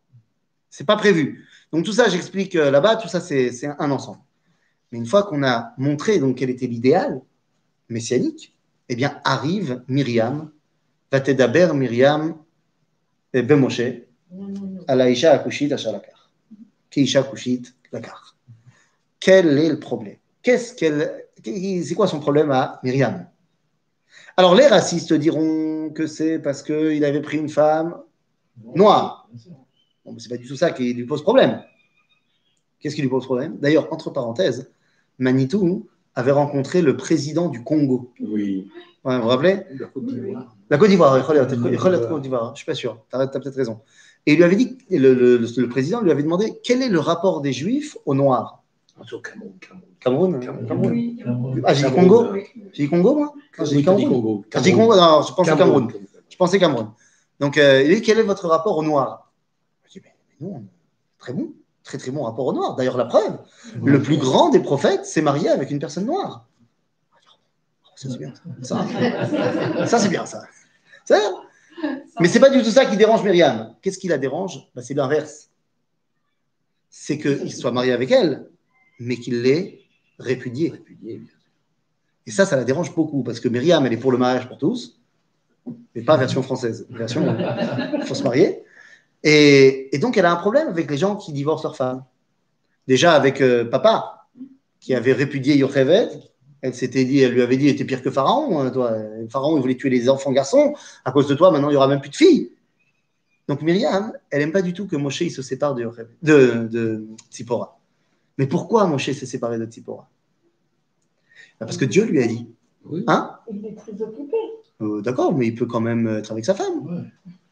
C'est 0.70 0.86
pas 0.86 0.96
prévu. 0.96 1.46
Donc 1.72 1.84
tout 1.84 1.92
ça, 1.92 2.08
j'explique 2.08 2.56
euh, 2.56 2.70
là-bas, 2.70 2.96
tout 2.96 3.08
ça, 3.08 3.20
c'est 3.20 3.52
c'est 3.52 3.68
un 3.78 3.90
ensemble. 3.90 4.20
Mais 4.90 4.98
une 4.98 5.06
fois 5.06 5.22
qu'on 5.22 5.42
a 5.44 5.74
montré 5.76 6.18
donc 6.18 6.38
quel 6.38 6.50
était 6.50 6.66
l'idéal 6.66 7.20
messianique, 7.90 8.56
eh 8.88 8.96
bien 8.96 9.20
arrive 9.22 9.82
Myriam, 9.86 10.50
Vatedaber 11.12 11.72
Myriam 11.74 12.36
et 13.32 13.42
Ben 13.42 13.66
à 14.86 14.94
la 14.94 15.10
Isha 15.10 15.32
Akushit 15.32 15.72
Ashalakar. 15.72 16.30
Qui 16.90 17.02
Isha 17.02 17.20
Akushit 17.20 17.74
Lakar. 17.92 18.36
Quel 19.20 19.58
est 19.58 19.68
le 19.68 19.78
problème? 19.78 20.16
Qu'est-ce 20.42 20.74
qu'elle, 20.74 21.24
c'est 21.44 21.94
quoi 21.94 22.06
son 22.06 22.20
problème 22.20 22.50
à 22.50 22.80
Myriam? 22.82 23.26
Alors 24.36 24.54
les 24.54 24.66
racistes 24.66 25.12
diront 25.12 25.90
que 25.90 26.06
c'est 26.06 26.38
parce 26.38 26.62
qu'il 26.62 27.04
avait 27.04 27.22
pris 27.22 27.38
une 27.38 27.48
femme 27.48 27.96
noire. 28.74 29.28
Bon, 30.04 30.12
mais 30.12 30.20
c'est 30.20 30.28
pas 30.28 30.36
du 30.36 30.46
tout 30.46 30.56
ça 30.56 30.70
qui 30.70 30.94
lui 30.94 31.04
pose 31.04 31.22
problème. 31.22 31.62
Qu'est-ce 32.80 32.94
qui 32.94 33.02
lui 33.02 33.08
pose 33.08 33.24
problème? 33.24 33.58
D'ailleurs, 33.58 33.92
entre 33.92 34.10
parenthèses, 34.10 34.70
Manitou 35.18 35.88
avait 36.14 36.30
rencontré 36.32 36.82
le 36.82 36.96
président 36.96 37.48
du 37.48 37.62
Congo. 37.62 38.12
Oui. 38.20 38.70
Ouais, 39.08 39.16
vous 39.16 39.22
vous 39.22 39.28
rappelez 39.28 39.62
La 40.70 40.76
Côte 40.78 40.88
d'Ivoire. 40.90 41.16
La 42.02 42.08
Côte 42.08 42.22
d'Ivoire, 42.22 42.44
hein, 42.44 42.50
je 42.54 42.58
suis 42.58 42.66
pas 42.66 42.74
sûr, 42.74 42.98
tu 43.10 43.16
as, 43.16 43.26
peut-être 43.26 43.54
raison. 43.56 43.80
Et 44.26 44.32
il 44.32 44.36
lui 44.36 44.44
avait 44.44 44.56
dit, 44.56 44.76
le, 44.90 45.14
le- 45.14 45.38
le- 45.38 45.48
le 45.56 45.68
président 45.68 46.00
lui 46.02 46.10
avait 46.10 46.22
demandé 46.22 46.60
quel 46.62 46.82
est 46.82 46.88
le 46.90 47.00
rapport 47.00 47.40
des 47.40 47.52
Juifs 47.52 47.96
aux 48.04 48.14
Noirs? 48.14 48.62
Sur 49.04 49.22
Cameroun. 49.22 49.52
Cameroun. 50.00 50.40
Cameroun, 50.40 50.40
Cameroun. 50.66 50.66
Cameroun. 51.16 51.54
Oui, 51.54 51.62
Ah, 51.64 51.72
j'ai 51.72 51.88
dit 51.88 51.94
Congo? 51.94 52.26
J'ai 52.72 52.82
dit 52.84 52.88
Congo, 52.90 53.14
moi? 53.14 53.32
J'ai 53.60 53.76
dit 53.76 53.84
Cameroun. 53.84 54.08
Congo. 54.10 54.44
J'ai 54.52 54.60
dit 54.60 54.72
Congo, 54.72 54.96
non, 54.96 55.22
je 55.22 55.32
pensais 55.32 55.50
Cameroun. 55.56 55.88
Je 56.28 56.36
pensais 56.36 56.58
Cameroun. 56.58 56.90
Donc, 57.40 57.56
euh, 57.56 57.82
il 57.82 57.94
dit 57.94 58.02
quel 58.02 58.18
est 58.18 58.22
votre 58.24 58.46
rapport 58.48 58.76
aux 58.76 58.82
Noirs? 58.82 59.30
Je 59.86 59.92
dis, 59.92 60.00
mais 60.04 60.12
nous, 60.40 60.52
on- 60.56 60.64
très 61.18 61.32
bon, 61.32 61.52
très 61.84 61.96
très 61.96 62.10
bon 62.10 62.24
rapport 62.24 62.44
aux 62.46 62.52
Noirs. 62.52 62.74
D'ailleurs, 62.74 62.96
la 62.98 63.04
preuve, 63.06 63.38
le 63.82 64.02
plus 64.02 64.16
grand 64.18 64.50
des 64.50 64.60
prophètes 64.60 65.06
s'est 65.06 65.22
marié 65.22 65.48
avec 65.48 65.70
une 65.70 65.78
personne 65.78 66.04
noire. 66.04 66.47
Ça, 67.98 68.08
c'est 68.10 68.18
bien. 68.18 68.32
Ça, 68.62 68.86
ça 69.86 69.98
c'est 69.98 70.08
bien, 70.08 70.24
ça. 70.24 70.44
Ça, 71.04 71.18
Mais 72.20 72.28
c'est 72.28 72.38
pas 72.38 72.48
du 72.48 72.62
tout 72.62 72.70
ça 72.70 72.86
qui 72.86 72.96
dérange 72.96 73.24
Myriam. 73.24 73.74
Qu'est-ce 73.82 73.98
qui 73.98 74.06
la 74.06 74.18
dérange? 74.18 74.68
Bah, 74.72 74.82
C'est 74.82 74.94
l'inverse. 74.94 75.50
C'est 76.90 77.18
qu'il 77.18 77.52
soit 77.52 77.72
marié 77.72 77.90
avec 77.90 78.12
elle, 78.12 78.46
mais 79.00 79.16
qu'il 79.16 79.42
l'ait 79.42 79.80
répudiée. 80.20 80.74
Et 82.24 82.30
ça, 82.30 82.46
ça 82.46 82.54
la 82.54 82.62
dérange 82.62 82.94
beaucoup, 82.94 83.24
parce 83.24 83.40
que 83.40 83.48
Myriam, 83.48 83.84
elle 83.84 83.92
est 83.92 83.96
pour 83.96 84.12
le 84.12 84.18
mariage 84.18 84.46
pour 84.46 84.58
tous, 84.58 85.00
mais 85.92 86.02
pas 86.02 86.16
version 86.16 86.42
française. 86.42 86.86
Version, 86.90 87.36
il 87.94 88.02
faut 88.04 88.14
se 88.14 88.22
marier. 88.22 88.62
Et, 89.24 89.92
et 89.94 89.98
donc, 89.98 90.16
elle 90.16 90.26
a 90.26 90.30
un 90.30 90.36
problème 90.36 90.68
avec 90.68 90.88
les 90.88 90.98
gens 90.98 91.16
qui 91.16 91.32
divorcent 91.32 91.64
leurs 91.64 91.76
femmes. 91.76 92.04
Déjà 92.86 93.14
avec 93.14 93.40
euh, 93.40 93.64
papa, 93.64 94.28
qui 94.78 94.94
avait 94.94 95.12
répudié 95.12 95.56
Yocheved, 95.56 96.10
elle 96.62 96.74
s'était 96.74 97.04
dit, 97.04 97.20
elle 97.20 97.32
lui 97.32 97.42
avait 97.42 97.56
dit, 97.56 97.74
t'es 97.76 97.84
pire 97.84 98.02
que 98.02 98.10
Pharaon. 98.10 98.60
hein, 98.60 98.70
toi. 98.70 98.92
Pharaon, 99.30 99.56
il 99.56 99.60
voulait 99.60 99.76
tuer 99.76 99.90
les 99.90 100.08
enfants 100.08 100.32
garçons. 100.32 100.74
À 101.04 101.12
cause 101.12 101.28
de 101.28 101.34
toi, 101.34 101.50
maintenant, 101.50 101.68
il 101.68 101.72
n'y 101.72 101.76
aura 101.76 101.88
même 101.88 102.00
plus 102.00 102.10
de 102.10 102.16
filles. 102.16 102.50
Donc 103.48 103.62
Myriam, 103.62 104.12
elle 104.30 104.40
n'aime 104.40 104.52
pas 104.52 104.60
du 104.62 104.72
tout 104.74 104.86
que 104.86 104.96
Moshe 104.96 105.20
il 105.22 105.30
se 105.30 105.40
sépare 105.42 105.74
de, 105.74 105.88
de, 106.22 106.68
de 106.70 107.06
Tzipora. 107.30 107.78
Mais 108.36 108.46
pourquoi 108.46 108.86
Moshe 108.86 109.10
s'est 109.12 109.26
séparé 109.26 109.58
de 109.58 109.64
Tzipora 109.66 110.08
Bah, 111.58 111.66
Parce 111.66 111.76
que 111.78 111.84
Dieu 111.86 112.04
lui 112.04 112.22
a 112.22 112.26
dit. 112.26 112.46
Oui. 112.84 113.04
Hein? 113.06 113.36
Il 113.50 113.64
est 113.66 113.74
très 113.74 113.92
occupé. 114.02 114.36
Euh, 114.82 115.00
D'accord, 115.00 115.34
mais 115.34 115.46
il 115.46 115.54
peut 115.54 115.66
quand 115.66 115.80
même 115.80 116.06
être 116.08 116.30
avec 116.32 116.44
sa 116.44 116.54
femme 116.54 116.86
Ouais. 116.86 117.02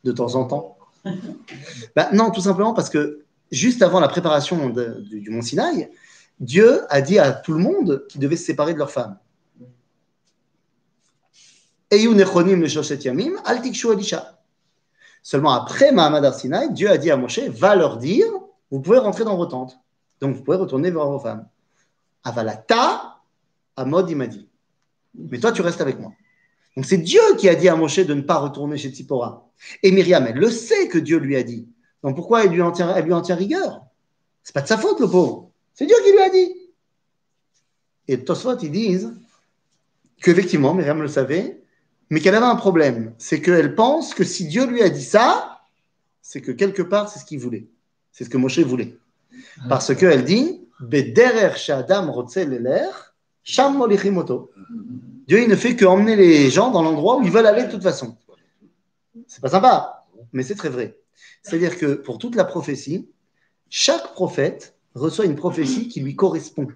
de 0.04 0.12
temps 0.12 0.34
en 0.34 0.44
temps. 0.46 0.76
Bah, 1.94 2.08
non, 2.12 2.30
tout 2.30 2.40
simplement 2.40 2.74
parce 2.74 2.90
que 2.90 3.24
juste 3.50 3.80
avant 3.82 4.00
la 4.00 4.08
préparation 4.08 4.70
de- 4.70 5.00
du, 5.00 5.20
du 5.20 5.30
mont 5.30 5.40
Sinaï, 5.42 5.88
Dieu 6.38 6.82
a 6.90 7.00
dit 7.00 7.18
à 7.18 7.32
tout 7.32 7.52
le 7.52 7.58
monde 7.58 8.06
qu'ils 8.08 8.20
devaient 8.20 8.36
se 8.36 8.44
séparer 8.44 8.74
de 8.74 8.78
leur 8.78 8.90
femme. 8.90 9.18
Seulement 15.22 15.52
après 15.52 15.92
Mahamad 15.92 16.24
Ar 16.24 16.34
Sinaï, 16.34 16.72
Dieu 16.72 16.90
a 16.90 16.98
dit 16.98 17.10
à 17.10 17.16
Moshe, 17.16 17.38
va 17.38 17.74
leur 17.74 17.96
dire, 17.96 18.26
vous 18.70 18.80
pouvez 18.80 18.98
rentrer 18.98 19.24
dans 19.24 19.36
vos 19.36 19.46
tentes. 19.46 19.78
Donc 20.20 20.36
vous 20.36 20.42
pouvez 20.42 20.56
retourner 20.56 20.90
vers 20.90 21.06
vos 21.06 21.18
femmes. 21.18 21.48
Avalata, 22.24 23.20
Amod, 23.76 24.10
il 24.10 24.16
m'a 24.16 24.26
dit. 24.26 24.48
Mais 25.14 25.38
toi, 25.38 25.52
tu 25.52 25.62
restes 25.62 25.80
avec 25.80 25.98
moi. 25.98 26.12
Donc 26.76 26.84
c'est 26.84 26.98
Dieu 26.98 27.20
qui 27.38 27.48
a 27.48 27.54
dit 27.54 27.68
à 27.68 27.76
Moshe 27.76 28.00
de 28.00 28.14
ne 28.14 28.20
pas 28.20 28.38
retourner 28.38 28.76
chez 28.76 28.90
Tzipora. 28.90 29.48
Et 29.82 29.90
Myriam, 29.90 30.26
elle 30.26 30.36
le 30.36 30.50
sait 30.50 30.88
que 30.88 30.98
Dieu 30.98 31.18
lui 31.18 31.36
a 31.36 31.42
dit. 31.42 31.68
Donc 32.02 32.16
pourquoi 32.16 32.44
elle 32.44 32.50
lui 32.50 32.62
en 32.62 32.72
tient, 32.72 32.94
elle 32.94 33.04
lui 33.04 33.14
en 33.14 33.22
C'est 33.24 34.52
pas 34.52 34.60
de 34.60 34.66
sa 34.66 34.76
faute, 34.76 35.00
le 35.00 35.08
pauvre. 35.08 35.45
C'est 35.76 35.86
Dieu 35.86 35.94
qui 36.02 36.10
lui 36.10 36.20
a 36.20 36.30
dit. 36.30 36.56
Et 38.08 38.24
Tosfot, 38.24 38.56
ils 38.62 38.70
disent 38.70 39.12
qu'effectivement, 40.22 40.72
Myriam 40.72 41.02
le 41.02 41.08
savait, 41.08 41.60
mais 42.08 42.20
qu'elle 42.20 42.34
avait 42.34 42.46
un 42.46 42.56
problème. 42.56 43.14
C'est 43.18 43.42
qu'elle 43.42 43.74
pense 43.74 44.14
que 44.14 44.24
si 44.24 44.48
Dieu 44.48 44.66
lui 44.66 44.82
a 44.82 44.88
dit 44.88 45.04
ça, 45.04 45.60
c'est 46.22 46.40
que 46.40 46.50
quelque 46.50 46.80
part, 46.80 47.10
c'est 47.10 47.18
ce 47.18 47.26
qu'il 47.26 47.40
voulait. 47.40 47.68
C'est 48.10 48.24
ce 48.24 48.30
que 48.30 48.38
Moshe 48.38 48.58
voulait. 48.60 48.96
Parce 49.68 49.94
qu'elle 49.94 50.24
dit. 50.24 50.62
Dieu, 50.80 51.12
il 55.42 55.48
ne 55.48 55.56
fait 55.56 55.76
qu'emmener 55.76 56.16
les 56.16 56.50
gens 56.50 56.70
dans 56.70 56.82
l'endroit 56.82 57.18
où 57.18 57.22
ils 57.22 57.30
veulent 57.30 57.46
aller 57.46 57.64
de 57.64 57.70
toute 57.70 57.82
façon. 57.82 58.16
C'est 59.26 59.42
pas 59.42 59.50
sympa, 59.50 60.06
mais 60.32 60.42
c'est 60.42 60.54
très 60.54 60.68
vrai. 60.68 60.98
C'est-à-dire 61.42 61.78
que 61.78 61.94
pour 61.94 62.18
toute 62.18 62.34
la 62.34 62.44
prophétie, 62.44 63.08
chaque 63.68 64.14
prophète 64.14 64.75
reçoit 64.98 65.24
une 65.26 65.36
prophétie 65.36 65.88
qui 65.88 66.00
lui 66.00 66.16
correspond. 66.16 66.68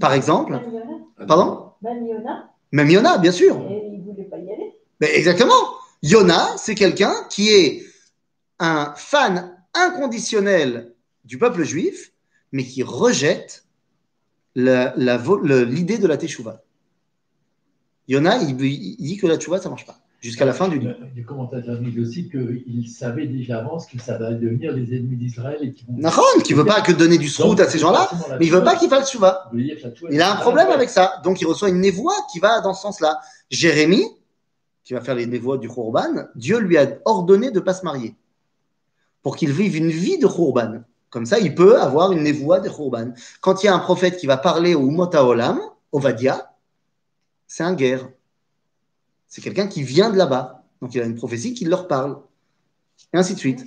Par 0.00 0.12
exemple, 0.14 0.52
Yona, 0.52 1.26
pardon 1.26 1.72
Ben 1.82 2.06
Yona, 2.06 2.50
Même 2.72 2.90
Yona, 2.90 3.18
bien 3.18 3.32
sûr. 3.32 3.56
et 3.70 3.90
il 3.92 3.98
ne 4.00 4.04
voulait 4.04 4.24
pas 4.24 4.38
y 4.38 4.50
aller. 4.50 4.74
Mais 5.00 5.14
exactement. 5.16 5.54
Yona, 6.02 6.56
c'est 6.56 6.74
quelqu'un 6.74 7.12
qui 7.28 7.50
est 7.50 7.84
un 8.58 8.94
fan 8.96 9.56
inconditionnel 9.74 10.94
du 11.24 11.36
peuple 11.38 11.62
juif, 11.64 12.12
mais 12.52 12.64
qui 12.64 12.82
rejette 12.82 13.66
l'idée 14.56 15.98
de 15.98 16.06
la 16.06 16.16
teshuva. 16.16 16.62
Yona, 18.08 18.38
il, 18.42 18.60
il 18.60 18.96
dit 18.96 19.16
que 19.18 19.26
la 19.26 19.36
teshuva, 19.36 19.58
ça 19.58 19.64
ne 19.68 19.70
marche 19.70 19.86
pas. 19.86 20.00
Jusqu'à 20.20 20.44
la 20.44 20.52
fin 20.52 20.68
du 20.68 20.78
livre. 20.78 20.96
Les 21.16 21.22
commentateurs 21.22 21.78
disent 21.78 21.98
aussi 21.98 22.28
qu'ils 22.28 22.88
savaient 22.88 23.26
déjà 23.26 23.60
avant 23.60 23.78
ce 23.78 23.88
qu'ils 23.88 24.02
savaient 24.02 24.34
devenir 24.34 24.72
les 24.72 24.94
ennemis 24.94 25.16
d'Israël 25.16 25.58
et 25.62 25.72
qui 25.72 25.86
vont. 25.86 25.94
Nahon, 25.96 26.40
qui 26.44 26.52
veut 26.52 26.66
pas 26.66 26.82
que 26.82 26.92
donner 26.92 27.16
du 27.16 27.28
srout 27.28 27.58
à 27.58 27.66
ces 27.66 27.78
gens-là, 27.78 28.10
mais 28.38 28.44
il 28.44 28.52
veut 28.52 28.62
pas 28.62 28.76
qu'il 28.76 28.90
fasse 28.90 29.06
teshuva. 29.06 29.50
Il 30.10 30.20
a 30.20 30.32
un 30.32 30.36
problème 30.36 30.68
avec 30.68 30.90
ça. 30.90 31.20
Donc, 31.24 31.40
il 31.40 31.46
reçoit 31.46 31.70
une 31.70 31.80
névoie 31.80 32.14
qui 32.30 32.38
va 32.38 32.60
dans 32.60 32.74
ce 32.74 32.82
sens-là. 32.82 33.18
Jérémie, 33.50 34.04
qui 34.84 34.92
va 34.92 35.00
faire 35.00 35.14
les 35.14 35.26
névoies 35.26 35.56
du 35.56 35.68
Khurban, 35.68 36.26
Dieu 36.34 36.58
lui 36.58 36.76
a 36.76 36.86
ordonné 37.06 37.50
de 37.50 37.60
ne 37.60 37.64
pas 37.64 37.74
se 37.74 37.84
marier 37.84 38.14
pour 39.22 39.36
qu'il 39.36 39.52
vive 39.52 39.76
une 39.76 39.90
vie 39.90 40.18
de 40.18 40.26
Khurban. 40.26 40.82
Comme 41.08 41.26
ça, 41.26 41.38
il 41.38 41.54
peut 41.54 41.80
avoir 41.80 42.12
une 42.12 42.22
névoie 42.22 42.60
de 42.60 42.68
Khurban. 42.68 43.12
Quand 43.40 43.62
il 43.62 43.66
y 43.66 43.68
a 43.68 43.74
un 43.74 43.78
prophète 43.78 44.16
qui 44.18 44.26
va 44.26 44.36
parler 44.36 44.74
au 44.74 44.86
Umot 44.86 45.14
Olam, 45.14 45.60
au 45.92 45.98
Vadia, 45.98 46.52
c'est 47.46 47.64
un 47.64 47.74
guerre. 47.74 48.08
C'est 49.30 49.40
quelqu'un 49.40 49.68
qui 49.68 49.82
vient 49.82 50.10
de 50.10 50.18
là-bas. 50.18 50.64
Donc 50.82 50.94
il 50.94 51.00
a 51.00 51.04
une 51.04 51.14
prophétie 51.14 51.54
qui 51.54 51.64
leur 51.64 51.88
parle. 51.88 52.18
Et 53.14 53.16
ainsi 53.16 53.34
de 53.34 53.38
suite. 53.38 53.64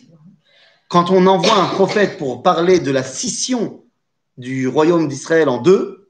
Quand 0.90 1.10
on 1.10 1.26
envoie 1.26 1.56
un 1.56 1.70
prophète 1.70 2.20
pour 2.20 2.44
parler 2.44 2.80
de 2.80 2.92
la 2.92 3.02
scission 3.02 3.84
du 4.38 4.68
royaume 4.68 5.08
d'Israël 5.08 5.50
en 5.50 5.60
deux, 5.60 6.10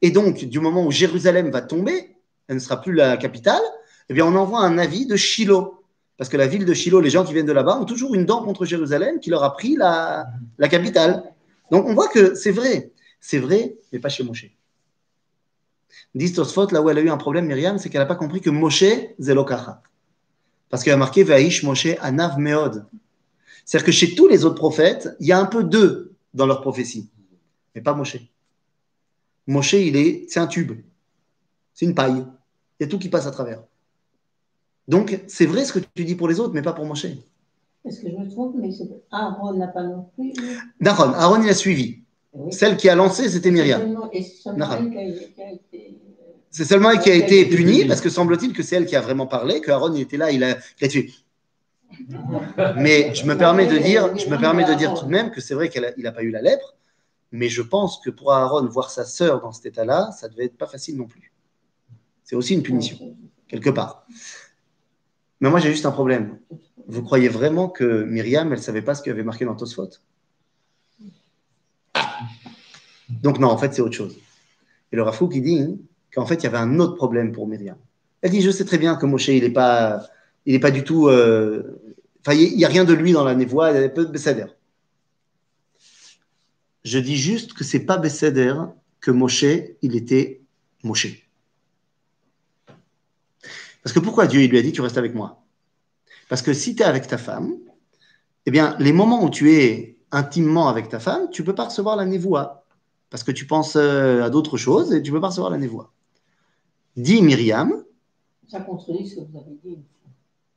et 0.00 0.10
donc 0.10 0.44
du 0.44 0.60
moment 0.60 0.86
où 0.86 0.90
Jérusalem 0.90 1.50
va 1.50 1.60
tomber, 1.60 2.16
elle 2.48 2.54
ne 2.54 2.60
sera 2.60 2.80
plus 2.80 2.94
la 2.94 3.16
capitale, 3.16 3.60
eh 4.08 4.14
bien 4.14 4.24
on 4.24 4.34
envoie 4.36 4.60
un 4.60 4.78
avis 4.78 5.06
de 5.06 5.16
Shiloh. 5.16 5.82
Parce 6.16 6.30
que 6.30 6.36
la 6.36 6.46
ville 6.46 6.64
de 6.64 6.72
Shiloh, 6.72 7.00
les 7.00 7.10
gens 7.10 7.24
qui 7.24 7.32
viennent 7.32 7.46
de 7.46 7.52
là-bas 7.52 7.78
ont 7.78 7.84
toujours 7.84 8.14
une 8.14 8.24
dent 8.24 8.42
contre 8.44 8.64
Jérusalem 8.64 9.18
qui 9.18 9.30
leur 9.30 9.42
a 9.42 9.52
pris 9.54 9.74
la, 9.76 10.26
capitale. 10.70 11.24
Donc 11.70 11.86
on 11.86 11.94
voit 11.94 12.08
que 12.08 12.34
c'est 12.34 12.52
vrai. 12.52 12.92
C'est 13.20 13.38
vrai, 13.38 13.74
mais 13.92 13.98
pas 13.98 14.08
chez 14.08 14.22
Moshe. 14.22 14.46
Dit 16.14 16.32
Tosfot, 16.32 16.68
là 16.70 16.80
où 16.82 16.90
elle 16.90 16.98
a 16.98 17.00
eu 17.00 17.10
un 17.10 17.16
problème, 17.16 17.46
Myriam, 17.46 17.78
c'est 17.78 17.88
qu'elle 17.88 18.00
n'a 18.00 18.06
pas 18.06 18.14
compris 18.14 18.40
que 18.40 18.50
Moshe, 18.50 18.84
Zelokacha. 19.18 19.82
Parce 20.70 20.82
qu'il 20.82 20.92
a 20.92 20.96
marqué 20.96 21.24
Vaïsh 21.24 21.62
Moshe 21.62 21.88
Anav 22.00 22.38
Meod. 22.38 22.86
C'est-à-dire 23.64 23.86
que 23.86 23.92
chez 23.92 24.14
tous 24.14 24.28
les 24.28 24.44
autres 24.44 24.56
prophètes, 24.56 25.16
il 25.20 25.26
y 25.26 25.32
a 25.32 25.38
un 25.38 25.46
peu 25.46 25.64
d'eux 25.64 26.12
dans 26.34 26.46
leur 26.46 26.60
prophétie, 26.60 27.08
mais 27.74 27.80
pas 27.80 27.94
Moshe. 27.94 28.18
Moshe, 29.46 29.74
il 29.74 29.96
est, 29.96 30.26
c'est 30.28 30.40
un 30.40 30.46
tube, 30.46 30.72
c'est 31.72 31.86
une 31.86 31.94
paille. 31.94 32.24
Il 32.78 32.84
y 32.84 32.86
a 32.86 32.88
tout 32.88 32.98
qui 32.98 33.08
passe 33.08 33.26
à 33.26 33.30
travers. 33.30 33.62
Donc, 34.88 35.20
c'est 35.28 35.46
vrai 35.46 35.64
ce 35.64 35.72
que 35.72 35.78
tu 35.78 36.04
dis 36.04 36.14
pour 36.14 36.28
les 36.28 36.40
autres, 36.40 36.52
mais 36.54 36.62
pas 36.62 36.72
pour 36.72 36.84
Moshe. 36.84 37.06
Est-ce 37.84 38.00
que 38.00 38.10
je 38.10 38.16
me 38.16 38.28
trompe 38.30 38.54
Mais 38.58 38.70
Aaron 39.10 39.54
n'a 39.54 39.68
pas 39.68 39.82
non 39.82 40.08
plus. 40.14 40.32
D'accord, 40.80 41.14
Aaron, 41.14 41.42
il 41.42 41.48
a 41.48 41.54
suivi. 41.54 42.03
Oui. 42.34 42.52
Celle 42.52 42.76
qui 42.76 42.88
a 42.88 42.94
lancé, 42.94 43.28
c'était 43.28 43.50
Myriam. 43.50 43.96
C'est 46.50 46.64
seulement 46.64 46.90
elle 46.90 47.00
qui 47.00 47.10
a, 47.10 47.14
été. 47.14 47.46
Punie, 47.46 47.84
parce 47.84 48.00
que 48.00 48.10
semble-t-il 48.10 48.52
que 48.52 48.62
c'est 48.62 48.76
elle 48.76 48.86
qui 48.86 48.96
a 48.96 49.00
vraiment 49.00 49.26
parlé, 49.26 49.60
que 49.60 49.70
Aaron 49.70 49.94
était 49.94 50.16
là, 50.16 50.30
il 50.30 50.42
a, 50.44 50.56
il 50.80 50.84
a 50.84 50.88
tué. 50.88 51.10
Mais 52.76 53.14
je 53.14 53.24
me 53.26 53.36
permets 53.36 53.66
de 53.66 53.78
dire, 53.78 54.16
je 54.16 54.28
me 54.28 54.38
permets 54.38 54.64
de 54.64 54.74
dire 54.74 54.94
tout 54.94 55.06
de 55.06 55.10
même 55.10 55.30
que 55.30 55.40
c'est 55.40 55.54
vrai 55.54 55.68
qu'il 55.68 55.82
n'a 55.98 56.12
pas 56.12 56.22
eu 56.22 56.30
la 56.30 56.42
lèpre, 56.42 56.76
mais 57.32 57.48
je 57.48 57.62
pense 57.62 58.00
que 58.00 58.10
pour 58.10 58.32
Aaron, 58.32 58.66
voir 58.66 58.90
sa 58.90 59.04
sœur 59.04 59.40
dans 59.40 59.52
cet 59.52 59.66
état-là, 59.66 60.10
ça 60.12 60.28
devait 60.28 60.44
être 60.44 60.56
pas 60.56 60.66
facile 60.66 60.96
non 60.96 61.06
plus. 61.06 61.32
C'est 62.22 62.36
aussi 62.36 62.54
une 62.54 62.62
punition, 62.62 63.16
quelque 63.48 63.70
part. 63.70 64.06
Mais 65.40 65.50
moi, 65.50 65.60
j'ai 65.60 65.70
juste 65.70 65.86
un 65.86 65.92
problème. 65.92 66.38
Vous 66.86 67.02
croyez 67.02 67.28
vraiment 67.28 67.68
que 67.68 68.04
Myriam, 68.04 68.52
elle 68.52 68.62
savait 68.62 68.82
pas 68.82 68.94
ce 68.94 69.02
qu'il 69.02 69.10
y 69.10 69.12
avait 69.12 69.24
marqué 69.24 69.44
dans 69.44 69.54
Tosfot? 69.54 69.90
Donc 73.08 73.38
non, 73.38 73.48
en 73.48 73.58
fait, 73.58 73.74
c'est 73.74 73.82
autre 73.82 73.94
chose. 73.94 74.18
Et 74.92 74.96
le 74.96 75.02
Rafou 75.02 75.28
qui 75.28 75.40
dit 75.40 75.78
qu'en 76.12 76.26
fait, 76.26 76.36
il 76.36 76.44
y 76.44 76.46
avait 76.46 76.58
un 76.58 76.78
autre 76.78 76.94
problème 76.94 77.32
pour 77.32 77.46
Myriam. 77.46 77.76
Elle 78.22 78.30
dit, 78.30 78.40
je 78.40 78.50
sais 78.50 78.64
très 78.64 78.78
bien 78.78 78.96
que 78.96 79.06
Moshe, 79.06 79.28
il 79.28 79.42
n'est 79.42 79.50
pas, 79.50 80.06
il 80.46 80.54
est 80.54 80.60
pas 80.60 80.70
du 80.70 80.84
tout... 80.84 81.08
euh, 81.08 81.80
Enfin, 82.26 82.38
il 82.38 82.56
n'y 82.56 82.64
a 82.64 82.68
rien 82.68 82.84
de 82.84 82.94
lui 82.94 83.12
dans 83.12 83.22
la 83.22 83.34
névoie, 83.34 83.70
y 83.72 83.76
a 83.76 83.88
peu 83.90 84.06
de 84.06 84.10
Besséder. 84.10 84.46
Je 86.82 86.98
dis 86.98 87.16
juste 87.16 87.52
que 87.52 87.64
c'est 87.64 87.84
pas 87.84 87.98
Besséder 87.98 88.54
que 89.00 89.10
Moshe, 89.10 89.44
il 89.82 89.94
était 89.94 90.40
Moshe. 90.82 91.28
Parce 93.82 93.92
que 93.92 94.00
pourquoi 94.00 94.26
Dieu 94.26 94.40
il 94.40 94.50
lui 94.50 94.58
a 94.58 94.62
dit 94.62 94.72
tu 94.72 94.80
restes 94.80 94.96
avec 94.96 95.14
moi? 95.14 95.44
Parce 96.30 96.40
que 96.40 96.54
si 96.54 96.74
tu 96.74 96.82
es 96.82 96.86
avec 96.86 97.06
ta 97.06 97.18
femme, 97.18 97.56
eh 98.46 98.50
bien, 98.50 98.74
les 98.78 98.92
moments 98.92 99.22
où 99.22 99.28
tu 99.28 99.52
es 99.52 99.93
intimement 100.14 100.68
avec 100.68 100.88
ta 100.88 100.98
femme, 101.00 101.28
tu 101.30 101.42
ne 101.42 101.46
peux 101.46 101.54
pas 101.54 101.64
recevoir 101.64 101.96
la 101.96 102.04
névoie. 102.06 102.64
Parce 103.10 103.22
que 103.22 103.32
tu 103.32 103.46
penses 103.46 103.76
euh, 103.76 104.22
à 104.24 104.30
d'autres 104.30 104.56
choses 104.56 104.92
et 104.92 105.02
tu 105.02 105.10
ne 105.10 105.16
peux 105.16 105.20
pas 105.20 105.28
recevoir 105.28 105.50
la 105.50 105.58
névoie. 105.58 105.92
Dit 106.96 107.22
Myriam 107.22 107.84
Ça 108.48 108.60
contredit 108.60 109.06
ce 109.08 109.16
que 109.16 109.20
vous 109.20 109.36
avez 109.38 109.56
dit. 109.64 109.78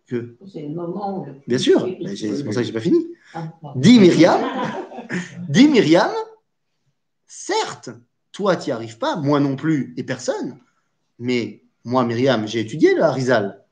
que, 0.07 0.35
C'est 0.51 0.61
le 0.61 0.69
moment 0.69 1.25
le- 1.25 1.33
bien 1.47 1.57
sûr, 1.57 1.81
c'est 2.15 2.43
pour 2.43 2.53
ça 2.53 2.61
que 2.61 2.67
je 2.67 2.71
n'ai 2.71 2.73
pas 2.73 2.79
fini. 2.79 3.07
Ah. 3.33 3.51
Dit 3.75 3.99
Myriam, 3.99 4.39
dit 5.49 5.67
Myriam, 5.67 6.11
certes, 7.25 7.89
toi, 8.31 8.55
tu 8.55 8.69
n'y 8.69 8.73
arrives 8.73 8.97
pas, 8.97 9.15
moi 9.15 9.39
non 9.39 9.55
plus, 9.55 9.93
et 9.97 10.03
personne. 10.03 10.57
Mais 11.19 11.63
moi, 11.83 12.05
Myriam, 12.05 12.47
j'ai 12.47 12.59
étudié 12.61 12.93
le 12.95 13.03
Harizal. 13.03 13.63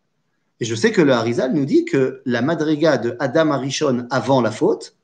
Et 0.60 0.66
je 0.66 0.74
sais 0.76 0.92
que 0.92 1.02
le 1.02 1.12
Harizal 1.14 1.54
nous 1.54 1.66
dit 1.66 1.86
que 1.86 2.22
la 2.26 2.42
madriga 2.42 2.98
de 2.98 3.16
Adam 3.20 3.52
Arishon 3.52 4.08
avant 4.10 4.42
la 4.42 4.52
faute, 4.52 4.96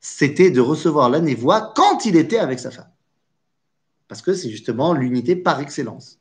c'était 0.00 0.50
de 0.50 0.60
recevoir 0.60 1.10
la 1.10 1.20
névoie 1.20 1.72
quand 1.74 2.04
il 2.04 2.16
était 2.16 2.38
avec 2.38 2.58
sa 2.58 2.70
femme. 2.70 2.90
Parce 4.08 4.22
que 4.22 4.34
c'est 4.34 4.50
justement 4.50 4.92
l'unité 4.92 5.36
par 5.36 5.60
excellence. 5.60 6.18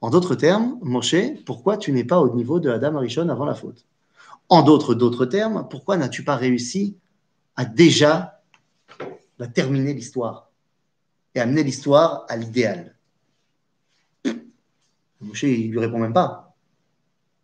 En 0.00 0.10
d'autres 0.10 0.34
termes, 0.34 0.78
Moshe, 0.82 1.16
pourquoi 1.44 1.76
tu 1.76 1.92
n'es 1.92 2.04
pas 2.04 2.20
au 2.20 2.34
niveau 2.34 2.60
de 2.60 2.70
Adam 2.70 2.96
Arishon 2.96 3.28
avant 3.28 3.46
la 3.46 3.54
faute? 3.54 3.84
En 4.48 4.62
d'autres 4.62 5.26
termes, 5.26 5.66
pourquoi 5.68 5.96
n'as-tu 5.96 6.22
pas 6.22 6.36
réussi 6.36 6.96
à 7.56 7.64
déjà 7.64 8.42
bah, 9.38 9.48
terminer 9.48 9.94
l'histoire 9.94 10.50
et 11.34 11.40
amener 11.40 11.64
l'histoire 11.64 12.26
à 12.28 12.36
l'idéal? 12.36 12.96
Moshe, 15.20 15.44
il 15.44 15.70
lui 15.70 15.78
répond 15.78 15.98
même 15.98 16.12
pas. 16.12 16.54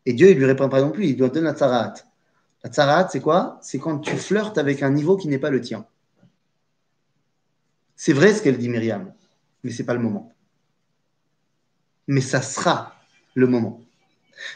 Et 0.05 0.13
Dieu, 0.13 0.31
il 0.31 0.37
lui 0.37 0.45
répond 0.45 0.69
pas 0.69 0.83
non 0.83 0.91
plus, 0.91 1.07
il 1.07 1.19
lui 1.19 1.29
donne 1.29 1.45
la 1.45 1.55
tsarat. 1.55 1.95
La 2.65 2.71
tsarat, 2.71 3.09
c'est 3.09 3.21
quoi? 3.21 3.59
C'est 3.61 3.79
quand 3.79 3.99
tu 3.99 4.17
flirtes 4.17 4.59
avec 4.59 4.83
un 4.83 4.91
niveau 4.91 5.17
qui 5.17 5.29
n'est 5.29 5.39
pas 5.39 5.51
le 5.51 5.61
tien. 5.61 5.85
C'est 7.97 8.13
vrai 8.13 8.35
ce 8.35 8.43
qu'elle 8.43 8.59
dit 8.59 8.69
Myriam, 8.69 9.13
mais 9.63 9.71
c'est 9.71 9.85
pas 9.85 9.95
le 9.95 10.01
moment. 10.01 10.33
Mais 12.09 12.21
ça 12.21 12.43
sera 12.43 12.95
le 13.35 13.47
moment. 13.47 13.81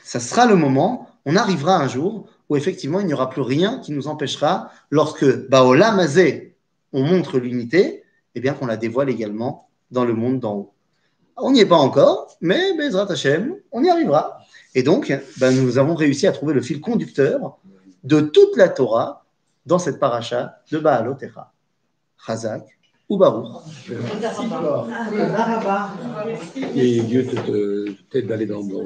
Ça 0.02 0.20
sera 0.20 0.46
le 0.46 0.56
moment, 0.56 1.08
on 1.24 1.36
arrivera 1.36 1.76
un 1.76 1.88
jour 1.88 2.28
où 2.48 2.56
effectivement 2.56 3.00
il 3.00 3.06
n'y 3.06 3.14
aura 3.14 3.30
plus 3.30 3.42
rien 3.42 3.78
qui 3.80 3.92
nous 3.92 4.08
empêchera, 4.08 4.70
lorsque 4.90 5.48
Baolam 5.48 5.98
Azé, 5.98 6.56
on 6.92 7.02
montre 7.02 7.38
l'unité, 7.38 8.04
et 8.34 8.40
bien 8.40 8.52
qu'on 8.52 8.66
la 8.66 8.76
dévoile 8.76 9.10
également 9.10 9.68
dans 9.90 10.04
le 10.04 10.14
monde 10.14 10.40
d'en 10.40 10.54
haut. 10.54 10.72
On 11.36 11.50
n'y 11.50 11.60
est 11.60 11.66
pas 11.66 11.76
encore, 11.76 12.36
mais 12.40 12.76
Bezrat 12.76 13.10
Hashem, 13.10 13.56
on 13.72 13.82
y 13.82 13.90
arrivera. 13.90 14.38
Et 14.74 14.82
donc, 14.82 15.12
ben, 15.38 15.50
nous 15.50 15.78
avons 15.78 15.94
réussi 15.94 16.26
à 16.26 16.32
trouver 16.32 16.54
le 16.54 16.62
fil 16.62 16.80
conducteur 16.80 17.58
de 18.06 18.20
toute 18.20 18.56
la 18.56 18.68
Torah 18.68 19.24
dans 19.66 19.78
cette 19.78 19.98
paracha 19.98 20.60
de 20.70 20.78
Baalotecha, 20.78 21.52
Chazak 22.24 22.62
ou 23.08 23.18
Baruch. 23.18 23.46
Et 26.74 27.00
Dieu 27.00 27.26
te- 27.26 27.90
t'aide 28.10 28.28
d'aller 28.28 28.46
dans, 28.46 28.62
dans 28.62 28.82